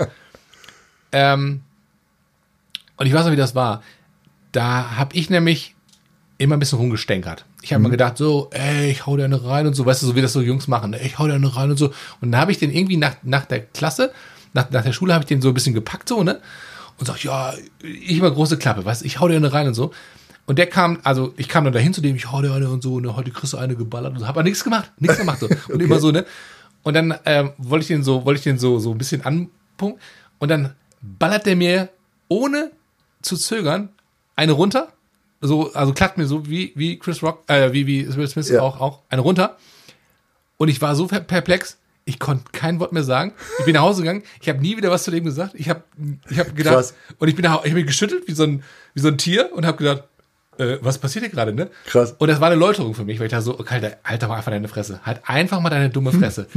[1.11, 1.61] Ähm,
[2.97, 3.81] und ich weiß noch, wie das war.
[4.51, 5.75] Da habe ich nämlich
[6.37, 7.45] immer ein bisschen rumgestänkert.
[7.61, 7.85] Ich habe Mhm.
[7.85, 10.21] mir gedacht, so, ey, ich hau dir eine rein und so, weißt du, so wie
[10.21, 11.87] das so Jungs machen, ey, ich hau dir eine rein und so.
[12.21, 14.11] Und dann habe ich den irgendwie nach, nach der Klasse,
[14.53, 16.39] nach, nach der Schule habe ich den so ein bisschen gepackt, so, ne?
[16.97, 19.73] Und sag, ja, ich immer große Klappe, weißt du, ich hau dir eine rein und
[19.73, 19.91] so.
[20.45, 22.83] Und der kam, also ich kam dann dahin zu dem, ich hau dir eine und
[22.83, 25.39] so, ne, heute kriegst du eine geballert und so, hab aber nichts gemacht, nichts gemacht
[25.39, 25.49] so.
[25.73, 26.25] Und immer so, ne?
[26.83, 29.99] Und dann ähm, wollte ich den so, wollte ich den so, so ein bisschen anpumpen
[30.39, 31.89] und dann ballert der mir
[32.27, 32.71] ohne
[33.23, 33.89] zu zögern
[34.35, 34.89] eine runter.
[35.41, 38.61] So, also klappt mir so wie, wie Chris Rock, äh, wie, wie Will Smith Ja.
[38.61, 39.57] auch, auch eine runter.
[40.57, 43.33] Und ich war so per- perplex, ich konnte kein Wort mehr sagen.
[43.59, 45.53] Ich bin nach Hause gegangen, ich habe nie wieder was zu dem gesagt.
[45.55, 45.83] Ich habe
[46.29, 46.93] ich hab gedacht, Krass.
[47.17, 49.65] und ich bin, nach, ich bin geschüttelt wie so ein, wie so ein Tier und
[49.65, 50.03] habe gedacht,
[50.59, 51.69] äh, was passiert hier gerade, ne?
[51.87, 52.13] Krass.
[52.17, 54.35] Und das war eine Läuterung für mich, weil ich da so, okay, Alter, Alter, mal
[54.37, 54.99] einfach deine Fresse.
[55.03, 56.47] Halt einfach mal deine dumme Fresse.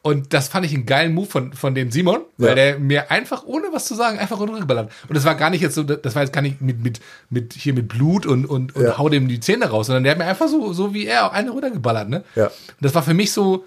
[0.00, 2.54] Und das fand ich einen geilen Move von, von dem Simon, weil Ja.
[2.54, 4.90] der mir einfach, ohne was zu sagen, einfach runtergeballert.
[5.08, 7.00] Und das war gar nicht jetzt so, das war jetzt gar nicht mit, mit,
[7.30, 8.96] mit hier mit Blut und, und, und Ja.
[8.96, 11.32] hau dem die Zähne raus, sondern der hat mir einfach so, so wie er auch
[11.32, 12.22] eine runtergeballert, ne?
[12.36, 12.46] Ja.
[12.46, 13.64] Und das war für mich so,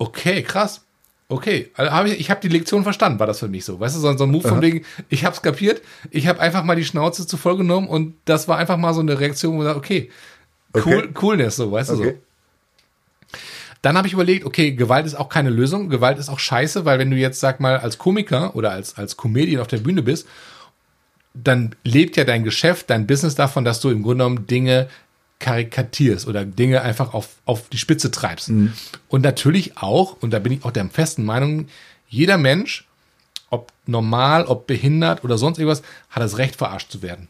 [0.00, 0.80] okay, krass.
[1.28, 3.78] Okay, also hab ich, ich habe die Lektion verstanden, war das für mich so.
[3.78, 5.80] Weißt du, so, so ein Move von wegen, ich hab's kapiert,
[6.10, 9.00] ich habe einfach mal die Schnauze zu voll genommen und das war einfach mal so
[9.00, 10.10] eine Reaktion, wo ich dachte, okay,
[10.74, 11.08] cool, Okay.
[11.14, 12.02] Coolness, so, weißt du so.
[12.02, 12.18] Okay.
[13.82, 16.98] Dann habe ich überlegt, okay, Gewalt ist auch keine Lösung, Gewalt ist auch scheiße, weil
[16.98, 20.26] wenn du jetzt, sag mal, als Komiker oder als, als Comedian auf der Bühne bist,
[21.32, 24.88] dann lebt ja dein Geschäft, dein Business davon, dass du im Grunde genommen Dinge
[25.40, 28.48] karikatierst oder Dinge einfach auf, auf die Spitze treibst.
[29.08, 31.66] Und natürlich auch, und da bin ich auch der festen Meinung,
[32.08, 32.86] jeder Mensch,
[33.50, 37.28] ob normal, ob behindert oder sonst irgendwas, hat das Recht, verarscht zu werden.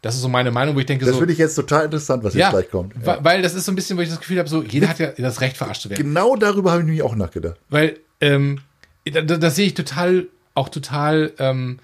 [0.00, 2.22] Das ist so meine Meinung, wo ich denke Das so, finde ich jetzt total interessant,
[2.22, 2.94] was jetzt ja, gleich kommt.
[3.04, 4.98] wa- weil das ist so ein bisschen, wo ich das Gefühl habe, so jeder hat
[5.00, 6.02] ja das Recht verarscht zu werden.
[6.02, 7.56] Genau darüber habe ich nämlich auch nachgedacht.
[7.68, 8.60] Weil ähm,
[9.04, 11.80] da- da- das sehe ich total, auch total ähm,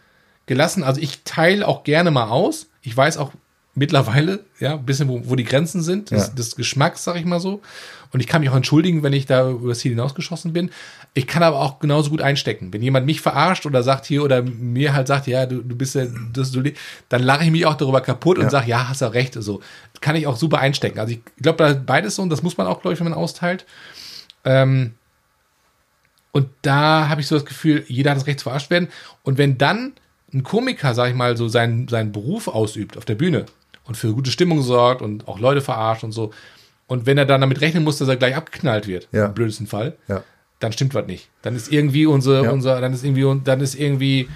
[0.47, 0.85] gelassen.
[0.85, 2.69] Also ich teile auch gerne mal aus.
[2.83, 3.33] Ich weiß auch
[3.75, 6.33] mittlerweile, ja, ein bisschen, wo, wo die Grenzen sind, des, Ja.
[6.35, 7.61] des Geschmacks, sag ich mal so.
[8.13, 10.71] Und ich kann mich auch entschuldigen, wenn ich da über das Ziel hinausgeschossen bin.
[11.15, 12.73] Ich kann aber auch genauso gut einstecken.
[12.73, 15.97] Wenn jemand mich verarscht oder sagt hier oder mir halt sagt, ja, du, du bist
[15.97, 16.63] ja, das, du,
[17.09, 18.51] dann lache ich mich auch darüber kaputt und Ja.
[18.51, 19.35] sage, ja, hast du recht.
[19.35, 19.61] So
[20.01, 21.01] kann ich auch super einstecken.
[21.01, 23.09] Also ich glaube, da ist beides so und das muss man auch, glaube ich, wenn
[23.09, 23.67] man austeilt.
[24.45, 24.93] Ähm,
[26.33, 28.89] und da habe ich so das Gefühl, jeder hat das Recht zu verarscht werden.
[29.23, 29.93] Und wenn dann
[30.33, 33.47] ein Komiker, sag ich mal, so seinen, seinen Beruf ausübt auf der Bühne
[33.85, 36.33] und für gute Stimmung sorgt und auch Leute verarscht und so,
[36.87, 39.27] und wenn er dann damit rechnen muss, dass er gleich abgeknallt wird, Ja.
[39.27, 40.23] im blödesten Fall, Ja.
[40.61, 41.29] dann stimmt was nicht.
[41.43, 42.51] Dann ist irgendwie unser, Ja.
[42.51, 44.29] unser, dann ist irgendwie, dann ist irgendwie,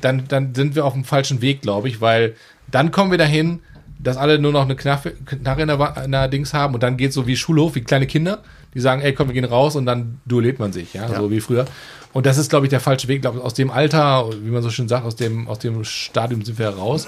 [0.00, 2.34] dann, dann sind wir auf dem falschen Weg, glaube ich, weil
[2.70, 3.60] dann kommen wir dahin,
[3.98, 6.96] dass alle nur noch eine Knarre, Knarre in, der, in der Dings haben und dann
[6.96, 8.42] geht so wie Schulhof, wie kleine Kinder,
[8.74, 11.16] die sagen, ey, komm, wir gehen raus und dann duelliert man sich, ja, Ja.
[11.20, 11.66] so wie früher.
[12.12, 14.62] Und das ist, glaube ich, der falsche Weg, glaube ich, aus dem Alter, wie man
[14.62, 17.06] so schön sagt, aus dem, aus dem Stadium sind wir raus.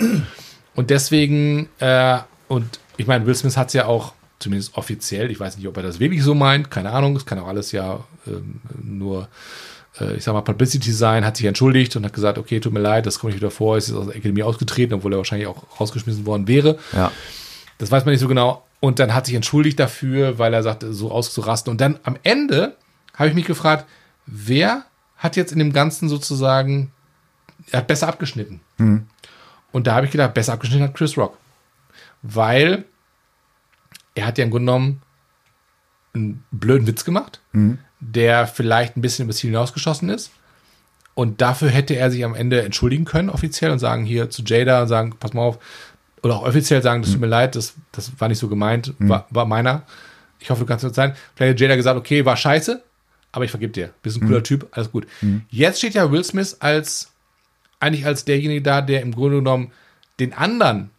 [0.75, 2.19] Und deswegen, äh,
[2.49, 5.77] und ich meine, Will Smith hat es ja auch, zumindest offiziell, ich weiß nicht, ob
[5.77, 9.29] er das wirklich so meint, keine Ahnung, es kann auch alles ja ähm, nur,
[9.99, 12.81] äh, ich sag mal, Publicity sein, hat sich entschuldigt und hat gesagt, okay, tut mir
[12.81, 15.47] leid, das kommt nicht wieder vor, ist jetzt aus der Akademie ausgetreten, obwohl er wahrscheinlich
[15.47, 16.79] auch rausgeschmissen worden wäre.
[16.93, 17.11] Ja.
[17.79, 18.65] Das weiß man nicht so genau.
[18.81, 21.71] Und dann hat sich entschuldigt dafür, weil er sagte, so auszurasten.
[21.71, 22.77] Und dann am Ende
[23.15, 23.87] habe ich mich gefragt,
[24.27, 24.85] wer
[25.17, 26.93] hat jetzt in dem Ganzen sozusagen,
[27.71, 28.61] er hat besser abgeschnitten.
[29.75, 31.37] Und da habe ich gedacht, besser abgeschnitten hat Chris Rock.
[32.23, 32.85] Weil
[34.15, 35.03] er hat ja im Grunde genommen
[36.15, 37.41] einen blöden Witz gemacht,
[37.99, 40.31] der vielleicht ein bisschen übers Ziel hinausgeschossen ist.
[41.15, 44.83] Und dafür hätte er sich am Ende entschuldigen können, offiziell, und sagen hier zu Jada
[44.83, 45.59] und sagen, pass mal auf,
[46.23, 49.27] oder auch offiziell sagen, das tut mir leid, das, das war nicht so gemeint, war,
[49.31, 49.83] war meiner.
[50.39, 51.17] Ich hoffe, du kannst das sein.
[51.35, 52.81] Vielleicht hat Jada gesagt, okay, war scheiße,
[53.33, 53.91] aber ich vergib dir.
[54.03, 55.09] Bist ein cooler Typ, alles gut.
[55.51, 57.13] Jetzt steht ja Will Smith als,
[57.85, 59.71] eigentlich als derjenige da, der im Grunde genommen
[60.21, 60.91] den anderen,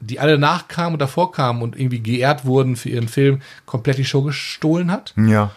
[0.00, 4.04] die alle nachkamen und davor kamen und irgendwie geehrt wurden für ihren Film, komplett die
[4.04, 5.14] Show gestohlen hat.
[5.16, 5.50] Ja.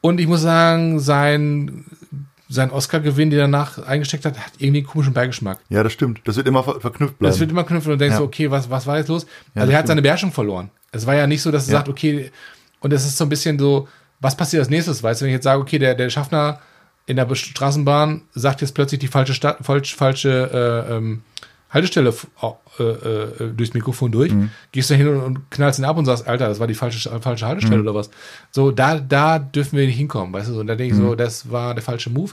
[0.00, 1.84] Und ich muss sagen, sein,
[2.48, 5.58] sein Oscar-Gewinn, den er danach eingesteckt hat, hat irgendwie einen komischen Beigeschmack.
[5.68, 6.20] Ja, das stimmt.
[6.24, 7.32] Das wird immer ver verknüpft bleiben.
[7.32, 8.18] Das wird immer knüpfen und denkst Ja.
[8.18, 9.26] so, okay, was, was war jetzt los?
[9.54, 10.02] Ja, also er hat seine stimmt.
[10.04, 10.70] Beherrschung verloren.
[10.92, 11.78] Es war ja nicht so, dass er Ja.
[11.78, 12.30] sagt, okay,
[12.80, 13.88] und es ist so ein bisschen so,
[14.20, 15.02] was passiert als nächstes?
[15.02, 16.60] Weißt du, wenn ich jetzt sage, okay, der, der Schaffner
[17.12, 21.22] in der Straßenbahn sagt jetzt plötzlich die falsche, Sta falsch, falsche äh, ähm,
[21.70, 22.26] Haltestelle f-
[22.78, 24.50] äh, äh, durchs Mikrofon durch, Mhm.
[24.72, 27.08] gehst du hin und, und knallst ihn ab und sagst, Alter, das war die falsche,
[27.20, 27.82] falsche Haltestelle Mhm.
[27.88, 28.10] oder was.
[28.50, 31.06] So, da, da dürfen wir nicht hinkommen, weißt du, so, und da denke ich Mhm.
[31.06, 32.32] so, das war der falsche Move.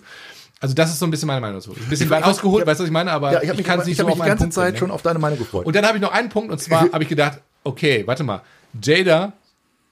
[0.62, 1.72] Also das ist so ein bisschen meine Meinung dazu.
[1.72, 3.12] Ein bisschen Ich- weit ich- ausgeholt, ich- weißt du, was ich meine?
[3.12, 4.44] Aber ja, ich habe mich, kann es nicht ich so hab mich auf die ganze
[4.44, 4.94] Punkt Zeit schon ne?
[4.94, 5.66] auf deine Meinung gefreut.
[5.66, 8.42] Und dann habe ich noch einen Punkt, und zwar habe ich gedacht, okay, warte mal,
[8.84, 9.32] Jada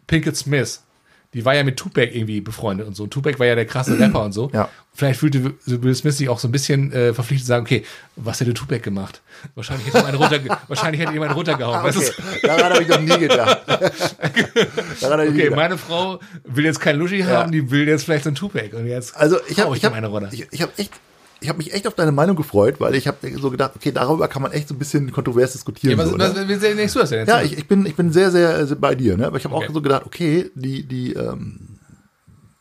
[0.08, 0.82] Pinkett Smith,
[1.34, 3.04] die war ja mit Tupac irgendwie befreundet und so.
[3.04, 4.50] Und Tupac war ja der krasse Rapper und so.
[4.54, 4.70] Ja.
[4.94, 7.84] Vielleicht fühlte Will Smith sich auch so ein bisschen äh, verpflichtet zu sagen, okay,
[8.16, 9.22] was hätte Tupac gemacht?
[9.54, 11.76] Wahrscheinlich hätte einen, runterge wahrscheinlich hätte einen runtergehauen.
[11.76, 12.02] Ah, weißt du?
[12.02, 12.40] okay.
[12.44, 13.62] Daran habe ich noch nie gedacht.
[15.00, 15.56] Ich nie Okay, gedacht.
[15.56, 18.76] meine Frau will jetzt kein Luschi haben, die will jetzt vielleicht so einen Tupac.
[18.76, 20.92] Und jetzt Also ich habe ich ich hab, ich, ich hab echt
[21.40, 24.28] ich habe mich echt auf deine Meinung gefreut, weil ich habe so gedacht, okay, darüber
[24.28, 25.98] kann man echt so ein bisschen kontrovers diskutieren.
[25.98, 26.48] Ja, was, so, was, ne?
[27.00, 27.28] das denn jetzt?
[27.30, 29.28] ja ich, ich, bin, ich bin sehr, sehr äh, bei dir, ne?
[29.28, 29.68] aber ich habe Okay.
[29.68, 31.80] auch so gedacht, okay, die, die ähm,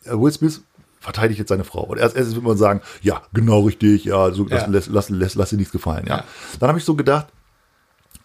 [0.04, 0.60] äh, Will Smith
[1.00, 1.84] verteidigt jetzt seine Frau.
[1.84, 4.66] Und erst, erst wird man sagen, ja, genau richtig, ja, so, Ja.
[4.66, 6.04] Lass, lass, lass, lass dir nichts gefallen.
[6.06, 6.18] Ja.
[6.18, 6.24] Ja.
[6.58, 7.28] Dann habe ich so gedacht,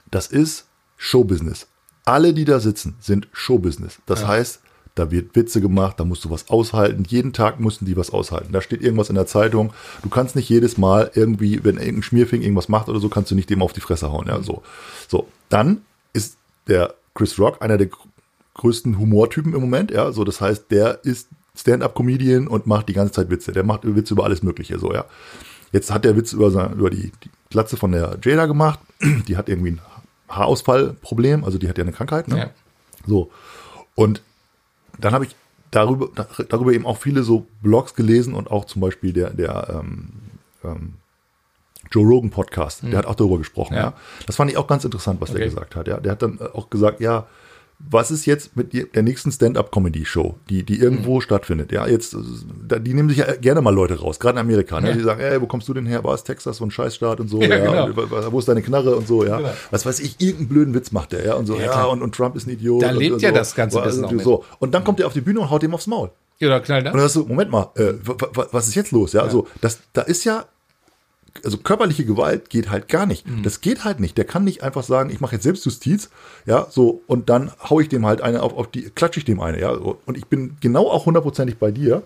[0.09, 1.67] das ist Showbusiness.
[2.05, 3.99] Alle, die da sitzen, sind Showbusiness.
[4.05, 4.60] Das heißt,
[4.95, 7.03] da wird Witze gemacht, da musst du was aushalten.
[7.07, 8.51] Jeden Tag mussten die was aushalten.
[8.51, 9.71] Da steht irgendwas in der Zeitung.
[10.03, 13.35] Du kannst nicht jedes Mal irgendwie, wenn irgendein Schmierfing irgendwas macht oder so, kannst du
[13.35, 14.27] nicht dem auf die Fresse hauen.
[14.27, 14.63] Ja, so.
[15.07, 15.27] So.
[15.49, 15.81] Dann
[16.13, 16.35] ist
[16.67, 17.97] der Chris Rock einer der gr-
[18.55, 19.91] größten Humortypen im Moment.
[19.91, 20.23] Ja, so.
[20.25, 23.51] Das heißt, der ist Stand-up-Comedian und macht die ganze Zeit Witze.
[23.53, 25.05] Der macht Witze über alles Mögliche, so, ja.
[25.71, 28.79] Jetzt hat der Witz über, sein- über die, die Glatze von der Jada gemacht.
[29.27, 29.81] Die hat irgendwie ein
[30.29, 32.27] Haarausfallproblem, also die hat ja eine Krankheit.
[32.27, 32.37] Ne?
[32.37, 32.49] Ja.
[33.07, 33.31] So.
[33.95, 34.21] Und
[34.99, 35.35] dann habe ich
[35.71, 36.09] darüber,
[36.49, 40.09] darüber eben auch viele so Blogs gelesen und auch zum Beispiel der, der ähm,
[40.63, 40.93] ähm,
[41.91, 43.73] Joe Rogan Podcast, der hat auch darüber gesprochen.
[43.73, 43.81] Ja.
[43.81, 43.93] Ja.
[44.25, 45.49] Das fand ich auch ganz interessant, was der Okay.
[45.49, 45.87] gesagt hat.
[45.87, 45.99] Ja.
[45.99, 47.25] Der hat dann auch gesagt, ja,
[47.89, 51.21] was ist jetzt mit der nächsten Stand-up-Comedy-Show, die, die irgendwo Mhm.
[51.21, 51.71] stattfindet?
[51.71, 54.79] Ja, jetzt, äh, die nehmen sich ja gerne mal Leute raus, gerade in Amerika.
[54.81, 54.89] Ne?
[54.89, 54.93] Ja.
[54.95, 56.03] Die sagen, ey, wo kommst du denn her?
[56.03, 57.41] War es Texas, so ein Scheißstaat und so?
[57.41, 58.31] Ja, Ja, genau.
[58.31, 59.25] Wo ist deine Knarre und so?
[59.25, 59.49] Ja, Genau.
[59.71, 62.15] was weiß ich, irgendeinen blöden Witz macht der, ja, und so, Ja, ja, und, und
[62.15, 62.81] Trump ist ein Idiot.
[62.83, 63.35] Da lebt und ja so.
[63.35, 64.23] das ganze Also, auch mit.
[64.23, 64.43] so.
[64.59, 66.11] Und dann kommt er auf die Bühne und haut dem aufs Maul.
[66.41, 69.13] Oder knallt Und dann hast du, Moment mal, äh, wa- wa- was ist jetzt los?
[69.13, 70.45] Ja, also das, da ist ja
[71.43, 73.27] also körperliche Gewalt geht halt gar nicht.
[73.27, 73.43] Mhm.
[73.43, 74.17] Das geht halt nicht.
[74.17, 76.09] Der kann nicht einfach sagen, ich mache jetzt Selbstjustiz,
[76.45, 79.39] ja, so, und dann hau ich dem halt eine auf, auf die, klatsche ich dem
[79.39, 79.71] eine, ja.
[79.71, 82.03] Und ich bin genau auch hundertprozentig bei dir.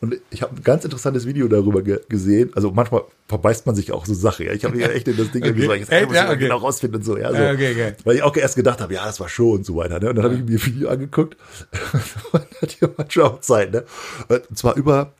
[0.00, 2.50] Und ich habe ein ganz interessantes Video darüber ge gesehen.
[2.54, 4.44] Also manchmal verbeißt man sich auch so Sache.
[4.44, 4.52] Ja.
[4.52, 6.36] Ich habe ja echt in das Ding irgendwie so, jetzt muss ich Ja, okay.
[6.36, 7.16] genau rausfinden und so.
[7.16, 7.36] Ja, so.
[7.36, 7.92] Ja, okay, okay.
[8.04, 9.98] Weil ich auch erst gedacht habe, ja, das war Show und so weiter.
[9.98, 10.10] Ne?
[10.10, 11.38] Und dann habe ich mir ein Video angeguckt.
[12.32, 13.72] und hat hier manchmal auch Zeit.
[13.72, 13.84] Ne?
[14.28, 15.12] Und zwar über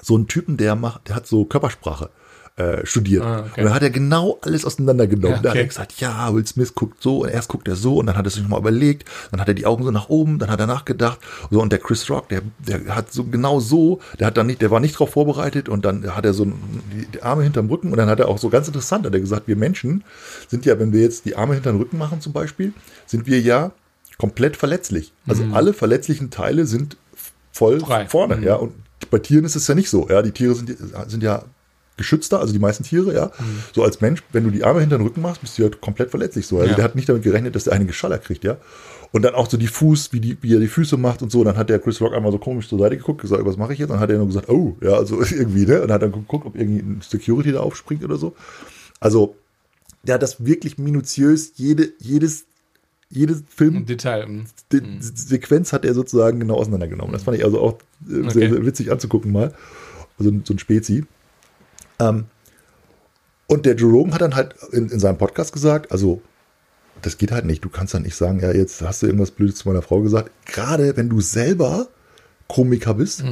[0.00, 2.10] so einen Typen, der macht, der hat so Körpersprache
[2.56, 3.24] äh, studiert.
[3.24, 3.60] Ah, okay.
[3.60, 5.36] Und dann hat er genau alles auseinandergenommen.
[5.36, 5.68] Ja, Da hat er okay.
[5.68, 8.30] gesagt, ja, Will Smith guckt so und erst guckt er so und dann hat er
[8.30, 11.18] sich nochmal überlegt, dann hat er die Augen so nach oben, dann hat er nachgedacht.
[11.50, 14.62] So, und der Chris Rock, der, der hat so genau so, der hat dann nicht,
[14.62, 17.96] der war nicht drauf vorbereitet und dann hat er so die, Arme hinterm Rücken und
[17.96, 20.04] dann hat er auch so ganz interessant, hat er gesagt, wir Menschen
[20.46, 22.72] sind ja, wenn wir jetzt die Arme hinterm Rücken machen zum Beispiel,
[23.06, 23.72] sind wir ja
[24.18, 25.12] komplett verletzlich.
[25.26, 26.96] Also alle verletzlichen Teile sind
[27.50, 28.06] voll Frei.
[28.06, 28.54] vorne, ja.
[28.54, 28.74] Und
[29.10, 30.08] bei Tieren ist es ja nicht so.
[30.08, 30.76] Ja, die Tiere sind,
[31.08, 31.44] sind ja
[31.96, 33.30] geschützter, also die meisten Tiere, ja.
[33.72, 36.10] So als Mensch, wenn du die Arme hinter den Rücken machst, bist du ja komplett
[36.10, 36.58] verletzlich so.
[36.58, 36.74] Also Ja.
[36.76, 38.56] der hat nicht damit gerechnet, dass der einen Geschaller kriegt, ja.
[39.12, 41.44] Und dann auch so die Fuß, wie, die, wie er die Füße macht und so.
[41.44, 43.78] Dann hat der Chris Rock einmal so komisch zur Seite geguckt, gesagt, was mache ich
[43.78, 43.90] jetzt?
[43.90, 45.82] Und dann hat er nur gesagt, oh, ja, also irgendwie, ne?
[45.82, 48.34] Und hat dann geguckt, ob irgendwie ein Security da aufspringt oder so.
[48.98, 49.36] Also,
[50.02, 52.46] der hat das wirklich minutiös, jede, jedes,
[53.08, 54.26] jedes Film, Detail.
[54.26, 54.44] mhm.
[54.72, 57.12] die Sequenz hat er sozusagen genau auseinandergenommen.
[57.12, 57.74] Das fand ich also auch
[58.08, 58.50] äh, sehr, Okay.
[58.50, 59.54] sehr witzig anzugucken mal.
[60.18, 61.04] Also so ein Spezi.
[61.98, 62.26] Ähm,
[63.46, 66.22] und der Joe Rogan hat dann halt in, in seinem Podcast gesagt, also
[67.02, 67.64] das geht halt nicht.
[67.64, 70.30] Du kannst dann nicht sagen, ja, jetzt hast du irgendwas Blödes zu meiner Frau gesagt.
[70.46, 71.88] Gerade wenn du selber
[72.48, 73.22] Komiker bist,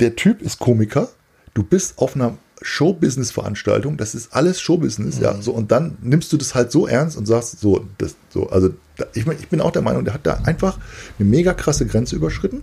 [0.00, 1.08] der Typ ist Komiker,
[1.54, 6.36] du bist auf einer Showbusiness-Veranstaltung, das ist alles Showbusiness, ja, so, und dann nimmst du
[6.36, 8.70] das halt so ernst und sagst, so, das, so, also,
[9.14, 10.78] ich, mein, ich bin auch der Meinung, der hat da einfach
[11.18, 12.62] eine mega krasse Grenze überschritten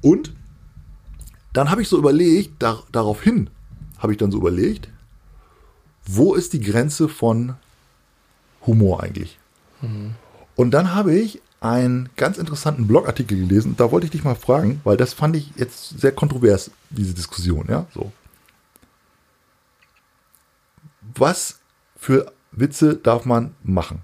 [0.00, 0.32] und
[1.52, 3.50] dann habe ich so überlegt, da, daraufhin
[4.00, 4.88] habe ich dann so überlegt,
[6.04, 7.54] wo ist die Grenze von
[8.66, 9.38] Humor eigentlich?
[10.56, 13.74] Und dann habe ich einen ganz interessanten Blogartikel gelesen.
[13.76, 17.66] Da wollte ich dich mal fragen, weil das fand ich jetzt sehr kontrovers, diese Diskussion,
[17.68, 18.12] ja, so.
[21.14, 21.58] Was
[21.96, 24.00] für Witze darf man machen?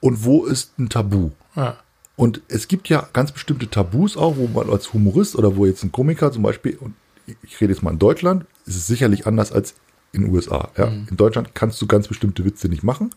[0.00, 1.30] Und wo ist ein Tabu?
[1.56, 1.76] Ja.
[2.16, 5.82] Und es gibt ja ganz bestimmte Tabus auch, wo man als Humorist oder wo jetzt
[5.82, 6.94] ein Komiker zum Beispiel, und
[7.42, 9.74] ich rede jetzt mal in Deutschland, ist es sicherlich anders als
[10.12, 10.70] in den USA.
[10.76, 10.88] Ja?
[10.88, 13.10] In Deutschland kannst du ganz bestimmte Witze nicht machen.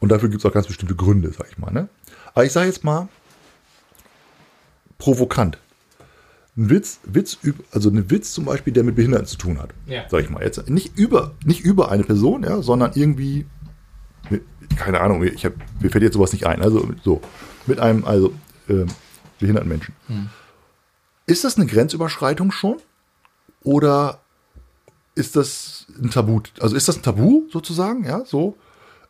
[0.00, 1.70] Und dafür gibt es auch ganz bestimmte Gründe, sag ich mal.
[1.70, 1.88] Ne?
[2.34, 3.08] Aber ich sage jetzt mal
[4.98, 5.58] provokant.
[6.56, 7.38] Ein Witz, Witz,
[7.70, 9.70] also ein Witz zum Beispiel, der mit Behinderten zu tun hat.
[9.86, 10.04] Ja.
[10.08, 10.68] Sag ich mal jetzt.
[10.68, 13.46] Nicht über, nicht über eine Person, ja, sondern irgendwie,
[14.76, 16.62] keine Ahnung, ich hab, mir fällt jetzt sowas nicht ein.
[16.62, 17.20] Also so,
[17.66, 18.32] mit einem, also
[18.68, 18.86] ähm,
[19.38, 19.94] behinderten Menschen.
[21.26, 22.76] Ist das eine Grenzüberschreitung schon?
[23.62, 24.20] Oder
[25.14, 26.40] ist das ein Tabu?
[26.60, 28.56] Also ist das ein Tabu sozusagen, ja, so?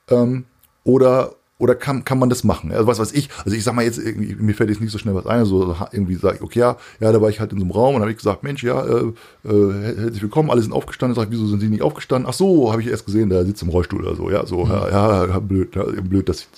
[0.08, 0.44] Ähm,
[0.84, 2.70] oder oder kann, kann man das machen?
[2.70, 5.14] Also was weiß ich, also ich sag mal jetzt, mir fällt jetzt nicht so schnell
[5.14, 7.64] was ein, so irgendwie sage ich, okay, ja, ja, da war ich halt in so
[7.64, 11.14] einem Raum und habe ich gesagt, Mensch, ja, äh, äh, herzlich willkommen, alle sind aufgestanden,
[11.16, 12.28] sag ich, wieso sind sie nicht aufgestanden?
[12.28, 14.90] Ach so, habe ich erst gesehen, der sitzt im Rollstuhl oder so, ja, so, ja,
[14.90, 16.48] ja, ja, blöd, ja, blöd, dass ich,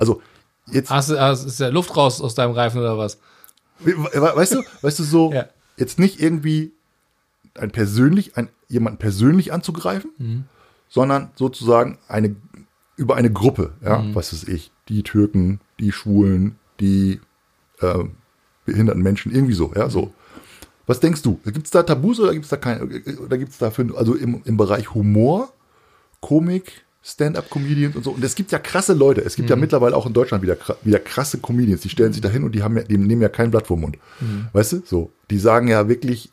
[0.00, 0.20] also
[0.72, 3.18] jetzt, Hast du, hast, ist der Luft raus aus deinem Reifen oder was?
[3.78, 5.46] We- Weißt du, weißt du so, Ja.
[5.76, 6.73] jetzt nicht irgendwie
[7.58, 10.10] ein persönlich, ein, jemanden persönlich anzugreifen,
[10.88, 12.36] sondern sozusagen eine,
[12.96, 17.20] über eine Gruppe, ja, was weiß ich, die Türken, die Schwulen, die
[17.80, 18.04] äh,
[18.64, 20.12] behinderten Menschen, irgendwie so, ja, so.
[20.86, 21.40] Was denkst du?
[21.44, 24.14] Gibt es da Tabus oder gibt es da keine, oder gibt es da für, also
[24.14, 25.52] im, im Bereich Humor,
[26.20, 28.12] Komik, Stand-up-Comedians und so.
[28.12, 29.22] Und es gibt ja krasse Leute.
[29.22, 31.82] Es gibt ja mittlerweile auch in Deutschland wieder, wieder krasse Comedians.
[31.82, 33.76] Die stellen sich da hin und die haben ja, die nehmen ja kein Blatt vor
[33.76, 33.98] Mund.
[34.54, 34.82] Weißt du?
[34.86, 35.10] So.
[35.30, 36.32] Die sagen ja wirklich,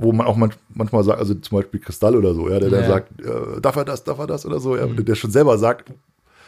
[0.00, 2.82] wo man auch manch, manchmal sagt, also zum Beispiel Kristall oder so, ja, der dann
[2.82, 2.86] Ja.
[2.88, 5.58] sagt, äh, darf er das, darf er das oder so, ja, der, der schon selber
[5.58, 5.92] sagt,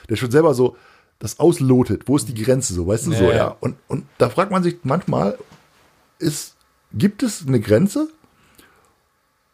[0.08, 0.76] der schon selber so
[1.18, 2.08] das auslotet.
[2.08, 3.56] Wo ist die Grenze so, weißt du, Ja, so, ja.
[3.60, 5.38] Und, und da fragt man sich manchmal,
[6.18, 6.56] ist,
[6.92, 8.08] gibt es eine Grenze?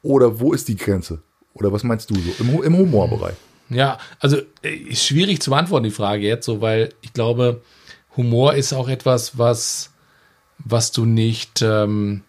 [0.03, 1.22] Oder wo ist die Grenze?
[1.55, 3.36] Oder was meinst du so im, im Humorbereich?
[3.68, 7.62] Ja, also äh, ist schwierig zu beantworten, die Frage jetzt, so, weil ich glaube,
[8.16, 9.90] Humor ist auch etwas, was,
[10.59, 12.22] was du nicht, ähm,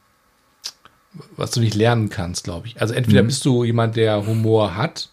[1.36, 2.82] was du nicht lernen kannst, glaube ich.
[2.82, 5.10] Also entweder bist du jemand, der Humor hat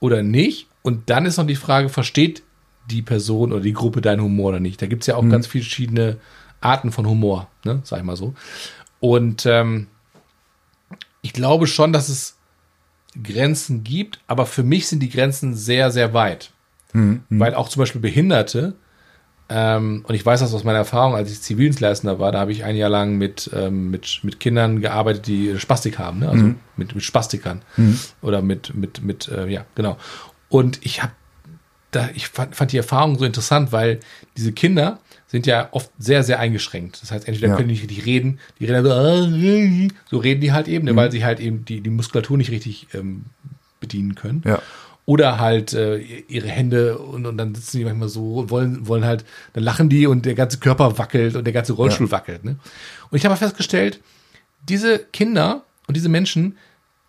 [0.00, 0.66] oder nicht.
[0.82, 2.42] Und dann ist noch die Frage, versteht
[2.90, 4.80] die Person oder die Gruppe deinen Humor oder nicht?
[4.80, 6.16] Da gibt es ja auch ganz viele verschiedene
[6.60, 7.80] Arten von Humor, ne?
[7.84, 8.34] sag ich mal so.
[8.98, 9.86] Und ähm,
[11.22, 12.36] ich glaube schon, dass es
[13.22, 16.50] Grenzen gibt, aber für mich sind die Grenzen sehr, sehr weit.
[17.30, 18.74] Weil auch zum Beispiel Behinderte
[19.52, 22.62] Ähm, und ich weiß das aus meiner Erfahrung, als ich Zivildienstleistender war, da habe ich
[22.62, 26.28] ein Jahr lang mit, ähm, mit, mit Kindern gearbeitet, die Spastik haben, ne?
[26.28, 26.56] also Mhm.
[26.76, 27.62] mit, mit Spastikern
[28.22, 29.96] oder mit, mit, mit äh, ja, genau.
[30.48, 31.12] Und ich habe
[31.90, 33.98] da, ich fand, fand die Erfahrung so interessant, weil
[34.36, 37.02] diese Kinder sind ja oft sehr, sehr eingeschränkt.
[37.02, 37.56] Das heißt, entweder Ja.
[37.56, 40.90] können die nicht richtig reden, die reden so, so reden die halt eben, Mhm.
[40.92, 43.24] ne, weil sie halt eben die, die Muskulatur nicht richtig ähm,
[43.80, 44.42] bedienen können.
[44.46, 44.60] Ja.
[45.10, 45.98] Oder halt äh,
[46.28, 49.88] ihre Hände und, und dann sitzen die manchmal so und wollen, wollen halt, dann lachen
[49.88, 52.44] die und der ganze Körper wackelt und der ganze Rollstuhl wackelt.
[52.44, 52.56] Ne?
[53.10, 54.00] Und ich habe festgestellt,
[54.68, 56.56] diese Kinder und diese Menschen,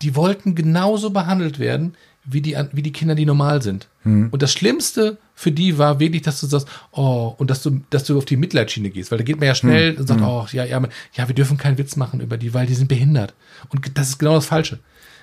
[0.02, 1.94] die wollten genauso behandelt werden,
[2.24, 3.88] wie die, an- wie die Kinder, die normal sind.
[4.32, 8.04] Und das Schlimmste für die war wirklich, dass du sagst, oh, und dass du, dass
[8.04, 10.64] du auf die Mitleidsschiene gehst, weil da geht man ja schnell und sagt, oh, ja,
[10.64, 10.80] ja,
[11.14, 13.34] ja, wir dürfen keinen Witz machen über die, weil die sind behindert.
[13.70, 14.78] Und das ist genau das Falsche.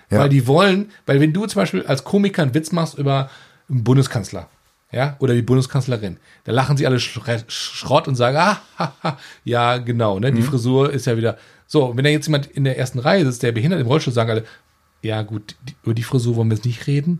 [0.09, 0.19] Ja.
[0.19, 3.29] Weil die wollen, weil wenn du zum Beispiel als Komiker einen Witz machst über
[3.69, 4.49] einen Bundeskanzler,
[4.91, 9.77] ja, oder die Bundeskanzlerin, da lachen sie alle Schrott und sagen, ah, ha, ha, ja,
[9.77, 11.37] genau, ne, die Frisur ist ja wieder,
[11.67, 14.31] so, wenn da jetzt jemand in der ersten Reihe sitzt, der behindert im Rollstuhl, sagen
[14.31, 14.45] alle,
[15.03, 17.19] ja, gut, die, über die Frisur wollen wir jetzt nicht reden,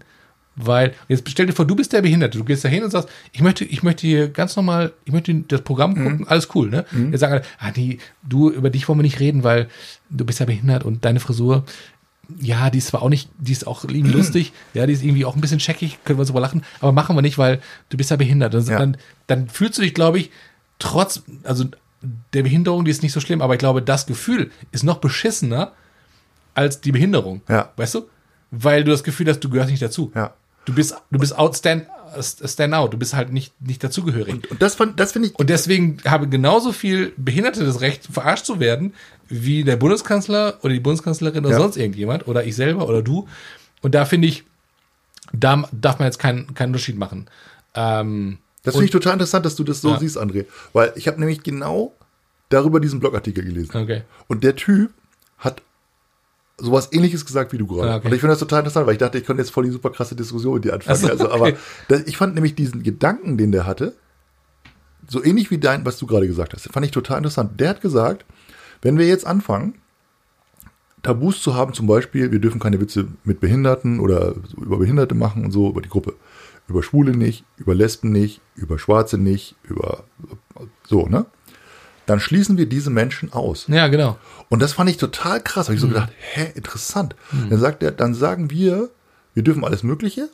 [0.56, 3.08] weil, jetzt stell dir vor, du bist der Behinderte, du gehst da hin und sagst,
[3.32, 6.86] ich möchte, ich möchte hier ganz normal, ich möchte das Programm gucken, alles cool, ne?
[7.12, 9.70] Jetzt sagen alle, ah, nee, du, über dich wollen wir nicht reden, weil
[10.10, 11.66] du bist ja behindert und deine Frisur,
[12.40, 15.26] ja, die ist zwar auch nicht, die ist auch irgendwie lustig, ja, die ist irgendwie
[15.26, 17.60] auch ein bisschen checkig, können wir drüber lachen, aber machen wir nicht, weil
[17.90, 18.54] du bist ja behindert.
[18.56, 18.78] Und Ja.
[18.80, 20.32] Dann, dann fühlst du dich, glaube ich,
[20.78, 21.66] trotz, also
[22.34, 25.74] der Behinderung, die ist nicht so schlimm, aber ich glaube, das Gefühl ist noch beschissener
[26.56, 27.42] als die Behinderung.
[27.50, 27.72] Ja.
[27.76, 28.08] Weißt du?
[28.52, 30.12] Weil du das Gefühl hast, du gehörst nicht dazu.
[30.16, 30.34] Ja.
[30.66, 31.88] Du bist, du bist outstand,
[32.46, 34.50] stand out, du bist halt nicht, nicht dazugehörig.
[34.52, 38.46] Und das, fand- das finde ich, Und deswegen haben genauso viel Behinderte das Recht, verarscht
[38.46, 38.94] zu werden,
[39.30, 41.62] wie der Bundeskanzler oder die Bundeskanzlerin oder Ja.
[41.62, 43.28] sonst irgendjemand oder ich selber oder du.
[43.82, 44.44] Und da finde ich,
[45.32, 47.28] da darf man jetzt keinen keinen Unterschied machen.
[47.76, 50.00] Ähm, das finde ich total interessant, dass du das so Ja.
[50.00, 50.46] siehst, André.
[50.74, 51.94] Weil ich habe nämlich genau
[52.50, 53.72] darüber diesen Blogartikel gelesen.
[53.78, 54.02] okay.
[54.28, 54.92] Und der Typ
[55.38, 55.62] hat
[56.58, 57.90] sowas ähnliches gesagt wie du gerade.
[57.92, 58.08] Ah, okay.
[58.08, 59.92] Und ich finde das total interessant, weil ich dachte, ich könnte jetzt voll die super
[59.92, 61.10] krasse Diskussion mit dir anfangen.
[61.10, 61.34] Also, okay.
[61.34, 61.54] aber
[61.88, 63.94] das, ich fand nämlich diesen Gedanken, den der hatte,
[65.08, 67.60] so ähnlich wie dein, was du gerade gesagt hast, fand ich total interessant.
[67.60, 68.26] Der hat gesagt,
[68.82, 69.76] wenn wir jetzt anfangen,
[71.02, 75.46] Tabus zu haben, zum Beispiel, wir dürfen keine Witze mit Behinderten oder über Behinderte machen
[75.46, 76.16] und so, über die Gruppe.
[76.68, 80.04] Über Schwule nicht, über Lesben nicht, über Schwarze nicht, über
[80.88, 81.26] so, ne?
[82.06, 83.66] Dann schließen wir diese Menschen aus.
[83.68, 84.18] Ja, genau.
[84.50, 85.68] Und das fand ich total krass.
[85.68, 85.92] Habe ich so Mhm.
[85.94, 87.16] gedacht, hä, interessant.
[87.50, 88.90] Dann sagt er, dann sagen wir,
[89.36, 90.28] wir dürfen alles Mögliche,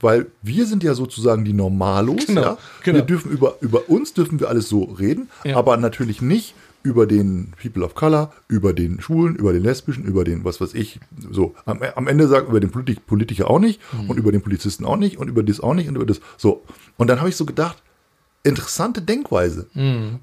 [0.00, 2.26] weil wir sind ja sozusagen die Normalos.
[2.26, 2.58] Genau, ja?
[2.82, 2.98] genau.
[2.98, 5.56] Wir dürfen über, über uns dürfen wir alles so reden, Ja.
[5.56, 10.24] aber natürlich nicht über den People of Color, über den Schwulen, über den Lesbischen, über
[10.24, 10.98] den, was weiß ich,
[11.30, 11.54] so.
[11.66, 14.10] Am, am Ende sagt über den Politik, Politiker auch nicht Mhm.
[14.10, 16.20] und über den Polizisten auch nicht und über das auch nicht und über das.
[16.38, 16.62] So.
[16.96, 17.82] Und dann habe ich so gedacht,
[18.42, 19.66] interessante Denkweise.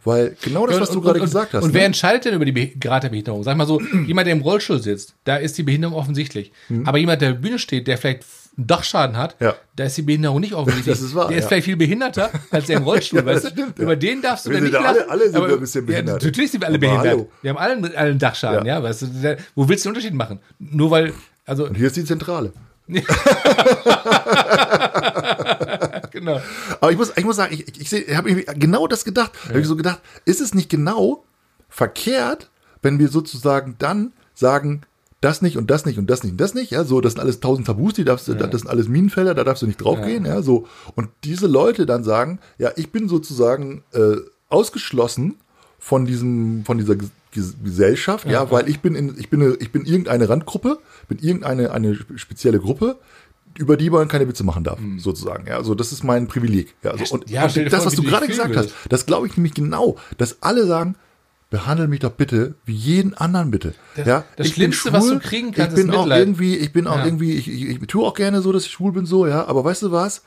[0.04, 0.98] Weil genau das, was du Mhm.
[1.00, 1.64] Und- gerade und- gesagt hast.
[1.64, 1.86] Und wer ne?
[1.88, 3.44] entscheidet denn über die Grad der Behinderung?
[3.44, 6.52] Sag mal so, jemand, der im Rollstuhl sitzt, da ist die Behinderung offensichtlich.
[6.86, 8.26] Aber jemand, der auf der Bühne steht, der vielleicht
[8.58, 9.36] einen Dachschaden hat.
[9.40, 9.56] Ja.
[9.76, 10.96] da ist die Behinderung nicht offensichtlich.
[10.98, 11.48] Das ist wahr, der ist ja.
[11.50, 13.50] vielleicht viel behinderter als der im Rollstuhl, Ja, weißt du?
[13.50, 13.84] stimmt, ja.
[13.84, 15.10] Über den darfst du Wir dann nicht ja alle- lachen.
[15.12, 16.22] alle sind Aber- wir ein bisschen behindert.
[16.24, 17.08] Ja, natürlich sind wir alle Aber behindert.
[17.08, 17.30] hallo.
[17.42, 18.84] Wir haben alle, einen Dachschaden, ja, Ja.
[18.84, 19.38] weißt du?
[19.56, 20.40] Wo willst du den Unterschied machen?
[20.60, 21.14] Nur weil,
[21.46, 22.52] also, Und hier ist die Zentrale.
[26.12, 26.42] genau.
[26.80, 29.32] Aber ich muss, ich muss sagen, ich, ich, ich habe genau das gedacht.
[29.44, 31.26] Da habe ich so gedacht, ist es nicht genau
[31.70, 32.50] verkehrt,
[32.82, 34.82] wenn wir sozusagen dann sagen,
[35.22, 37.22] das nicht und das nicht und das nicht und das nicht, ja, so, das sind
[37.22, 40.26] alles tausend Tabus, die darfst du, das sind alles Minenfelder, da darfst du nicht draufgehen,
[40.26, 40.42] ja.
[40.44, 40.68] so.
[40.96, 44.18] Und diese Leute dann sagen, ja, ich bin sozusagen äh,
[44.50, 45.36] ausgeschlossen
[45.80, 49.72] von diesem, von dieser Ges- Ges- Gesellschaft, ja, weil ich bin in, ich bin, ich
[49.72, 52.98] bin irgendeine Randgruppe, bin irgendeine eine spe- spezielle Gruppe,
[53.58, 55.48] über die man keine Witze machen darf, sozusagen.
[55.48, 56.76] Ja, also das ist mein Privileg.
[56.84, 59.54] Ja, also, und, ja, und das, was du gerade gesagt hast, das glaube ich nämlich
[59.56, 60.96] genau, dass alle sagen,
[61.50, 63.74] behandle mich doch bitte wie jeden anderen bitte.
[63.96, 66.20] Das- ja, das ich Schlimmste, was du kriegen kannst, ich bin ist auch Mitleid.
[66.20, 67.06] irgendwie, ich bin auch Ja.
[67.06, 69.64] irgendwie, ich, ich, ich tue auch gerne so, dass ich schwul bin so, ja, aber
[69.64, 70.24] weißt du was?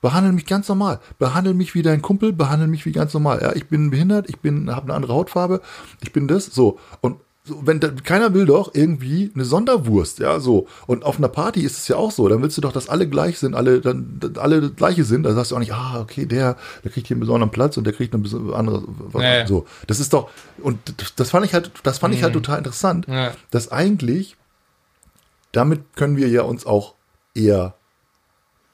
[0.00, 1.00] Behandle mich ganz normal.
[1.18, 3.40] Behandle mich wie dein Kumpel, behandle mich wie ganz normal.
[3.42, 5.60] Ja, ich bin behindert, ich bin, habe eine andere Hautfarbe,
[6.00, 6.78] ich bin das, so.
[7.00, 7.16] Und
[7.48, 10.68] so, wenn da, keiner will doch irgendwie eine Sonderwurst, ja, so.
[10.86, 12.28] Und auf einer Party ist es ja auch so.
[12.28, 15.24] Dann willst du doch, dass alle gleich sind, alle, dann, dann alle gleiche sind.
[15.24, 17.84] Da sagst du auch nicht, ah, okay, der, der kriegt hier einen besonderen Platz und
[17.84, 18.22] der kriegt eine
[18.54, 19.46] andere, was, Ja, ja.
[19.46, 19.66] so.
[19.86, 20.30] Das ist doch,
[20.62, 20.78] und
[21.16, 23.14] das, fand ich halt, das fand ich halt total interessant, Mhm.
[23.14, 23.32] Ja.
[23.50, 24.36] dass eigentlich,
[25.52, 26.94] damit können wir ja uns auch
[27.34, 27.74] eher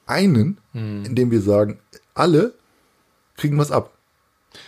[0.05, 1.05] einen, Mhm.
[1.05, 1.79] indem wir sagen,
[2.13, 2.53] alle
[3.37, 3.91] kriegen was ab.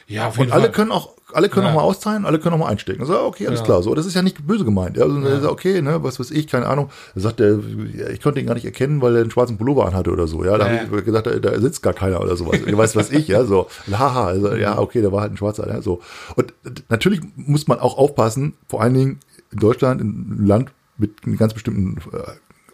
[0.07, 0.71] Ja, auf Und jeden alle Fall.
[0.71, 1.71] können auch, alle können Ja.
[1.73, 3.05] noch mal auszahlen, alle können noch mal einstecken.
[3.05, 3.65] So, okay, alles Ja.
[3.65, 3.83] klar.
[3.83, 4.97] So, das ist ja nicht böse gemeint.
[4.97, 6.89] Ja, also, sagt, okay, ne, was weiß ich, keine Ahnung.
[7.15, 7.59] Er sagt, er,
[7.95, 10.43] ja, ich konnte ihn gar nicht erkennen, weil er einen schwarzen Pullover anhatte oder so.
[10.45, 10.79] Ja, da Ja.
[10.81, 12.59] habe ich gesagt, da, da sitzt gar keiner oder sowas.
[12.65, 13.67] Ich weiß, was ich, ja, so.
[13.91, 16.01] Haha, also, ja, okay, da war halt ein Schwarzer, ja, so.
[16.35, 16.53] Und
[16.89, 19.19] natürlich muss man auch aufpassen, vor allen Dingen
[19.51, 22.17] in Deutschland, in einem Land mit einer ganz bestimmten äh,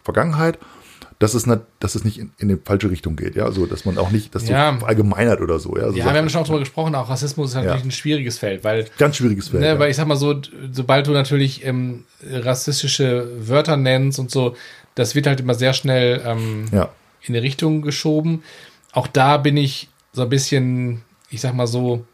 [0.02, 0.58] Vergangenheit,
[1.18, 3.84] dass es, nicht, dass es nicht in, in die falsche Richtung geht, ja, also, dass
[3.84, 4.72] man auch nicht, das Ja.
[4.72, 5.90] so verallgemeinert oder so, ja.
[5.90, 7.86] So Ja, wir haben schon auch darüber gesprochen, auch Rassismus ist natürlich Ja.
[7.86, 9.62] ein schwieriges Feld, weil Ganz schwieriges Feld.
[9.62, 9.78] Ne, ja.
[9.78, 10.40] Weil ich sag mal so,
[10.72, 14.56] sobald du natürlich ähm, rassistische Wörter nennst und so,
[14.94, 16.90] das wird halt immer sehr schnell ähm, ja.
[17.22, 18.42] in eine Richtung geschoben.
[18.92, 22.04] Auch da bin ich so ein bisschen, ich sag mal so,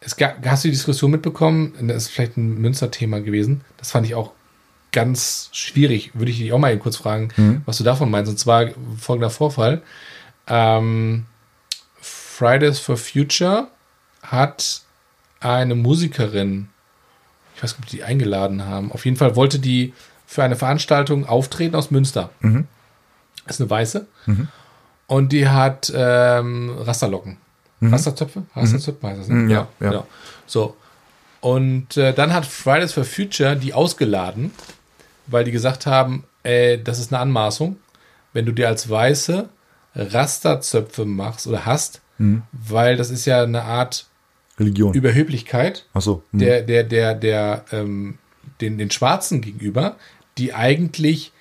[0.00, 1.74] es gab, hast du die Diskussion mitbekommen?
[1.82, 3.62] Das ist vielleicht ein Münster-Thema gewesen.
[3.78, 4.32] Das fand ich auch
[4.94, 6.12] ganz schwierig.
[6.14, 7.28] Würde ich dich auch mal kurz fragen,
[7.66, 8.30] was du davon meinst.
[8.30, 8.68] Und zwar
[8.98, 9.82] folgender Vorfall.
[10.46, 11.26] Ähm,
[12.00, 13.68] Fridays for Future
[14.22, 14.80] hat
[15.40, 16.68] eine Musikerin,
[17.54, 19.92] ich weiß nicht, ob die eingeladen haben, auf jeden Fall wollte die
[20.26, 22.30] für eine Veranstaltung auftreten aus Münster.
[23.46, 24.06] Das ist eine Weiße.
[25.06, 27.36] Und die hat ähm, Rasterlocken.
[27.82, 28.44] Rasterzöpfe?
[28.56, 29.34] Rasterzöpfe heißt das, ne?
[29.34, 29.90] Mhm, ja, ja.
[29.90, 30.06] genau.
[30.46, 30.76] So.
[31.40, 34.50] Und äh, dann hat Fridays for Future die ausgeladen,
[35.26, 37.76] weil die gesagt haben, äh, das ist eine Anmaßung,
[38.32, 39.48] wenn du dir als Weiße
[39.94, 42.42] Rasterzöpfe machst oder hast, Mhm.
[42.52, 44.06] weil das ist ja eine Art
[44.58, 44.94] Religion.
[44.94, 46.22] Überheblichkeit Ach so.
[46.30, 46.38] hm.
[46.38, 48.18] der, der, der, der, ähm,
[48.60, 49.96] den, den Schwarzen gegenüber,
[50.38, 51.32] die eigentlich,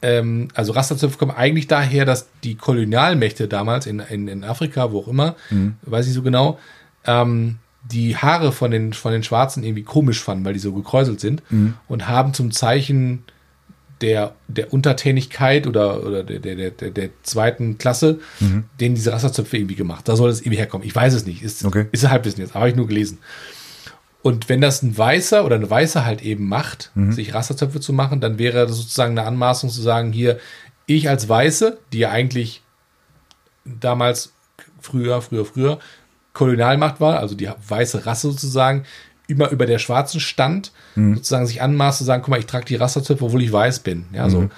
[0.00, 5.00] ähm, also Rasterzöpfe kommen eigentlich daher, dass die Kolonialmächte damals in, in, in Afrika, wo
[5.00, 5.36] auch immer,
[5.82, 6.58] weiß ich so genau,
[7.04, 7.58] ähm,
[7.92, 11.42] die Haare von den, von den Schwarzen irgendwie komisch fanden, weil die so gekräuselt sind
[11.88, 13.24] und haben zum Zeichen
[14.00, 18.18] der, der Untertänigkeit oder, oder der, der, der, der, zweiten Klasse,
[18.80, 20.06] denen diese Rasterzöpfe irgendwie gemacht.
[20.08, 20.86] Da soll es irgendwie herkommen.
[20.86, 21.42] Ich weiß es nicht.
[21.42, 21.86] Ist, Okay.
[21.92, 23.18] ist Halbwissen jetzt, habe ich nur gelesen.
[24.22, 28.20] Und wenn das ein Weißer oder eine Weiße halt eben macht, sich Rasterzöpfe zu machen,
[28.20, 30.38] dann wäre das sozusagen eine Anmaßung zu sagen, hier,
[30.86, 32.62] ich als Weiße, die ja eigentlich
[33.64, 34.32] damals
[34.80, 35.78] früher, früher, früher
[36.36, 38.84] Kolonialmacht war, also die weiße Rasse sozusagen,
[39.26, 40.70] immer über der Schwarzen stand,
[41.14, 44.04] sozusagen sich anmaßt zu sagen, guck mal, ich trage die Rasterzöpfe, obwohl ich weiß bin.
[44.12, 44.48] Ja, so.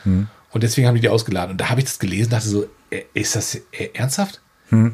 [0.50, 1.52] Und deswegen haben die die ausgeladen.
[1.52, 2.66] Und da habe ich das gelesen, dachte so,
[3.14, 4.40] ist das äh, ernsthaft?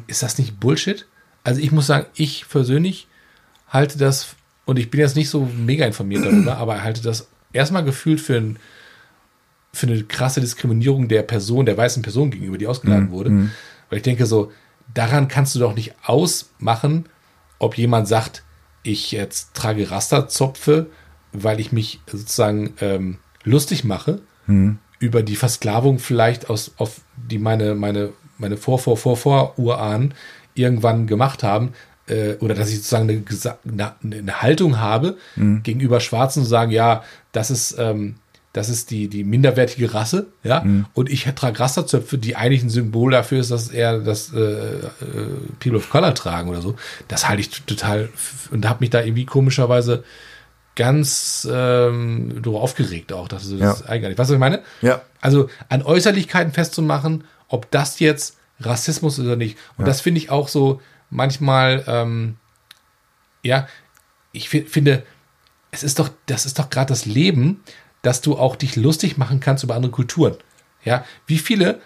[0.07, 1.07] Ist das nicht Bullshit?
[1.43, 3.07] Also ich muss sagen, ich persönlich
[3.67, 4.35] halte das,
[4.65, 8.37] und ich bin jetzt nicht so mega informiert darüber, aber halte das erstmal gefühlt für,
[8.37, 8.59] ein,
[9.73, 13.29] für eine krasse Diskriminierung der Person, der weißen Person gegenüber, die ausgeladen wurde.
[13.89, 14.51] Weil ich denke so,
[14.93, 17.05] daran kannst du doch nicht ausmachen,
[17.59, 18.43] ob jemand sagt,
[18.83, 20.87] ich jetzt trage Rasterzopfe,
[21.33, 24.21] weil ich mich sozusagen ähm, lustig mache
[24.99, 30.13] über die Versklavung vielleicht aus, auf die meine, meine, meine Vor, Vor, Vor, Vor Urahnen
[30.53, 31.73] irgendwann gemacht haben,
[32.07, 33.25] äh, oder dass ich sozusagen
[33.67, 35.17] eine, eine, Haltung habe
[35.63, 38.15] gegenüber Schwarzen zu sagen, ja, das ist, ähm,
[38.55, 43.11] das ist die, die minderwertige Rasse, ja, und ich trage Rasterzöpfe, die eigentlich ein Symbol
[43.11, 44.81] dafür ist, dass er das äh, äh,
[45.59, 46.75] People of Color tragen oder so.
[47.09, 48.07] Das halte ich total
[48.51, 50.05] und habe mich da irgendwie komischerweise
[50.75, 53.27] ganz ähm, darüber aufgeregt auch.
[53.27, 54.17] Das ist eigenartig.
[54.17, 54.61] Weißt du, was ich meine?
[54.81, 55.01] Ja.
[55.21, 59.57] Also an Äußerlichkeiten festzumachen, ob das jetzt Rassismus ist oder nicht.
[59.77, 62.37] Und das finde ich auch so manchmal, ähm,
[63.43, 63.67] ja,
[64.31, 65.03] ich fi- finde,
[65.71, 67.61] es ist doch, das ist doch gerade das Leben,
[68.05, 70.35] dass du auch dich lustig machen kannst über andere Kulturen.
[70.83, 71.79] Ja, wie viele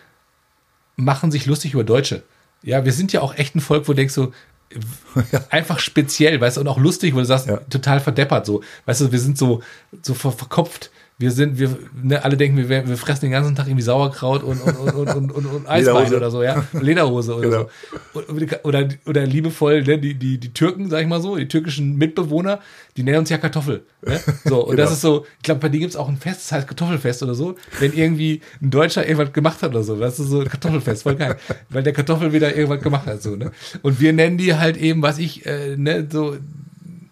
[0.97, 2.23] machen sich lustig über Deutsche?
[2.61, 4.33] Ja, wir sind ja auch echt ein Volk, wo du denkst so,
[5.49, 7.57] einfach speziell, weißt du, und auch lustig, wo du sagst, Ja.
[7.69, 8.61] total verdeppert so.
[8.85, 9.63] Weißt du, wir sind so,
[10.01, 10.91] so ver verkopft.
[11.21, 14.61] Wir sind, wir, ne, alle denken, wir, wir fressen den ganzen Tag irgendwie Sauerkraut und,
[14.61, 16.63] und, und, und, und, und, Eisbein oder so, ja.
[16.71, 17.69] Lederhose oder Genau.
[18.13, 18.19] so.
[18.21, 21.97] Oder, oder, oder liebevoll, ne, die, die, die Türken, sag ich mal so, die türkischen
[21.97, 22.59] Mitbewohner,
[22.95, 23.83] die nennen uns ja Kartoffel.
[24.01, 24.17] Ne?
[24.45, 24.93] So, und das Genau.
[24.93, 27.55] ist so, ich glaube, bei denen gibt's auch ein Fest, das heißt Kartoffelfest oder so,
[27.81, 29.97] wenn irgendwie ein Deutscher irgendwas gemacht hat oder so.
[29.97, 31.35] Das ist so ein Kartoffelfest, voll geil.
[31.69, 33.51] Weil der Kartoffel wieder irgendwas gemacht hat, so, ne?
[33.81, 36.37] Und wir nennen die halt eben, was ich, äh, ne, so,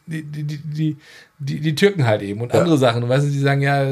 [0.05, 0.97] die, die, die,
[1.39, 2.61] die, die, Türken halt eben und Ja.
[2.61, 3.07] andere Sachen.
[3.07, 3.85] Weißt du, die sagen ja,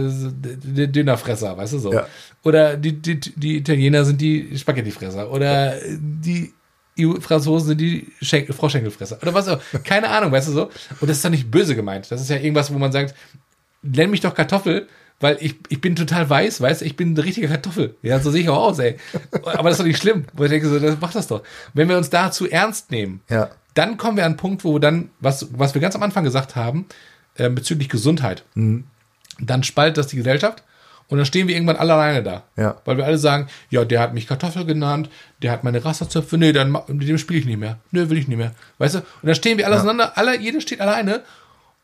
[0.88, 1.94] Dönerfresser, weißt du so.
[1.94, 2.08] Ja.
[2.44, 5.32] Oder die, die, die Italiener sind die Spaghettifresser.
[5.32, 6.54] Oder die
[7.20, 9.20] Franzosen sind die Schenkel, Froschschenkelfresser.
[9.22, 9.60] Oder was auch.
[9.84, 10.64] Keine Ahnung, weißt du so.
[11.02, 12.10] Und das ist doch nicht böse gemeint.
[12.10, 13.14] Das ist ja irgendwas, wo man sagt,
[13.82, 14.88] nenn mich doch Kartoffel,
[15.20, 17.96] weil ich, ich bin total weiß, weißt du, ich bin eine richtige Kartoffel.
[18.02, 18.98] Ja, so sehe ich auch aus, ey.
[19.44, 20.26] Aber das ist doch nicht schlimm.
[20.34, 21.44] Wo ich denke, so, das macht das doch.
[21.74, 23.50] Wenn wir uns da zu ernst nehmen, Ja.
[23.76, 26.56] dann kommen wir an einen Punkt, wo dann, was, was wir ganz am Anfang gesagt
[26.56, 26.86] haben,
[27.36, 30.64] äh, bezüglich Gesundheit, dann spaltet das die Gesellschaft
[31.08, 32.44] Und dann stehen wir irgendwann alle alleine da.
[32.58, 32.82] Ja.
[32.86, 35.10] Weil wir alle sagen, ja, der hat mich Kartoffel genannt,
[35.42, 37.78] der hat meine Rasterzöpfe, nee, dann mit dem spiele ich nicht mehr.
[37.92, 38.56] Nö, will ich nicht mehr.
[38.80, 39.00] Weißt du?
[39.00, 41.22] Und dann stehen wir alle auseinander, alle, jeder steht alleine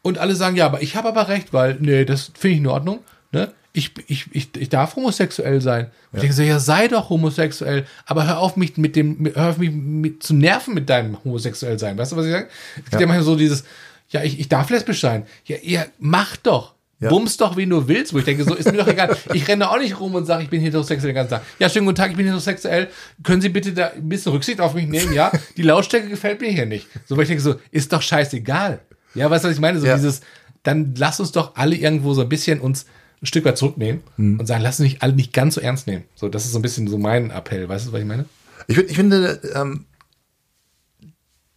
[0.02, 2.68] und alle sagen, ja, aber ich habe aber recht, weil, nee, das finde ich in
[2.68, 3.00] Ordnung.
[3.32, 3.52] Ne?
[3.74, 5.86] Ich, ich, ich, ich darf homosexuell sein.
[6.12, 9.50] Und ich denke so, ja, sei doch homosexuell, aber hör auf mich mit dem, hör
[9.50, 11.96] auf mich mit, zu nerven mit deinem homosexuell sein.
[11.96, 12.48] Weißt du, was ich sage?
[12.78, 13.08] Es gibt ja.
[13.08, 13.64] manchmal so dieses,
[14.12, 15.26] ja, ich, ich darf lesbisch sein.
[15.46, 16.76] Ja, ja, mach doch.
[17.00, 17.10] Ja.
[17.10, 19.18] Bums doch, wen du willst, wo ich denke, so ist mir doch egal.
[19.34, 21.42] Ich renne auch nicht rum und sage, ich bin heterosexuell den ganzen Tag.
[21.58, 22.90] Ja, schönen guten Tag, ich bin heterosexuell.
[23.24, 25.12] Können Sie bitte da ein bisschen Rücksicht auf mich nehmen?
[25.12, 26.86] Ja, die Lautstärke gefällt mir hier nicht.
[27.08, 28.82] So, weil ich denke so, ist doch scheißegal.
[29.16, 29.80] Ja, weißt du, was ich meine?
[29.80, 29.96] So Ja.
[29.96, 30.22] dieses,
[30.62, 32.86] dann lass uns doch alle irgendwo so ein bisschen uns
[33.20, 34.40] ein Stück weit zurücknehmen Mhm.
[34.40, 36.04] und sagen, lass uns nicht alle nicht ganz so ernst nehmen.
[36.14, 37.68] So, das ist so ein bisschen so mein Appell.
[37.68, 38.26] Weißt du, was ich meine?
[38.68, 39.86] Ich, ich finde, ähm,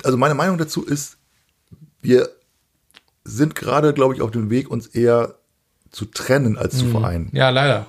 [0.03, 1.17] also meine Meinung dazu ist,
[2.01, 2.29] wir
[3.25, 5.37] sind gerade, glaube ich, auf dem Weg, uns eher
[5.91, 7.31] zu trennen als zu vereinen.
[7.33, 7.87] Ja, leider.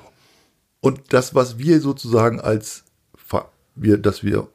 [0.80, 2.86] Und das, was wir sozusagen als
[3.76, 4.48] wir, dass wir,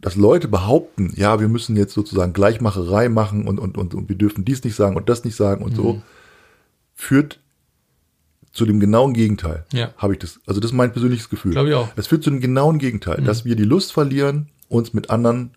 [0.00, 4.16] dass Leute behaupten, ja, wir müssen jetzt sozusagen Gleichmacherei machen und, und, und, und wir
[4.16, 6.02] dürfen dies nicht sagen und das nicht sagen und so,
[6.94, 7.40] führt
[8.52, 9.64] zu dem genauen Gegenteil.
[9.72, 9.92] Ja.
[9.96, 10.40] Habe ich das.
[10.46, 11.52] Also das ist mein persönliches Gefühl.
[11.52, 11.88] Glaub ich auch.
[11.96, 15.52] Es führt zu dem genauen Gegenteil, dass wir die Lust verlieren, uns mit anderen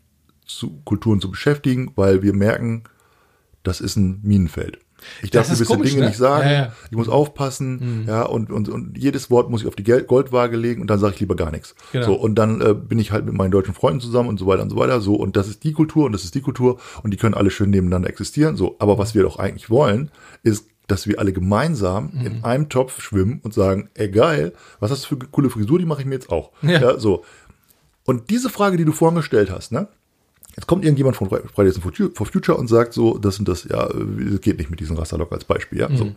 [0.45, 2.83] zu, Kulturen zu beschäftigen, weil wir merken,
[3.63, 4.79] das ist ein Minenfeld.
[5.23, 6.07] Ich darf gewisse komisch, Dinge ne?
[6.09, 6.47] nicht sagen.
[6.47, 6.73] Ja, ja.
[6.91, 10.79] Ich muss aufpassen, ja, und, und, und jedes Wort muss ich auf die Goldwaage legen
[10.81, 11.73] und dann sage ich lieber gar nichts.
[11.91, 12.05] Genau.
[12.05, 14.61] So, und dann äh, bin ich halt mit meinen deutschen Freunden zusammen und so weiter
[14.61, 15.01] und so weiter.
[15.01, 17.49] So, und das ist die Kultur und das ist die Kultur und die können alle
[17.49, 18.55] schön nebeneinander existieren.
[18.57, 20.11] So, aber was wir doch eigentlich wollen,
[20.43, 22.25] ist, dass wir alle gemeinsam Mhm.
[22.25, 25.79] in einem Topf schwimmen und sagen, ey geil, was hast du für eine coole Frisur,
[25.79, 26.51] die mache ich mir jetzt auch.
[26.61, 26.99] Ja.
[26.99, 27.23] so.
[28.05, 29.87] Und diese Frage, die du vorhin gestellt hast, ne?
[30.55, 33.47] Jetzt kommt irgendjemand von Fri- Fridays for Fu- for Future und sagt so, das und
[33.47, 35.89] das, ja, äh, geht nicht mit diesem Rasterlock als Beispiel, ja.
[35.95, 36.11] So.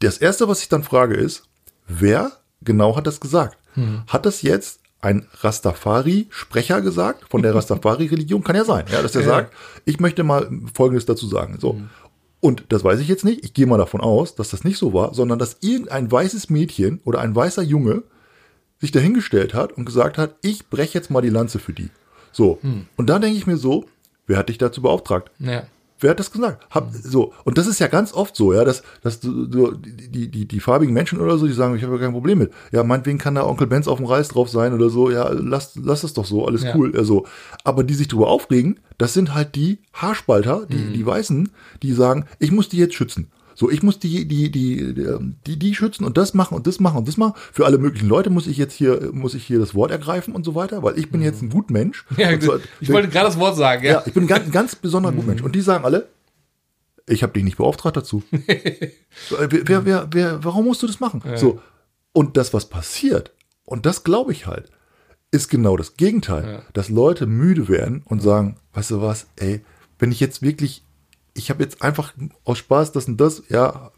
[0.00, 1.44] Das erste, was ich dann frage, ist,
[1.88, 2.32] wer
[2.62, 3.58] genau hat das gesagt?
[4.06, 8.42] Hat das jetzt ein Rastafari-Sprecher gesagt von der Rastafari-Religion?
[8.44, 9.26] Kann ja sein, ja, dass er Ja.
[9.28, 9.52] sagt,
[9.84, 11.58] ich möchte mal Folgendes dazu sagen.
[11.60, 11.80] So.
[12.40, 13.44] Und das weiß ich jetzt nicht.
[13.44, 17.00] Ich gehe mal davon aus, dass das nicht so war, sondern dass irgendein weißes Mädchen
[17.04, 18.02] oder ein weißer Junge
[18.80, 21.90] sich dahingestellt hat und gesagt hat, ich breche jetzt mal die Lanze für die.
[22.34, 22.58] So.
[22.96, 23.84] Und da denke ich mir so,
[24.26, 25.30] wer hat dich dazu beauftragt?
[25.38, 25.62] Ja.
[26.00, 26.66] Wer hat das gesagt?
[26.70, 27.32] Hab, so.
[27.44, 29.30] Und das ist ja ganz oft so, ja, dass, dass die,
[30.10, 32.52] die, die, die farbigen Menschen oder so, die sagen, ich habe ja kein Problem mit.
[32.72, 35.08] Ja, meinetwegen kann da Onkel Benz auf dem Reis drauf sein oder so.
[35.10, 36.74] Ja, lass, lass es doch so, alles Ja.
[36.74, 36.92] cool.
[36.96, 37.24] Also,
[37.62, 40.92] aber die sich darüber aufregen, das sind halt die Haarspalter, die, Mhm.
[40.94, 41.48] die Weißen,
[41.82, 43.28] die sagen, ich muss die jetzt schützen.
[43.54, 44.94] So, ich muss die, die, die,
[45.46, 47.34] die, die schützen und das machen und das machen und das machen.
[47.52, 50.44] Für alle möglichen Leute muss ich jetzt hier, muss ich hier das Wort ergreifen und
[50.44, 52.04] so weiter, weil ich bin jetzt ein gut Mensch.
[52.10, 52.16] Mhm.
[52.20, 54.02] Ja, zwar- ich wollte gerade das Wort sagen, ja, ja.
[54.06, 55.42] ich bin ein ganz, ganz besonderer Gutmensch.
[55.42, 56.08] Und die sagen alle,
[57.06, 58.22] ich habe dich nicht beauftragt dazu.
[58.32, 58.90] äh,
[59.30, 61.22] wer, wer, wer, wer, warum musst du das machen?
[61.36, 61.60] So.
[62.12, 63.32] Und das, was passiert,
[63.64, 64.70] und das glaube ich halt,
[65.30, 66.62] ist genau das Gegenteil.
[66.72, 69.64] Dass Leute müde werden und sagen, weißt du was, ey,
[69.98, 70.82] wenn ich jetzt wirklich,
[71.34, 73.90] ich habe jetzt einfach aus Spaß das und das, ja,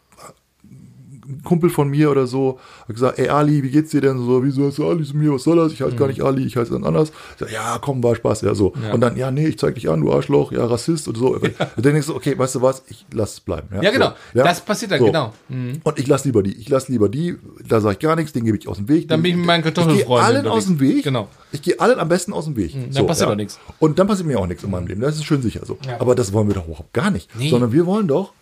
[1.28, 2.58] ein Kumpel von mir oder so
[2.88, 4.42] hat gesagt, ey Ali, wie geht's dir denn so?
[4.44, 5.32] Wieso hast du Ali zu mir?
[5.32, 5.72] Was soll das?
[5.72, 7.12] Ich heiße gar nicht Ali, ich heiße dann anders.
[7.38, 8.72] Sag, ja, komm, war Spaß, ja so.
[8.82, 8.92] Ja.
[8.92, 11.26] Und dann, ja, nee, ich zeig dich an, du Arschloch, ja, Rassist und so.
[11.36, 13.68] Und dann denkst du, okay, weißt du was, ich lass es bleiben.
[13.82, 14.12] Ja, genau.
[14.34, 15.32] So, Das passiert dann, genau.
[15.48, 17.36] Und ich lass lieber die, ich lass lieber die,
[17.66, 19.08] da sage ich gar nichts, den gebe ich aus dem Weg.
[19.08, 21.04] Dann bin ich mit meinen Ich gehe Kartoffelfreunden allen aus dem Weg.
[21.04, 21.28] Genau.
[21.52, 22.74] Ich gehe allen am besten aus dem Weg.
[22.92, 23.58] dann passiert auch nichts.
[23.78, 25.00] Und dann passiert mir auch nichts in meinem Leben.
[25.00, 25.78] Das ist schön sicher so.
[25.86, 26.00] Ja.
[26.00, 27.28] Aber das wollen wir doch überhaupt gar nicht.
[27.36, 27.50] Nee.
[27.50, 28.32] Sondern wir wollen doch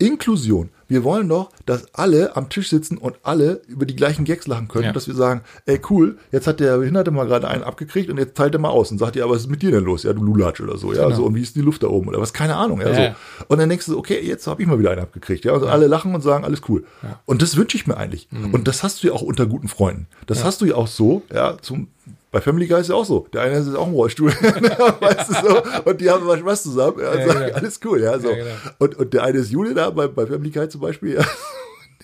[0.00, 0.70] Inklusion.
[0.88, 4.66] Wir wollen doch, dass alle am Tisch sitzen und alle über die gleichen Gags lachen
[4.66, 4.86] können.
[4.86, 4.92] Ja.
[4.92, 8.36] Dass wir sagen, ey cool, jetzt hat der Behinderte mal gerade einen abgekriegt und jetzt
[8.36, 10.02] teilt er mal aus und sagt, ja, was ist mit dir denn los?
[10.02, 10.92] Ja, du Lulatsch oder so.
[10.92, 11.14] Ja, Genau.
[11.16, 11.24] so.
[11.26, 12.32] Und wie ist die Luft da oben oder was?
[12.32, 12.80] Keine Ahnung.
[12.80, 13.00] Ja, Ja, so.
[13.02, 13.16] ja.
[13.46, 15.44] Und dann denkst du, okay, jetzt habe ich mal wieder einen abgekriegt.
[15.44, 16.82] Ja, also alle lachen und sagen, alles cool.
[17.24, 18.26] Und das wünsche ich mir eigentlich.
[18.32, 18.52] Mhm.
[18.52, 20.08] Und das hast du ja auch unter guten Freunden.
[20.26, 21.86] Das hast du ja auch so, ja, zum,
[22.32, 23.26] bei Family Guy ist ja auch so.
[23.32, 24.30] Der eine ist auch im Rollstuhl.
[25.00, 25.62] weißt du so?
[25.84, 27.00] Und die haben mal Spaß zusammen.
[27.00, 27.54] Ja, und Ja, genau.
[27.56, 28.30] alles cool, ja, so.
[28.30, 28.50] Ja, genau.
[28.78, 31.24] und, und der eine ist Jule da, bei, bei Family Guy zum Beispiel, ja.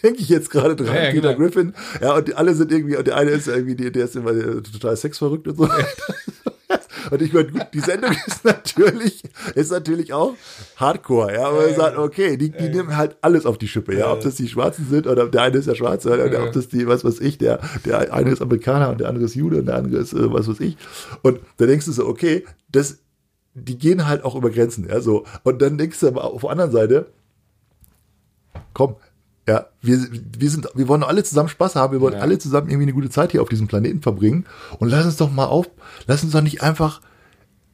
[0.03, 1.47] Denke ich jetzt gerade dran, Ja, ja, Peter genau.
[1.47, 1.75] Griffin.
[2.03, 4.33] Ja, und die, alle sind irgendwie, und der eine ist irgendwie, der, der ist immer
[4.33, 5.69] äh, total sexverrückt und so.
[7.11, 9.23] Und ich meine, gut, die Sendung ist natürlich,
[9.55, 10.35] ist natürlich auch
[10.77, 11.47] Hardcore, ja.
[11.49, 14.13] Aber man sagt, okay, die, die nehmen halt alles auf die Schippe, ja.
[14.13, 16.87] Ob das die Schwarzen sind oder der eine ist ja Schwarz, oder ob das die,
[16.87, 19.77] was weiß ich, der, der eine ist Amerikaner und der andere ist Jude und der
[19.77, 20.77] andere ist, äh, was weiß ich.
[21.23, 22.99] Und da denkst du so, okay, das,
[23.55, 25.25] die gehen halt auch über Grenzen, ja, so.
[25.43, 27.07] Und dann denkst du aber auf der anderen Seite,
[28.75, 28.97] komm,
[29.49, 29.99] ja, wir,
[30.39, 32.21] wir sind, wir wollen alle zusammen Spaß haben, wir wollen Ja.
[32.21, 34.45] alle zusammen irgendwie eine gute Zeit hier auf diesem Planeten verbringen
[34.81, 35.69] und lass uns doch mal auf,
[36.07, 37.01] lass uns doch nicht einfach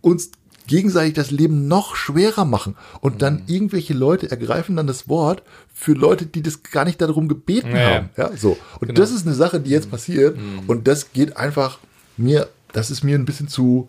[0.03, 0.31] uns
[0.66, 2.77] gegenseitig das Leben noch schwerer machen.
[3.01, 5.43] Und dann irgendwelche Leute ergreifen dann das Wort
[5.74, 8.11] für Leute, die das gar nicht darum gebeten Ja, haben.
[8.16, 8.57] Ja, so.
[8.78, 9.01] Und Genau.
[9.01, 10.39] das ist eine Sache, die jetzt passiert.
[10.69, 11.78] Und das geht einfach
[12.16, 13.89] mir, das ist mir ein bisschen zu,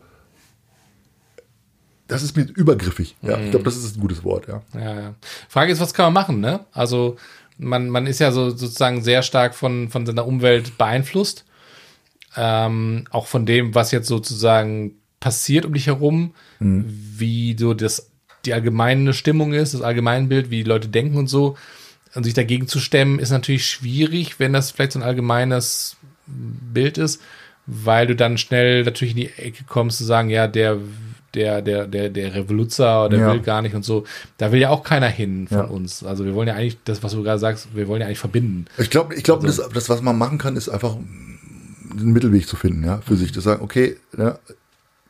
[2.08, 3.16] das ist mir übergriffig.
[3.22, 4.62] Ja, ich glaube, das ist ein gutes Wort, ja.
[4.74, 5.16] Ja, ja.
[5.50, 6.66] Frage ist, was kann man machen, ne?
[6.72, 7.16] Also,
[7.64, 11.46] man, man ist ja so sozusagen sehr stark von, von seiner Umwelt beeinflusst.
[12.36, 18.12] Ähm, auch von dem, was jetzt sozusagen passiert um dich herum, wie so das,
[18.46, 21.58] die allgemeine Stimmung ist, das Allgemeinbild, wie die Leute denken und so.
[22.16, 26.98] Und sich dagegen zu stemmen, ist natürlich schwierig, wenn das vielleicht so ein allgemeines Bild
[26.98, 27.22] ist,
[27.66, 30.78] weil du dann schnell natürlich in die Ecke kommst zu sagen, ja, der,
[31.36, 33.34] der, der, der, der Revoluzer, der Ja.
[33.34, 34.04] will gar nicht und so.
[34.38, 35.64] Da will ja auch keiner hin von Ja.
[35.66, 36.04] uns.
[36.04, 38.66] Also wir wollen ja eigentlich, das, was du gerade sagst, wir wollen ja eigentlich verbinden.
[38.78, 42.56] Ich glaube, ich glaube, das, das, was man machen kann, ist einfach einen Mittelweg zu
[42.56, 43.34] finden, ja, für sich.
[43.34, 44.40] Zu sagen, okay, ja,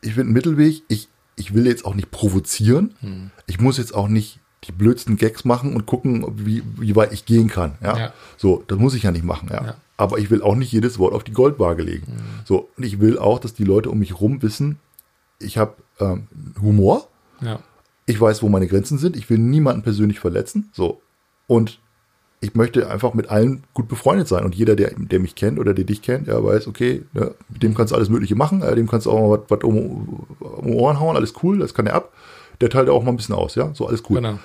[0.00, 2.94] ich finde einen Mittelweg, ich, ich will jetzt auch nicht provozieren.
[3.00, 3.30] Hm.
[3.46, 7.26] Ich muss jetzt auch nicht die blödsten Gags machen und gucken, wie, wie weit ich
[7.26, 7.72] gehen kann.
[7.82, 7.98] Ja?
[7.98, 8.12] Ja.
[8.38, 9.64] So, das muss ich ja nicht machen, ja.
[9.64, 9.74] Ja.
[9.96, 12.06] Aber ich will auch nicht jedes Wort auf die Goldwaage legen.
[12.44, 14.78] So, und ich will auch, dass die Leute um mich rum wissen,
[15.38, 16.28] ich habe ähm,
[16.60, 17.08] Humor,
[17.40, 17.60] Ja.
[18.06, 19.16] ich weiß, wo meine Grenzen sind.
[19.16, 20.70] Ich will niemanden persönlich verletzen.
[20.72, 21.00] So.
[21.46, 21.80] Und
[22.40, 24.44] ich möchte einfach mit allen gut befreundet sein.
[24.44, 27.62] Und jeder, der, der mich kennt oder der dich kennt, der weiß, okay, ne, mit
[27.62, 28.62] dem kannst du alles Mögliche machen.
[28.62, 31.16] Äh, dem kannst du auch mal was, um, um Ohren hauen.
[31.16, 32.12] Alles cool, das kann er ab.
[32.60, 33.70] Der teilt auch mal ein bisschen aus, ja.
[33.74, 34.16] So, alles cool.
[34.16, 34.38] Genau.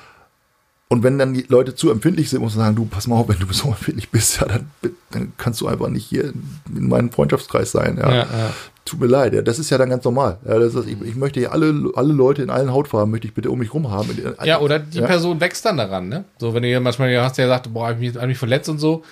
[0.92, 3.30] Und wenn dann die Leute zu empfindlich sind, muss man sagen, du, pass mal auf,
[3.30, 4.72] wenn du so empfindlich bist, ja, dann,
[5.12, 6.34] dann kannst du einfach nicht hier
[6.76, 7.98] in meinem Freundschaftskreis sein.
[8.02, 8.10] Ja.
[8.10, 8.54] Ja, ja.
[8.86, 10.40] Tut mir leid, ja, das ist ja dann ganz normal.
[10.48, 13.36] Ja, das ist, ich, ich möchte ja alle, alle Leute in allen Hautfarben möchte ich
[13.36, 14.10] bitte um mich rum haben.
[14.44, 15.06] Ja, oder die Ja.
[15.06, 16.24] Person wächst dann daran, ne?
[16.40, 18.80] So, wenn du ja manchmal hast, der sagt, boah, ich mich, hab mich verletzt und
[18.80, 19.04] so,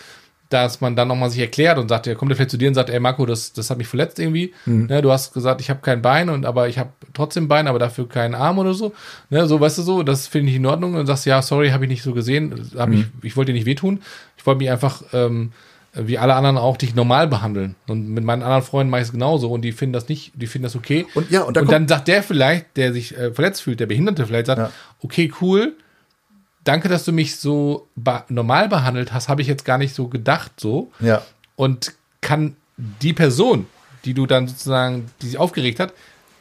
[0.49, 2.73] dass man dann nochmal sich erklärt und sagt, er kommt er vielleicht zu dir und
[2.73, 4.53] sagt, ey Marco, das, das hat mich verletzt irgendwie.
[4.65, 4.85] Mhm.
[4.87, 7.79] Ne, du hast gesagt, ich habe kein Bein und aber ich habe trotzdem Bein, aber
[7.79, 8.93] dafür keinen Arm oder so.
[9.29, 11.83] Ne, so weißt du so, das finde ich in Ordnung und sagst, ja, sorry, habe
[11.85, 13.11] ich nicht so gesehen, hab ich, Mhm.
[13.23, 14.01] ich wollte dir nicht wehtun.
[14.37, 15.51] Ich wollte mich einfach ähm,
[15.93, 17.75] wie alle anderen auch dich normal behandeln.
[17.87, 20.45] Und mit meinen anderen Freunden mache ich es genauso und die finden das nicht, die
[20.45, 21.07] finden das okay.
[21.15, 23.87] Und ja, und da und dann sagt der vielleicht, der sich äh, verletzt fühlt, der
[23.87, 24.71] Behinderte vielleicht sagt, Ja.
[25.01, 25.73] okay, cool,
[26.67, 27.87] danke, dass du mich so
[28.29, 30.91] normal behandelt hast, habe ich jetzt gar nicht so gedacht so.
[30.99, 31.21] Ja.
[31.55, 33.67] Und kann die Person,
[34.05, 35.93] die du dann sozusagen, die sich aufgeregt hat,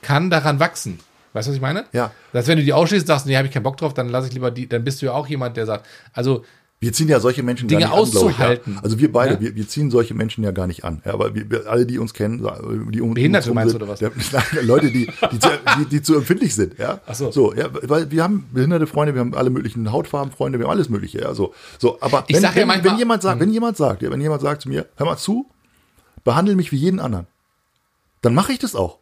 [0.03, 1.01] kann daran wachsen.
[1.32, 1.85] Weißt du, was ich meine?
[1.93, 2.12] Ja.
[2.32, 4.28] Dass wenn du die ausschließt und sagst, nee, habe ich keinen Bock drauf, dann lasse
[4.28, 6.44] ich lieber die, dann bist du ja auch jemand, der sagt, also
[6.86, 8.74] Wir ziehen ja solche Menschen Dinge gar nicht an, glaube ich, auszuhalten.
[8.76, 8.80] Ja.
[8.84, 9.40] Also wir beide, Ja?
[9.40, 11.02] wir, wir ziehen solche Menschen ja gar nicht an.
[11.04, 12.46] Ja, aber wir, wir, alle, die uns kennen,
[12.92, 14.00] die um Behinderte uns rum meinst sind, du, oder was?
[14.00, 14.10] Ja,
[14.62, 15.48] Leute, die, die, zu,
[15.80, 16.78] die, die zu empfindlich sind.
[16.78, 17.00] Ja?
[17.04, 17.32] Ach so.
[17.32, 17.52] so.
[17.54, 21.20] Ja, weil wir haben behinderte Freunde, wir haben alle möglichen Hautfarbenfreunde, wir haben alles Mögliche.
[21.22, 21.52] Ja, so.
[21.78, 24.42] so aber wenn, sag ja wenn, manchmal- wenn jemand sagt, wenn jemand sagt, wenn jemand
[24.42, 25.46] sagt zu mir, hör mal zu,
[26.22, 27.26] behandle mich wie jeden anderen,
[28.22, 28.98] dann mache ich das auch.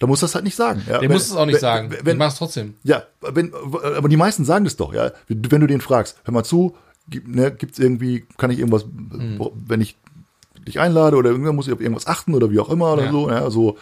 [0.00, 0.82] Dann muss das halt nicht sagen.
[0.86, 1.90] Ja, der wenn- muss es auch nicht wenn, sagen.
[1.90, 2.74] Wenn, ich wenn, mach es trotzdem.
[2.82, 3.52] ja, wenn,
[3.96, 5.12] aber die meisten sagen das doch, ja.
[5.28, 6.74] Wenn du den fragst, hör mal zu,
[7.08, 9.38] gibt, ne, gibt's irgendwie, kann ich irgendwas, Hm.
[9.66, 9.96] wenn ich
[10.66, 13.10] dich einlade oder irgendwer muss ich auf irgendwas achten oder wie auch immer oder Ja.
[13.12, 13.76] so, ja, so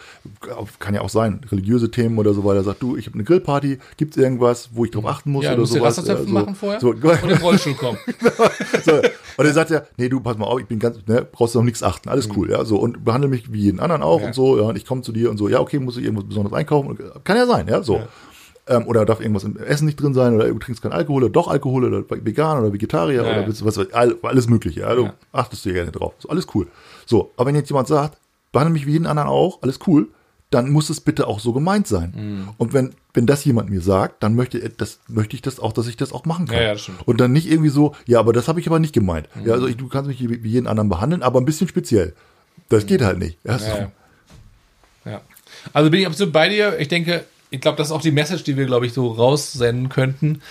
[0.79, 2.61] kann ja auch sein, religiöse Themen oder so weiter.
[2.63, 5.65] Sagt du, ich habe eine Grillparty, gibt's irgendwas, wo ich drauf achten muss Ja, oder
[5.65, 5.97] sowas?
[5.97, 7.97] Wasserzöpfen so, machen vorher So, und im Rollstuhl kommen.
[8.83, 8.95] so.
[8.97, 11.59] Und dann sagt er, nee, du, pass mal auf, ich bin ganz, ne, brauchst du
[11.59, 12.75] auf nichts achten, alles cool, ja, so.
[12.77, 14.21] Und behandle mich wie jeden anderen auch Mhm.
[14.23, 14.27] Ja.
[14.27, 16.27] und so, ja, und ich komme zu dir und so, ja, okay, muss ich irgendwas
[16.27, 16.97] Besonderes einkaufen?
[17.23, 18.01] Kann ja sein, ja, so.
[18.65, 21.31] Ähm, oder darf irgendwas im Essen nicht drin sein, oder du trinkst kein Alkohol, oder
[21.33, 23.47] doch Alkohol, oder vegan oder Vegetarier, Ja, oder ja.
[23.49, 25.13] was, was, all- alles Mögliche, du Ja.
[25.33, 26.13] achtest du gerne drauf.
[26.19, 26.67] So, alles cool.
[27.05, 28.17] So, aber wenn jetzt jemand sagt,
[28.53, 30.07] behandle mich wie jeden anderen auch, alles cool,
[30.49, 32.13] dann muss es bitte auch so gemeint sein.
[32.15, 32.49] Mhm.
[32.57, 35.87] Und wenn, wenn das jemand mir sagt, dann möchte, das, möchte ich das auch, dass
[35.87, 36.61] ich das auch machen kann.
[36.61, 36.79] Ja, ja.
[37.05, 39.27] Und dann nicht irgendwie so, ja, aber das habe ich aber nicht gemeint.
[39.35, 39.47] Mhm.
[39.47, 42.13] Ja, also ich, du kannst mich wie jeden anderen behandeln, aber ein bisschen speziell.
[42.69, 43.39] Das geht halt nicht.
[43.43, 43.65] Ja, so.
[45.73, 46.79] Also bin ich absolut bei dir.
[46.79, 49.89] Ich denke, ich glaube, das ist auch die Message, die wir, glaube ich, so raussenden
[49.89, 50.41] könnten,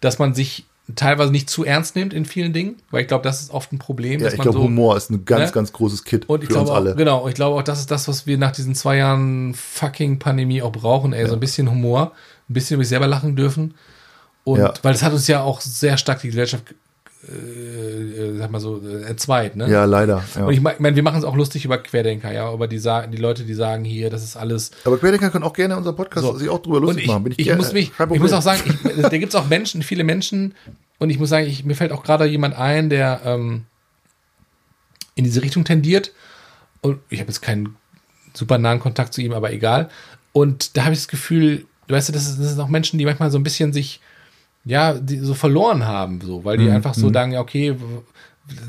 [0.00, 0.64] dass man sich
[0.94, 3.78] teilweise nicht zu ernst nimmt in vielen Dingen, weil ich glaube, das ist oft ein
[3.78, 5.52] Problem, Ja, dass ich glaube, so Humor ist ein ganz, Ne?
[5.52, 6.92] ganz großes Kit und ich für glaube uns alle.
[6.92, 10.18] Auch, genau, ich glaube auch, das ist das, was wir nach diesen zwei Jahren fucking
[10.18, 12.12] Pandemie auch brauchen, ey, so ein bisschen Humor,
[12.48, 13.74] ein bisschen über sich selber lachen dürfen.
[14.44, 14.72] Und Ja.
[14.82, 16.74] weil das hat uns ja auch sehr stark die Gesellschaft,
[17.28, 19.68] äh, äh, sag mal so, äh, entzweit, ne?
[19.68, 20.22] Ja, leider.
[20.36, 20.44] Ja.
[20.46, 23.12] Und ich meine, mein, wir machen es auch lustig über Querdenker, ja, über die, sagen,
[23.12, 26.26] die Leute, die sagen hier, das ist alles aber Querdenker können auch gerne unseren Podcast
[26.26, 26.36] So.
[26.36, 27.24] sich auch drüber lustig ich, machen.
[27.24, 29.82] Bin ich, gerne- muss mich, ich muss auch sagen, ich, da gibt es auch Menschen,
[29.82, 30.54] viele Menschen,
[30.98, 33.64] und ich muss sagen, ich, mir fällt auch gerade jemand ein, der ähm,
[35.14, 36.12] in diese Richtung tendiert.
[36.80, 37.76] Und ich habe jetzt keinen
[38.34, 39.90] super nahen Kontakt zu ihm, aber egal.
[40.32, 42.98] Und da habe ich das Gefühl, du weißt du, das, ist, das sind auch Menschen,
[42.98, 44.00] die manchmal so ein bisschen sich,
[44.66, 47.74] ja, die so verloren haben, so, weil die einfach so sagen, ja, okay,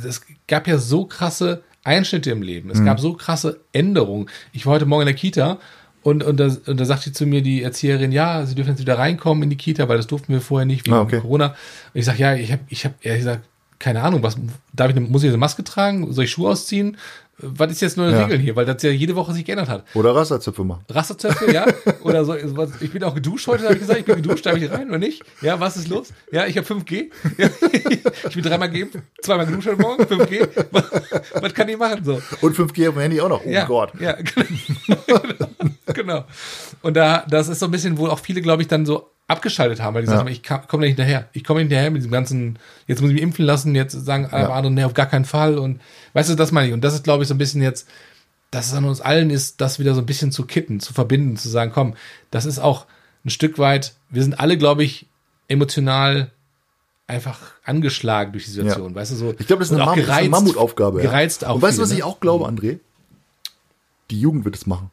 [0.07, 2.69] es gab ja so krasse Einschnitte im Leben.
[2.69, 4.29] Es gab so krasse Änderungen.
[4.53, 5.57] Ich war heute Morgen in der Kita
[6.03, 8.97] Und, und, da, und da sagte zu mir die Erzieherin, ja, sie dürfen jetzt wieder
[8.97, 11.19] reinkommen in die Kita, weil das durften wir vorher nicht wegen Ah, okay.
[11.19, 11.47] Corona.
[11.47, 13.41] Und ich sage, ja, ich habe ich hab ehrlich gesagt,
[13.79, 14.37] keine Ahnung, was
[14.73, 16.11] darf ich muss ich eine Maske tragen?
[16.13, 16.97] Soll ich Schuhe ausziehen?
[17.39, 18.23] Was ist jetzt neue Ja.
[18.23, 18.55] Regeln hier?
[18.55, 19.85] Weil das ja jede Woche sich geändert hat.
[19.93, 20.83] Oder Rasterzöpfe machen.
[20.89, 21.67] Rasterzöpfe, ja?
[22.01, 24.71] Oder so, ich bin auch geduscht heute, habe ich gesagt, ich bin geduscht, darf ich
[24.71, 25.23] rein oder nicht?
[25.41, 26.13] Ja, was ist los?
[26.31, 27.11] Ja, ich habe 5G.
[27.37, 27.49] Ja,
[28.27, 30.47] ich bin dreimal geimpft, zweimal geduscht heute Morgen, 5G.
[30.71, 30.83] Was,
[31.41, 32.03] was kann ich machen?
[32.03, 32.19] So.
[32.41, 33.45] Und 5G auf dem Handy auch noch.
[33.45, 33.91] Oh ja, Gott.
[33.99, 34.13] Ja,
[35.05, 35.21] genau.
[35.93, 36.25] genau.
[36.81, 39.81] Und da, das ist so ein bisschen, wo auch viele, glaube ich, dann so abgeschaltet
[39.81, 40.17] haben, weil die Ja.
[40.17, 41.27] sagen, ich komme nicht hinterher.
[41.33, 44.27] Ich komme nicht hinterher mit diesem ganzen, jetzt muss ich mich impfen lassen, jetzt sagen
[44.31, 44.49] alle Ja.
[44.53, 45.57] anderen, nee, auf gar keinen Fall.
[45.57, 45.81] Und
[46.13, 46.73] weißt du, das meine ich.
[46.73, 47.87] Und das ist, glaube ich, so ein bisschen jetzt,
[48.51, 51.35] dass es an uns allen ist, das wieder so ein bisschen zu kitten, zu verbinden,
[51.35, 51.95] zu sagen, komm,
[52.31, 52.85] das ist auch
[53.25, 55.05] ein Stück weit, wir sind alle, glaube ich,
[55.49, 56.31] emotional
[57.07, 59.35] einfach angeschlagen durch die Situation, weißt du, so.
[59.39, 60.99] Ich glaube, das ist eine, ist eine Mammutaufgabe.
[61.01, 61.09] ja.
[61.09, 61.55] Gereizt auch.
[61.55, 62.05] Und weißt du, was ich ne?
[62.05, 62.79] auch glaube, André?
[64.09, 64.91] Die Jugend wird es machen.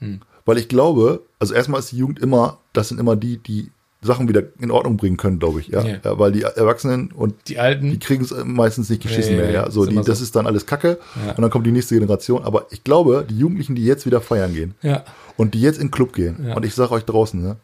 [0.00, 0.20] Hm.
[0.46, 3.70] Weil ich glaube, also erstmal ist die Jugend immer, das sind immer die, die
[4.00, 5.68] Sachen wieder in Ordnung bringen können, glaube ich.
[5.68, 5.82] Ja?
[5.84, 5.96] Ja.
[6.04, 7.90] Ja, weil die Erwachsenen und Die Alten.
[7.90, 9.52] die kriegen es meistens nicht geschissen Ja, ja, mehr.
[9.52, 9.70] ja?
[9.70, 10.02] So, ist die, so.
[10.02, 11.32] das ist dann alles Kacke Ja.
[11.32, 12.44] und dann kommt die nächste Generation.
[12.44, 15.04] Aber ich glaube, die Jugendlichen, die jetzt wieder feiern gehen ja.
[15.36, 17.56] und die jetzt in den Club gehen, und ich sage euch draußen, ne,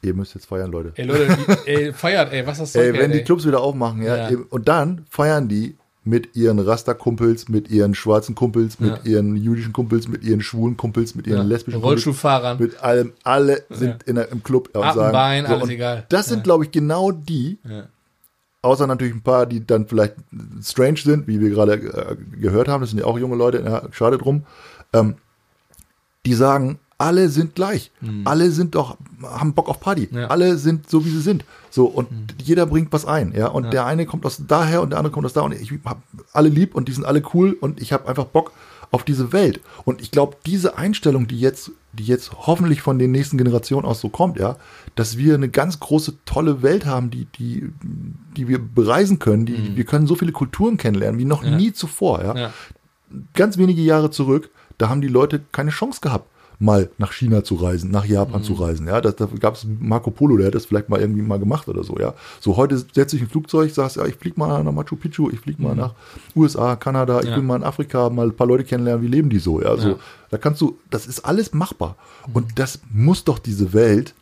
[0.00, 0.92] ihr müsst jetzt feiern, Leute.
[0.96, 1.36] Ey, Leute,
[1.66, 4.30] die, ey, feiert, ey, was das Ey, Zeug, wenn ey, die Clubs wieder aufmachen, ja,
[4.48, 9.10] und dann feiern die mit ihren Rasterkumpels, mit ihren schwarzen Kumpels, mit Ja.
[9.12, 11.44] ihren jüdischen Kumpels, mit ihren schwulen Kumpels, mit ihren ja.
[11.44, 12.58] lesbischen Kumpels, Rollstuhlfahrern.
[12.58, 16.04] mit allem, alle sind in der, im Club und sagen, Bein, alles und egal.
[16.08, 16.42] Das sind, Ja.
[16.42, 17.86] glaube ich, genau die, Ja.
[18.62, 20.14] außer natürlich ein paar, die dann vielleicht
[20.62, 23.82] strange sind, wie wir gerade äh, gehört haben, das sind ja auch junge Leute, ja,
[23.92, 24.44] schade drum,
[24.92, 25.14] ähm,
[26.26, 27.90] die sagen, alle sind gleich.
[28.24, 30.08] Alle sind doch, haben Bock auf Party.
[30.10, 30.18] Mhm.
[30.18, 30.26] Ja.
[30.28, 31.44] Alle sind so, wie sie sind.
[31.70, 32.08] So, und
[32.42, 33.48] jeder bringt was ein, ja.
[33.48, 36.02] Und der eine kommt aus daher und der andere kommt aus da und ich habe
[36.32, 38.52] alle lieb und die sind alle cool und ich habe einfach Bock
[38.90, 39.60] auf diese Welt.
[39.86, 44.00] Und ich glaube, diese Einstellung, die jetzt, die jetzt hoffentlich von den nächsten Generationen aus
[44.02, 44.56] so kommt, ja,
[44.96, 47.70] dass wir eine ganz große, tolle Welt haben, die, die,
[48.36, 51.48] die wir bereisen können, die, wir können so viele Kulturen kennenlernen wie noch Mhm.
[51.52, 51.56] Ja.
[51.56, 52.52] nie zuvor, ja Ja.
[53.34, 56.28] ganz wenige Jahre zurück, da haben die Leute keine Chance gehabt,
[56.62, 58.44] mal nach China zu reisen, nach Japan Mhm.
[58.44, 58.86] zu reisen.
[58.86, 61.68] Ja, das, da gab es Marco Polo, der hat das vielleicht mal irgendwie mal gemacht
[61.68, 61.98] oder so.
[61.98, 65.28] Ja, so heute setze ich ein Flugzeug, sagst ja, ich flieg mal nach Machu Picchu,
[65.30, 65.94] ich flieg mal nach
[66.36, 67.30] USA, Kanada, ich Mhm.
[67.30, 67.36] Ja.
[67.36, 69.60] will mal in Afrika mal ein paar Leute kennenlernen, wie leben die so.
[69.60, 69.96] Ja, so Ja.
[70.30, 71.96] da kannst du, das ist alles machbar
[72.32, 74.14] und das muss doch diese Welt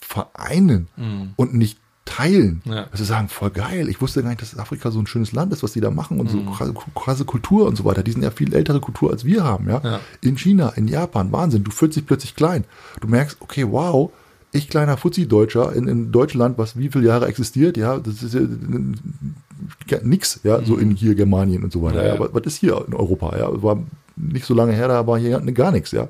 [0.00, 0.88] vereinen
[1.36, 1.78] und nicht
[2.08, 2.62] teilen.
[2.64, 2.86] Ja.
[2.90, 3.88] Also sagen, voll geil.
[3.88, 6.18] Ich wusste gar nicht, dass Afrika so ein schönes Land ist, was die da machen
[6.18, 8.02] und so krasse, krasse Kultur und so weiter.
[8.02, 9.80] Die sind ja viel ältere Kultur als wir haben, ja?
[9.84, 10.00] Ja.
[10.22, 11.64] In China, in Japan, Wahnsinn.
[11.64, 12.64] Du fühlst dich plötzlich klein.
[13.00, 14.10] Du merkst, okay, wow,
[14.52, 18.40] ich kleiner Fuzzi-Deutscher in, in Deutschland, was wie viele Jahre existiert, ja, das ist ja
[18.40, 22.02] äh, nix, ja, so in hier Germanien und so weiter.
[22.02, 22.20] Ja, Ja, ja.
[22.20, 23.62] Was, was ist hier in Europa, ja?
[23.62, 23.82] War
[24.16, 26.08] nicht so lange her, da war hier gar nichts, ja.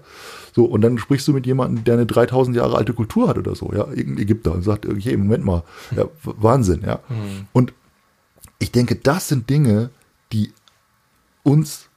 [0.59, 3.55] So, und dann sprichst du mit jemandem, der eine 3000 Jahre alte Kultur hat oder
[3.55, 5.63] so, ja, irgendein Ägypter und sagt, okay, Moment mal,
[5.95, 6.99] ja, W- Wahnsinn, ja.
[7.53, 7.73] Und
[8.59, 9.91] ich denke, das sind Dinge,
[10.33, 10.53] die
[11.45, 11.89] uns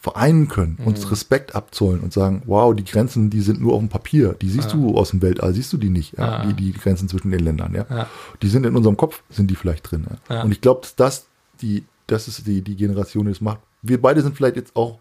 [0.00, 3.88] vereinen können, uns Respekt abzollen und sagen, wow, die Grenzen, die sind nur auf dem
[3.88, 6.46] Papier, die siehst du aus dem Weltall, siehst du die nicht, ja, Ja.
[6.46, 7.86] die, die Grenzen zwischen den Ländern, ja.
[7.88, 8.08] Ja.
[8.42, 10.04] Die sind in unserem Kopf, sind die vielleicht drin.
[10.28, 10.42] Ja.
[10.42, 11.26] Und ich glaube, dass das
[11.62, 13.60] die, das ist die, die Generation, die das macht.
[13.82, 14.98] Wir beide sind vielleicht jetzt auch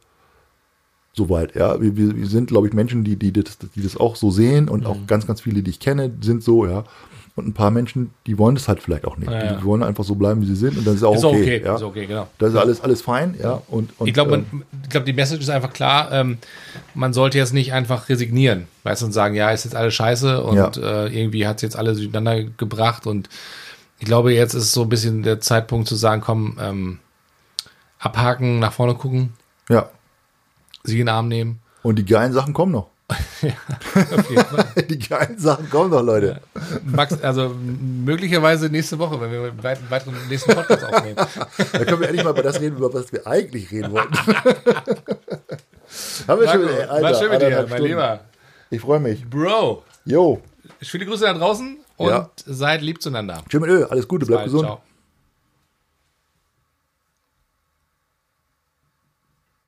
[1.17, 1.81] soweit, ja.
[1.81, 4.69] Wir, wir, wir sind, glaube ich, Menschen, die, die, das, die das auch so sehen
[4.69, 4.87] und Mhm.
[4.87, 6.83] auch ganz, ganz viele, die ich kenne, sind so, ja.
[7.35, 9.29] Und ein paar Menschen, die wollen das halt vielleicht auch nicht.
[9.29, 9.53] Ja, ja.
[9.53, 11.41] Die wollen einfach so bleiben, wie sie sind und das ist auch Ist okay.
[11.41, 11.75] okay, ja.
[11.75, 12.27] ist okay, genau.
[12.39, 13.61] Das ist alles, alles fein, ja.
[13.67, 16.11] Und, und Ich glaube, ähm, glaube, die Message ist einfach klar.
[16.11, 16.39] Ähm,
[16.95, 20.41] man sollte jetzt nicht einfach resignieren, weißt du, und sagen, ja, ist jetzt alles scheiße
[20.43, 23.29] und äh, irgendwie hat es jetzt alle durcheinander gebracht und
[23.99, 26.99] ich glaube, jetzt ist so ein bisschen der Zeitpunkt zu sagen, komm, ähm,
[27.99, 29.33] abhaken, nach vorne gucken,
[29.69, 29.89] ja.
[30.87, 31.59] Sie in den Arm nehmen.
[31.83, 32.89] Und die geilen Sachen kommen noch.
[33.09, 34.65] Auf jeden Fall.
[34.89, 36.41] Die geilen Sachen kommen noch, Leute.
[36.83, 41.15] Max, also möglicherweise nächste Woche, wenn wir einen weit- weiteren nächsten Podcast aufnehmen.
[41.71, 44.13] Da können wir endlich mal über das reden, über was wir eigentlich reden wollten.
[46.27, 47.83] Haben wir schon Marco, wieder, ey, war schön mit dir, mein Stunden.
[47.85, 48.19] Lieber.
[48.71, 49.25] Ich freue mich.
[49.29, 50.41] Bro, Jo.
[50.81, 52.29] viele Grüße da draußen und Ja.
[52.45, 53.41] seid lieb zueinander.
[53.47, 53.85] Tschüss mit Ö.
[53.85, 54.63] Alles Gute, bleib Bald, gesund.
[54.65, 54.81] Ciao.